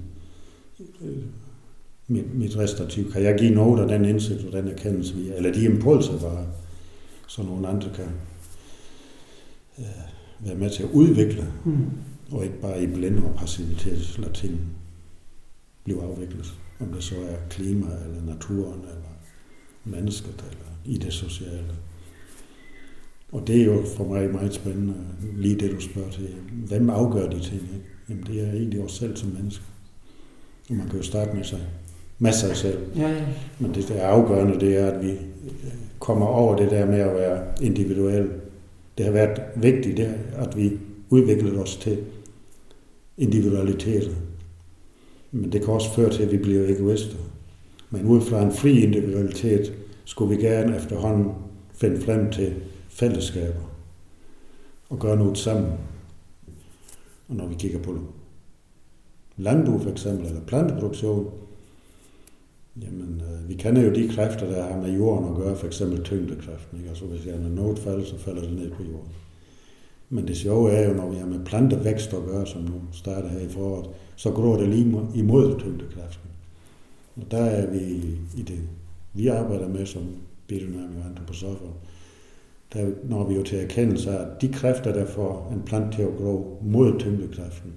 Mit, 2.08 2.36
mit 2.36 2.58
restativ, 2.58 3.12
Kan 3.12 3.24
jeg 3.24 3.36
give 3.38 3.56
noget 3.56 3.82
af 3.82 3.88
den 3.88 4.06
indsigt 4.06 4.46
og 4.46 4.52
den 4.52 4.68
erkendelse, 4.68 5.16
vi 5.16 5.32
eller 5.36 5.54
de 5.54 5.66
impulser, 5.66 6.20
bare, 6.20 6.46
så 7.28 7.44
nogle 7.44 7.68
andre 7.68 7.90
kan 7.96 8.10
øh, 9.80 10.15
være 10.40 10.56
med 10.56 10.70
til 10.70 10.84
at 10.84 10.90
udvikle, 10.94 11.54
mm. 11.66 11.86
og 12.32 12.44
ikke 12.44 12.62
bare 12.62 12.84
i 12.84 12.88
blinde 12.88 13.24
og 13.24 13.36
passivitet 13.36 14.20
lade 14.20 14.34
ting 14.34 14.60
blive 15.84 16.04
afviklet. 16.04 16.54
Om 16.80 16.88
det 16.88 17.04
så 17.04 17.16
er 17.16 17.36
klima, 17.50 17.86
eller 17.86 18.34
naturen, 18.34 18.80
eller 18.80 19.16
mennesket, 19.84 20.46
eller 20.50 20.66
i 20.86 20.98
det 20.98 21.14
sociale. 21.14 21.76
Og 23.32 23.48
det 23.48 23.62
er 23.62 23.66
jo 23.66 23.84
for 23.98 24.08
mig 24.08 24.32
meget 24.32 24.54
spændende, 24.54 24.94
lige 25.36 25.60
det 25.60 25.72
du 25.72 25.80
spørger 25.80 26.12
til. 26.12 26.30
Hvem 26.68 26.90
afgør 26.90 27.30
de 27.30 27.40
ting? 27.40 27.62
Ikke? 27.62 27.86
Jamen 28.10 28.24
det 28.24 28.48
er 28.48 28.52
egentlig 28.52 28.82
os 28.82 28.92
selv 28.92 29.16
som 29.16 29.30
mennesker. 29.30 29.66
Og 30.70 30.76
man 30.76 30.88
kan 30.88 30.98
jo 30.98 31.04
starte 31.04 31.36
med 31.36 31.44
sig, 31.44 31.60
med 32.20 32.32
sig 32.32 32.56
selv. 32.56 32.80
Ja, 32.96 33.10
ja. 33.10 33.26
Men 33.60 33.74
det 33.74 33.88
der 33.88 33.96
er 33.96 34.08
afgørende, 34.08 34.60
det 34.60 34.78
er, 34.78 34.92
at 34.92 35.06
vi 35.06 35.18
kommer 36.00 36.26
over 36.26 36.56
det 36.56 36.72
der 36.72 36.86
med 36.86 37.00
at 37.00 37.16
være 37.16 37.44
individuel. 37.62 38.30
Det 38.98 39.06
har 39.06 39.12
været 39.12 39.42
vigtigt, 39.56 39.98
det 39.98 40.16
at 40.36 40.58
vi 40.58 40.72
udviklede 41.10 41.62
os 41.62 41.78
til 41.78 42.04
individualitet. 43.18 44.18
Men 45.32 45.52
det 45.52 45.62
kan 45.64 45.74
også 45.74 45.94
føre 45.94 46.12
til, 46.12 46.24
at 46.24 46.32
vi 46.32 46.38
bliver 46.38 46.70
egoister. 46.70 47.18
Men 47.90 48.06
ud 48.06 48.22
fra 48.22 48.42
en 48.42 48.52
fri 48.52 48.84
individualitet 48.84 49.74
skulle 50.06 50.36
vi 50.36 50.44
gerne 50.44 50.78
efterhånden 50.78 51.32
finde 51.74 52.02
frem 52.02 52.32
til 52.32 52.54
fællesskaber 52.90 53.76
og 54.90 55.00
gøre 55.00 55.18
noget 55.18 55.38
sammen. 55.38 55.72
Og 57.28 57.36
når 57.36 57.48
vi 57.48 57.56
kigger 57.56 57.80
på 57.80 57.98
landbrug 59.38 59.82
for 59.82 59.92
eksempel, 59.92 60.28
eller 60.28 60.42
planteproduktion, 60.42 61.32
jamen 62.82 63.22
øh, 63.22 63.50
vi 63.50 63.54
kender 63.54 63.82
jo 63.82 63.94
de 63.94 64.10
kræfter, 64.10 64.50
der 64.50 64.64
har 64.64 64.82
med 64.82 64.98
jorden 64.98 65.30
at 65.30 65.36
gøre, 65.36 65.56
for 65.56 65.68
eksempel 65.68 66.04
tyngdekræften. 66.04 66.78
Ikke? 66.78 66.90
Altså 66.90 67.06
hvis 67.06 67.26
jeg 67.26 67.36
er 67.36 67.50
noget 67.50 67.80
falder, 67.80 68.06
så 68.06 68.18
falder 68.18 68.42
det 68.42 68.54
ned 68.54 68.72
på 68.72 68.84
jorden. 68.84 69.12
Men 70.10 70.28
det 70.28 70.38
sjove 70.38 70.72
er 70.72 70.90
jo, 70.90 70.94
når 70.94 71.10
vi 71.10 71.18
har 71.18 71.26
med 71.26 71.46
plantevækst 71.46 72.14
at 72.14 72.26
gøre, 72.26 72.48
som 72.48 72.62
nu 72.62 72.82
starter 72.92 73.30
her 73.30 73.40
i 73.40 73.50
foråret, 73.50 73.90
så 74.16 74.32
gror 74.32 74.58
det 74.58 74.70
lige 74.70 75.02
imod 75.16 75.60
tyngdekræften. 75.60 76.30
Og 77.16 77.32
der 77.32 77.44
er 77.44 77.72
vi 77.72 77.80
i 78.38 78.42
det, 78.42 78.60
vi 79.14 79.28
arbejder 79.28 79.68
med 79.68 79.86
som 79.86 80.04
biodynamik 80.48 80.98
og 80.98 81.10
antroposofer, 81.10 81.72
der 82.74 82.92
når 83.04 83.28
vi 83.28 83.36
jo 83.36 83.44
til 83.44 83.64
erkendelse 83.64 84.12
af, 84.12 84.22
at 84.22 84.42
de 84.42 84.48
kræfter, 84.48 84.94
der 84.94 85.06
får 85.06 85.52
en 85.54 85.62
plante 85.66 85.98
til 85.98 86.04
at 86.04 86.18
gro 86.18 86.58
mod 86.62 87.00
tyngdekræften, 87.00 87.74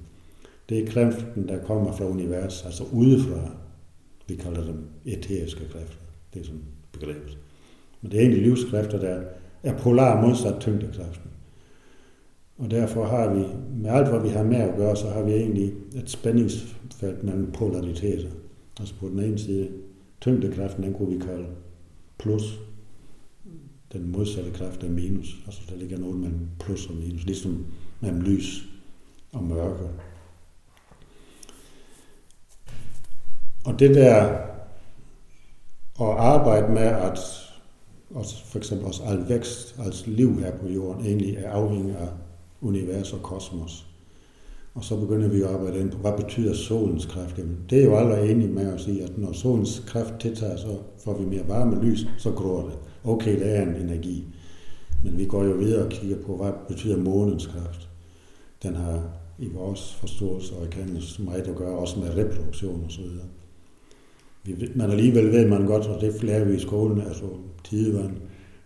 det 0.68 0.78
er 0.78 0.86
kræften, 0.86 1.48
der 1.48 1.58
kommer 1.64 1.92
fra 1.92 2.04
universet, 2.04 2.66
altså 2.66 2.84
udefra. 2.92 3.50
Vi 4.28 4.36
kalder 4.36 4.64
dem 4.64 4.84
eteriske 5.04 5.68
kræfter. 5.72 5.96
Det 6.34 6.40
er 6.40 6.44
sådan 6.44 6.62
begrebet. 6.92 7.38
Men 8.02 8.10
det 8.10 8.16
er 8.16 8.20
egentlig 8.20 8.42
livskræfter, 8.42 8.98
der 8.98 9.22
er 9.62 9.78
polar 9.78 10.26
modsat 10.26 10.60
tyngdekraften. 10.60 11.30
Og 12.58 12.70
derfor 12.70 13.04
har 13.04 13.34
vi, 13.34 13.44
med 13.82 13.90
alt 13.90 14.08
hvad 14.08 14.20
vi 14.20 14.28
har 14.28 14.42
med 14.42 14.56
at 14.56 14.76
gøre, 14.76 14.96
så 14.96 15.08
har 15.08 15.22
vi 15.22 15.32
egentlig 15.32 15.72
et 15.94 16.10
spændingsfelt 16.10 17.24
mellem 17.24 17.52
polariteter. 17.52 18.30
Altså 18.80 18.94
på 19.00 19.08
den 19.08 19.18
ene 19.18 19.38
side, 19.38 19.68
tyngdekraften, 20.20 20.84
den 20.84 20.94
kunne 20.94 21.12
vi 21.14 21.18
kalde 21.18 21.46
plus, 22.18 22.60
den 23.92 24.12
modsatte 24.12 24.50
kraft 24.50 24.84
er 24.84 24.90
minus. 24.90 25.36
Altså 25.46 25.62
der 25.70 25.76
ligger 25.76 25.98
noget 25.98 26.16
mellem 26.16 26.48
plus 26.60 26.86
og 26.86 26.94
minus, 26.96 27.24
ligesom 27.24 27.66
mellem 28.00 28.20
lys 28.20 28.68
og 29.32 29.44
mørke. 29.44 29.88
Og 33.64 33.78
det 33.78 33.94
der 33.94 34.48
at 36.00 36.16
arbejde 36.18 36.72
med, 36.72 36.82
at 36.82 37.18
også 38.14 38.44
for 38.44 38.58
eksempel 38.58 38.86
også 38.86 39.02
al 39.02 39.28
vækst, 39.28 39.76
altså 39.84 40.10
liv 40.10 40.40
her 40.40 40.52
på 40.56 40.68
jorden, 40.68 41.06
egentlig 41.06 41.34
er 41.34 41.50
afhængig 41.50 41.96
af 41.96 42.08
univers 42.60 43.12
og 43.12 43.22
kosmos. 43.22 43.86
Og 44.74 44.84
så 44.84 44.96
begynder 44.96 45.28
vi 45.28 45.42
at 45.42 45.48
arbejde 45.48 45.80
ind 45.80 45.90
på, 45.90 45.98
hvad 45.98 46.12
betyder 46.12 46.54
solens 46.54 47.06
kraft? 47.06 47.38
Jamen, 47.38 47.58
det 47.70 47.80
er 47.80 47.84
jo 47.84 47.96
aldrig 47.96 48.30
enige 48.30 48.48
med 48.48 48.72
at 48.72 48.80
sige, 48.80 49.04
at 49.04 49.18
når 49.18 49.32
solens 49.32 49.82
kraft 49.86 50.14
tiltager, 50.20 50.56
så 50.56 50.78
får 51.04 51.18
vi 51.18 51.24
mere 51.24 51.48
varme 51.48 51.84
lys, 51.84 52.06
så 52.18 52.30
gror 52.30 52.62
det. 52.62 52.78
Okay, 53.04 53.38
det 53.38 53.56
er 53.56 53.62
en 53.62 53.76
energi. 53.76 54.24
Men 55.04 55.18
vi 55.18 55.24
går 55.24 55.44
jo 55.44 55.52
videre 55.52 55.84
og 55.84 55.90
kigger 55.90 56.16
på, 56.26 56.36
hvad 56.36 56.52
betyder 56.68 56.96
månens 56.96 57.46
kraft? 57.46 57.88
Den 58.62 58.74
har 58.74 59.02
i 59.38 59.48
vores 59.48 59.94
forståelse 59.94 60.56
og 60.56 60.66
erkendelse 60.66 61.22
meget 61.22 61.48
at 61.48 61.56
gøre, 61.56 61.78
også 61.78 62.00
med 62.00 62.16
reproduktion 62.16 62.84
og 62.84 62.92
så 62.92 63.00
videre. 63.00 63.26
Men 64.74 64.90
alligevel 64.90 65.32
ved 65.32 65.48
man 65.48 65.66
godt, 65.66 65.86
og 65.86 66.00
det 66.00 66.22
lærer 66.22 66.44
vi 66.44 66.54
i 66.54 66.60
skolen, 66.60 67.00
altså 67.00 67.26
tidevand 67.64 68.16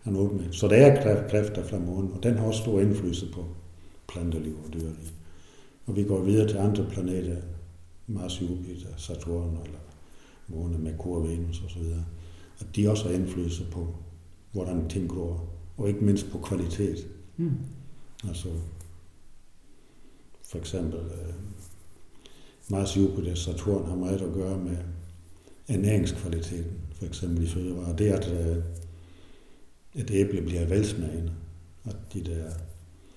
er 0.04 0.10
noget 0.10 0.32
med. 0.32 0.44
Så 0.52 0.68
der 0.68 0.76
er 0.76 1.28
kræfter 1.28 1.64
fra 1.64 1.78
månen, 1.78 2.12
og 2.12 2.22
den 2.22 2.38
har 2.38 2.46
også 2.46 2.62
stor 2.62 2.80
indflydelse 2.80 3.26
på 3.32 3.44
planteliv 4.08 4.56
og 4.66 4.72
dyreliv. 4.74 5.12
Og 5.86 5.96
vi 5.96 6.04
går 6.04 6.20
videre 6.20 6.48
til 6.48 6.56
andre 6.56 6.86
planeter, 6.90 7.36
Mars, 8.06 8.42
Jupiter, 8.42 8.88
Saturn 8.96 9.58
eller 9.64 9.78
måne, 10.48 10.78
Merkur, 10.78 11.20
Venus 11.20 11.62
osv., 11.66 11.82
at 12.60 12.66
de 12.76 12.90
også 12.90 13.08
har 13.08 13.14
indflydelse 13.14 13.64
på 13.70 13.94
hvordan 14.52 14.88
ting 14.88 15.10
gror, 15.10 15.44
og 15.76 15.88
ikke 15.88 16.04
mindst 16.04 16.30
på 16.30 16.38
kvalitet. 16.38 17.08
Mm. 17.36 17.52
Altså, 18.28 18.48
for 20.44 20.58
eksempel, 20.58 20.98
uh, 20.98 21.34
Mars, 22.70 22.96
Jupiter, 22.96 23.34
Saturn 23.34 23.86
har 23.86 23.96
meget 23.96 24.20
at 24.20 24.32
gøre 24.34 24.58
med 24.58 24.76
ernæringskvaliteten, 25.72 26.72
for 26.94 27.06
eksempel 27.06 27.44
i 27.44 27.46
fødevarer. 27.46 27.96
Det 27.96 28.08
er, 28.08 28.16
at 28.16 28.32
øh, 28.32 28.56
et 29.94 30.10
æble 30.10 30.42
bliver 30.42 30.66
velsmagende, 30.66 31.32
at 31.84 31.96
de 32.14 32.20
der 32.20 32.44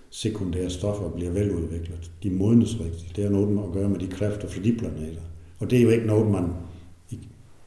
sekundære 0.09 0.69
stoffer 0.69 1.09
bliver 1.09 1.31
veludviklet. 1.31 2.11
De 2.23 2.29
modnes 2.29 2.79
rigtigt. 2.79 3.15
Det 3.15 3.23
har 3.23 3.31
noget 3.31 3.67
at 3.67 3.73
gøre 3.73 3.89
med 3.89 3.99
de 3.99 4.07
kræfter 4.07 4.47
fra 4.47 4.61
de 4.61 4.77
planeter. 4.77 5.21
Og 5.59 5.69
det 5.69 5.79
er 5.79 5.83
jo 5.83 5.89
ikke 5.89 6.05
noget, 6.05 6.31
man 6.31 6.49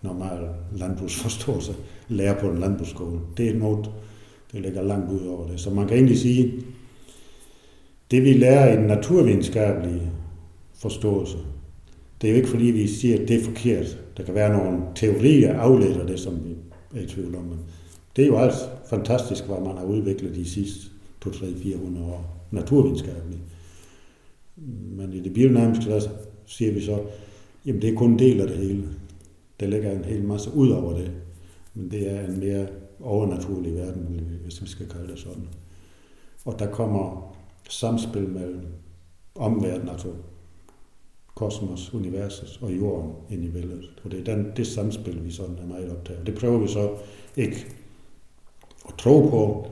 normal 0.02 0.48
landbrugsforståelse 0.72 1.74
lærer 2.08 2.40
på 2.40 2.50
en 2.50 2.58
landbrugsskole. 2.58 3.20
Det 3.36 3.48
er 3.48 3.54
noget, 3.54 3.90
der 4.52 4.60
ligger 4.60 4.82
langt 4.82 5.12
ud 5.12 5.26
over 5.26 5.48
det. 5.48 5.60
Så 5.60 5.70
man 5.70 5.88
kan 5.88 5.96
egentlig 5.96 6.18
sige, 6.18 6.52
det 8.10 8.22
vi 8.22 8.32
lærer 8.32 8.72
i 8.72 8.76
den 8.76 8.86
naturvidenskabelige 8.86 10.10
forståelse, 10.74 11.38
det 12.20 12.28
er 12.28 12.32
jo 12.32 12.36
ikke 12.36 12.48
fordi, 12.48 12.64
vi 12.64 12.86
siger, 12.86 13.22
at 13.22 13.28
det 13.28 13.40
er 13.40 13.44
forkert. 13.44 13.98
Der 14.16 14.22
kan 14.22 14.34
være 14.34 14.58
nogle 14.58 14.82
teorier 14.94 15.60
afledt 15.60 15.96
af 15.96 16.06
det, 16.06 16.20
som 16.20 16.44
vi 16.44 16.56
er 16.98 17.02
i 17.02 17.06
tvivl 17.06 17.34
om. 17.34 17.42
Men 17.44 17.58
det 18.16 18.22
er 18.22 18.26
jo 18.26 18.38
alt 18.38 18.54
fantastisk, 18.90 19.44
hvad 19.46 19.60
man 19.60 19.76
har 19.76 19.84
udviklet 19.84 20.34
de 20.34 20.44
sidste 20.44 20.86
2-3-400 21.26 22.02
år 22.02 22.46
naturvidenskabeligt. 22.50 23.40
Men 24.96 25.12
i 25.12 25.20
det 25.20 25.32
biodynamiske, 25.32 26.02
siger 26.46 26.72
vi 26.72 26.80
så, 26.80 26.98
jamen 27.66 27.82
det 27.82 27.90
er 27.90 27.96
kun 27.96 28.10
en 28.10 28.18
del 28.18 28.40
af 28.40 28.46
det 28.46 28.56
hele. 28.56 28.88
Der 29.60 29.66
ligger 29.66 29.90
en 29.90 30.04
hel 30.04 30.24
masse 30.24 30.54
ud 30.54 30.70
over 30.70 30.96
det, 30.96 31.10
men 31.74 31.90
det 31.90 32.10
er 32.10 32.26
en 32.26 32.40
mere 32.40 32.66
overnaturlig 33.00 33.74
verden, 33.74 34.20
hvis 34.44 34.62
vi 34.62 34.68
skal 34.68 34.88
kalde 34.88 35.08
det 35.08 35.18
sådan. 35.18 35.48
Og 36.44 36.58
der 36.58 36.70
kommer 36.70 37.34
samspil 37.70 38.28
mellem 38.28 38.66
omverdenen, 39.34 39.88
altså 39.88 40.08
kosmos, 41.38 41.94
universet 41.94 42.58
og 42.62 42.72
jorden 42.72 43.12
ind 43.30 43.44
i 43.44 43.48
billedet. 43.48 43.90
Og 44.04 44.10
det 44.10 44.20
er 44.20 44.34
den, 44.34 44.52
det 44.56 44.66
samspil, 44.66 45.24
vi 45.24 45.30
sådan 45.30 45.58
er 45.62 45.66
meget 45.66 45.90
optaget 45.90 46.26
Det 46.26 46.34
prøver 46.34 46.58
vi 46.58 46.68
så 46.68 46.90
ikke 47.36 47.66
at 48.88 48.94
tro 48.98 49.20
på. 49.20 49.70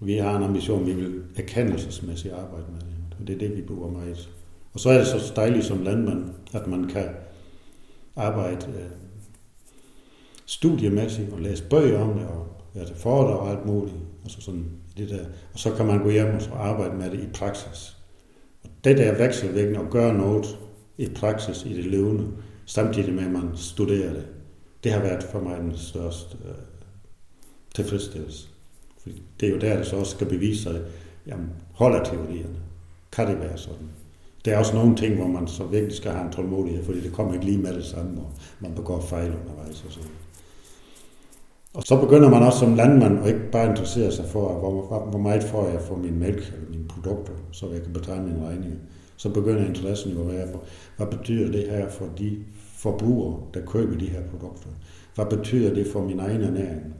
Vi 0.00 0.16
har 0.16 0.36
en 0.36 0.42
ambition, 0.42 0.86
vi 0.86 0.92
vil 0.92 1.22
erkendelsesmæssigt 1.36 2.34
arbejde 2.34 2.66
med 2.72 2.80
det. 2.80 3.16
Og 3.20 3.26
det 3.26 3.34
er 3.34 3.38
det, 3.38 3.56
vi 3.56 3.62
bruger 3.62 3.90
meget. 3.90 4.30
Og 4.72 4.80
så 4.80 4.90
er 4.90 4.98
det 4.98 5.06
så 5.06 5.32
dejligt 5.36 5.64
som 5.64 5.82
landmand, 5.82 6.24
at 6.52 6.66
man 6.66 6.84
kan 6.84 7.08
arbejde 8.16 8.66
øh, 8.66 8.90
studiemæssigt 10.46 11.32
og 11.32 11.40
læse 11.40 11.64
bøger 11.70 12.00
om 12.00 12.18
det 12.18 12.26
og 12.26 12.46
være 12.74 12.86
til 12.86 12.96
foredrag 12.96 13.38
og 13.38 13.50
alt 13.50 13.66
muligt. 13.66 13.96
Altså 14.24 14.40
sådan 14.40 14.64
det 14.96 15.10
der. 15.10 15.24
Og 15.52 15.58
så 15.58 15.74
kan 15.74 15.86
man 15.86 16.02
gå 16.02 16.10
hjem 16.10 16.34
og 16.52 16.68
arbejde 16.68 16.96
med 16.96 17.10
det 17.10 17.20
i 17.20 17.26
praksis. 17.34 17.96
Og 18.64 18.70
det 18.84 18.98
der 18.98 19.18
vekselvægning 19.18 19.78
og 19.78 19.90
gøre 19.90 20.14
noget 20.14 20.58
i 20.98 21.08
praksis 21.08 21.64
i 21.64 21.76
det 21.76 21.84
levende, 21.84 22.26
samtidig 22.66 23.14
med 23.14 23.24
at 23.24 23.30
man 23.30 23.50
studerer 23.54 24.12
det, 24.12 24.26
det 24.84 24.92
har 24.92 25.00
været 25.00 25.22
for 25.22 25.40
mig 25.40 25.58
den 25.58 25.76
største 25.76 26.36
øh, 26.44 26.54
tilfredsstillelse. 27.74 28.48
For 29.02 29.10
det 29.40 29.48
er 29.48 29.52
jo 29.52 29.58
der, 29.58 29.76
det 29.76 29.86
så 29.86 29.96
også 29.96 30.12
skal 30.12 30.26
bevise 30.26 30.62
sig, 30.62 30.80
jamen, 31.26 31.48
holder 31.72 32.04
teorierne? 32.04 32.60
Kan 33.12 33.26
det 33.26 33.40
være 33.40 33.58
sådan? 33.58 33.88
Der 34.44 34.52
er 34.52 34.58
også 34.58 34.74
nogle 34.74 34.96
ting, 34.96 35.14
hvor 35.14 35.26
man 35.26 35.48
så 35.48 35.64
virkelig 35.64 35.96
skal 35.96 36.10
have 36.10 36.26
en 36.26 36.32
tålmodighed, 36.32 36.84
fordi 36.84 37.00
det 37.00 37.12
kommer 37.12 37.34
ikke 37.34 37.46
lige 37.46 37.58
med 37.58 37.74
det 37.74 37.84
samme, 37.84 38.20
og 38.20 38.32
man 38.60 38.74
begår 38.74 39.00
fejl 39.00 39.32
undervejs 39.44 39.84
og 39.86 39.92
sådan. 39.92 40.10
Og 41.74 41.82
så 41.82 42.00
begynder 42.00 42.30
man 42.30 42.42
også 42.42 42.58
som 42.58 42.74
landmand 42.74 43.18
og 43.18 43.28
ikke 43.28 43.50
bare 43.52 43.70
interessere 43.70 44.12
sig 44.12 44.24
for, 44.24 44.58
hvor, 44.58 45.04
hvor 45.10 45.18
meget 45.18 45.44
får 45.44 45.68
jeg 45.68 45.80
for 45.80 45.96
min 45.96 46.18
mælk 46.18 46.52
eller 46.54 46.70
mine 46.70 46.88
produkter, 46.88 47.32
så 47.52 47.70
jeg 47.72 47.82
kan 47.82 47.92
betale 47.92 48.22
mine 48.22 48.46
regninger. 48.46 48.78
Så 49.16 49.28
begynder 49.28 49.66
interessen 49.66 50.12
jo 50.12 50.20
at 50.20 50.28
være 50.28 50.48
for, 50.52 50.62
hvad 50.96 51.06
betyder 51.06 51.52
det 51.52 51.70
her 51.70 51.88
for 51.88 52.08
de 52.18 52.44
forbrugere, 52.54 53.40
der 53.54 53.66
køber 53.66 53.98
de 53.98 54.06
her 54.06 54.22
produkter? 54.30 54.68
Hvad 55.14 55.26
betyder 55.26 55.74
det 55.74 55.86
for 55.86 56.02
min 56.02 56.20
egen 56.20 56.40
ernæring? 56.40 56.94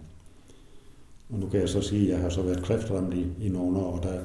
Og 1.30 1.38
nu 1.38 1.46
kan 1.46 1.60
jeg 1.60 1.68
så 1.68 1.80
sige, 1.80 2.02
at 2.02 2.12
jeg 2.12 2.18
har 2.18 2.28
så 2.28 2.42
været 2.42 2.62
kræftramt 2.62 3.14
i, 3.14 3.26
i 3.40 3.48
nogle 3.48 3.78
år, 3.78 3.96
og 3.96 4.02
der 4.02 4.20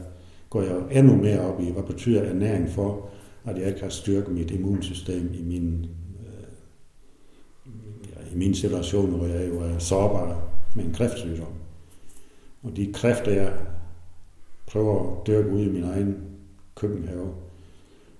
går 0.49 0.61
jeg 0.61 0.71
jo 0.71 0.99
endnu 0.99 1.15
mere 1.15 1.39
op 1.39 1.61
i, 1.61 1.71
hvad 1.71 1.83
betyder 1.83 2.21
ernæring 2.21 2.69
for, 2.69 3.09
at 3.45 3.57
jeg 3.57 3.67
ikke 3.67 3.81
har 3.81 3.89
styrket 3.89 4.33
mit 4.33 4.51
immunsystem 4.51 5.33
i 5.33 5.43
min, 5.43 5.85
øh, 6.19 6.47
i 8.33 8.37
min 8.37 8.55
situation, 8.55 9.09
hvor 9.09 9.25
jeg 9.25 9.47
jo 9.47 9.59
er 9.59 9.77
sårbar 9.77 10.43
med 10.75 10.85
en 10.85 10.93
kræftsygdom. 10.93 11.53
Og 12.63 12.75
de 12.75 12.93
kræfter, 12.93 13.31
jeg 13.31 13.53
prøver 14.67 15.11
at 15.11 15.27
dyrke 15.27 15.49
ud 15.49 15.61
i 15.61 15.69
min 15.69 15.83
egen 15.83 16.17
køkkenhave, 16.75 17.33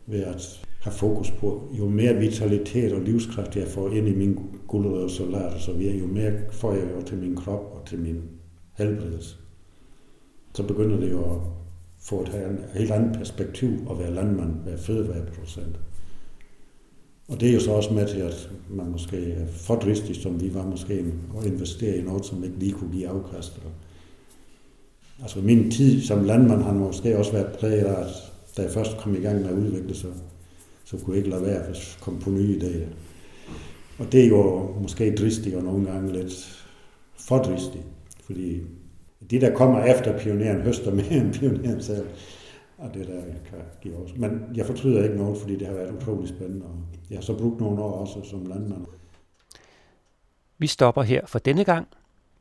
ved 0.08 0.24
at 0.24 0.66
have 0.82 0.94
fokus 0.94 1.32
på, 1.32 1.70
jo 1.78 1.90
mere 1.90 2.16
vitalitet 2.16 2.94
og 2.94 3.02
livskraft 3.02 3.56
jeg 3.56 3.68
får 3.68 3.90
ind 3.90 4.08
i 4.08 4.16
min 4.16 4.40
guldrøde 4.68 5.04
og 5.04 5.12
salat 5.12 5.62
så 5.62 5.74
videre, 5.74 5.98
jo 5.98 6.08
mere 6.08 6.32
får 6.52 6.74
jeg 6.74 6.88
jo 6.98 7.02
til 7.02 7.18
min 7.18 7.36
krop 7.36 7.74
og 7.74 7.86
til 7.86 8.00
min 8.00 8.22
helbredelse. 8.78 9.36
Så 10.54 10.64
begynder 10.64 11.00
det 11.00 11.12
jo 11.12 11.34
at 11.34 11.38
få 12.00 12.22
et 12.22 12.30
helt 12.74 12.92
andet 12.92 13.18
perspektiv 13.18 13.70
at 13.92 14.00
være 14.00 14.14
landmand, 14.14 14.66
være 14.66 14.78
fødevareproducent. 14.78 15.80
Og 17.28 17.40
det 17.40 17.50
er 17.50 17.54
jo 17.54 17.60
så 17.60 17.72
også 17.72 17.94
med 17.94 18.08
til, 18.08 18.20
at 18.20 18.52
man 18.70 18.92
måske 18.92 19.32
er 19.32 19.48
for 19.48 19.76
dristig, 19.76 20.16
som 20.16 20.42
vi 20.42 20.54
var 20.54 20.66
måske, 20.66 21.06
at 21.40 21.46
investere 21.46 21.98
i 21.98 22.02
noget, 22.02 22.26
som 22.26 22.44
ikke 22.44 22.60
lige 22.60 22.72
kunne 22.72 22.92
give 22.92 23.08
afkast. 23.08 23.62
Altså 25.22 25.40
min 25.40 25.72
tid 25.72 26.02
som 26.02 26.24
landmand 26.24 26.62
har 26.62 26.74
måske 26.74 27.18
også 27.18 27.32
været 27.32 27.58
præget 27.60 27.84
af, 27.86 28.02
at 28.02 28.31
da 28.58 28.62
jeg 28.62 28.72
først 28.72 28.98
kom 28.98 29.16
i 29.16 29.20
gang 29.20 29.42
med 29.42 29.50
at 29.50 29.56
udvikle, 29.56 29.96
så, 29.96 30.08
så 30.84 30.98
kunne 30.98 31.16
jeg 31.16 31.18
ikke 31.18 31.30
lade 31.30 31.46
være 31.46 31.64
at 31.64 31.98
komme 32.02 32.20
på 32.20 32.30
nye 32.30 32.60
idéer. 32.60 32.88
Og 34.00 34.12
det 34.12 34.24
er 34.24 34.28
jo 34.28 34.74
måske 34.82 35.16
dristigt 35.16 35.56
og 35.56 35.64
nogle 35.64 35.92
gange 35.92 36.14
lidt 36.14 36.66
for 37.20 37.38
dristigt, 37.38 37.84
fordi 38.24 38.62
de, 39.32 39.42
der 39.42 39.56
kommer 39.56 39.84
efter 39.84 40.20
pioneren, 40.20 40.62
høster 40.62 40.94
mere 40.94 41.12
end 41.14 41.34
pioneren 41.34 41.82
selv. 41.82 42.08
Og 42.78 42.94
det 42.94 43.08
der 43.08 43.22
kan 43.22 43.60
give 43.82 43.96
os. 43.96 44.18
Men 44.18 44.42
jeg 44.56 44.66
fortryder 44.66 45.04
ikke 45.04 45.16
noget, 45.16 45.38
fordi 45.38 45.56
det 45.56 45.68
har 45.68 45.74
været 45.74 45.96
utrolig 46.02 46.30
spændende. 46.30 46.66
Og 46.66 46.76
jeg 47.10 47.18
har 47.18 47.24
så 47.24 47.38
brugt 47.38 47.60
nogle 47.60 47.82
år 47.82 47.92
også 47.92 48.20
som 48.24 48.46
landmand. 48.46 48.86
Vi 50.58 50.68
stopper 50.68 51.02
her 51.02 51.26
for 51.26 51.40
denne 51.40 51.64
gang 51.64 51.88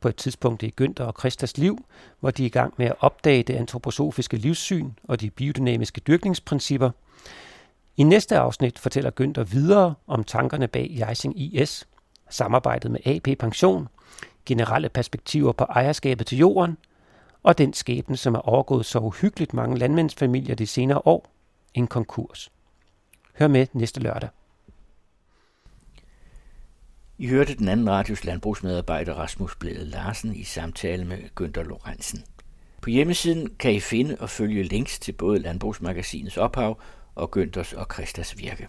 på 0.01 0.07
et 0.09 0.15
tidspunkt 0.15 0.63
i 0.63 0.73
Günther 0.81 1.03
og 1.03 1.15
Christas 1.19 1.57
liv, 1.57 1.85
hvor 2.19 2.31
de 2.31 2.43
er 2.43 2.45
i 2.45 2.49
gang 2.49 2.73
med 2.77 2.85
at 2.85 2.95
opdage 2.99 3.43
det 3.43 3.55
antroposofiske 3.55 4.37
livssyn 4.37 4.91
og 5.03 5.21
de 5.21 5.29
biodynamiske 5.29 6.01
dyrkningsprincipper. 6.01 6.91
I 7.97 8.03
næste 8.03 8.37
afsnit 8.37 8.79
fortæller 8.79 9.11
Günther 9.21 9.43
videre 9.43 9.93
om 10.07 10.23
tankerne 10.23 10.67
bag 10.67 10.97
Jeising 10.99 11.39
IS, 11.39 11.87
samarbejdet 12.29 12.91
med 12.91 12.99
AP 13.05 13.39
Pension, 13.39 13.87
generelle 14.45 14.89
perspektiver 14.89 15.51
på 15.51 15.63
ejerskabet 15.63 16.27
til 16.27 16.37
jorden, 16.37 16.77
og 17.43 17.57
den 17.57 17.73
skæbne, 17.73 18.17
som 18.17 18.35
er 18.35 18.49
overgået 18.49 18.85
så 18.85 18.99
uhyggeligt 18.99 19.53
mange 19.53 19.77
landmændsfamilier 19.77 20.55
de 20.55 20.67
senere 20.67 21.01
år, 21.05 21.29
en 21.73 21.87
konkurs. 21.87 22.51
Hør 23.39 23.47
med 23.47 23.67
næste 23.73 23.99
lørdag. 23.99 24.29
I 27.21 27.27
hørte 27.27 27.55
den 27.55 27.67
anden 27.67 27.89
radios 27.89 28.25
landbrugsmedarbejder 28.25 29.13
Rasmus 29.13 29.55
Blæde 29.55 29.85
Larsen 29.85 30.35
i 30.35 30.43
samtale 30.43 31.05
med 31.05 31.17
Günther 31.17 31.63
Lorentzen. 31.63 32.23
På 32.81 32.89
hjemmesiden 32.89 33.55
kan 33.59 33.73
I 33.73 33.79
finde 33.79 34.17
og 34.19 34.29
følge 34.29 34.63
links 34.63 34.99
til 34.99 35.11
både 35.11 35.39
Landbrugsmagasinets 35.39 36.37
ophav 36.37 36.81
og 37.15 37.37
Günthers 37.37 37.77
og 37.79 37.87
Christas 37.93 38.37
virke. 38.37 38.67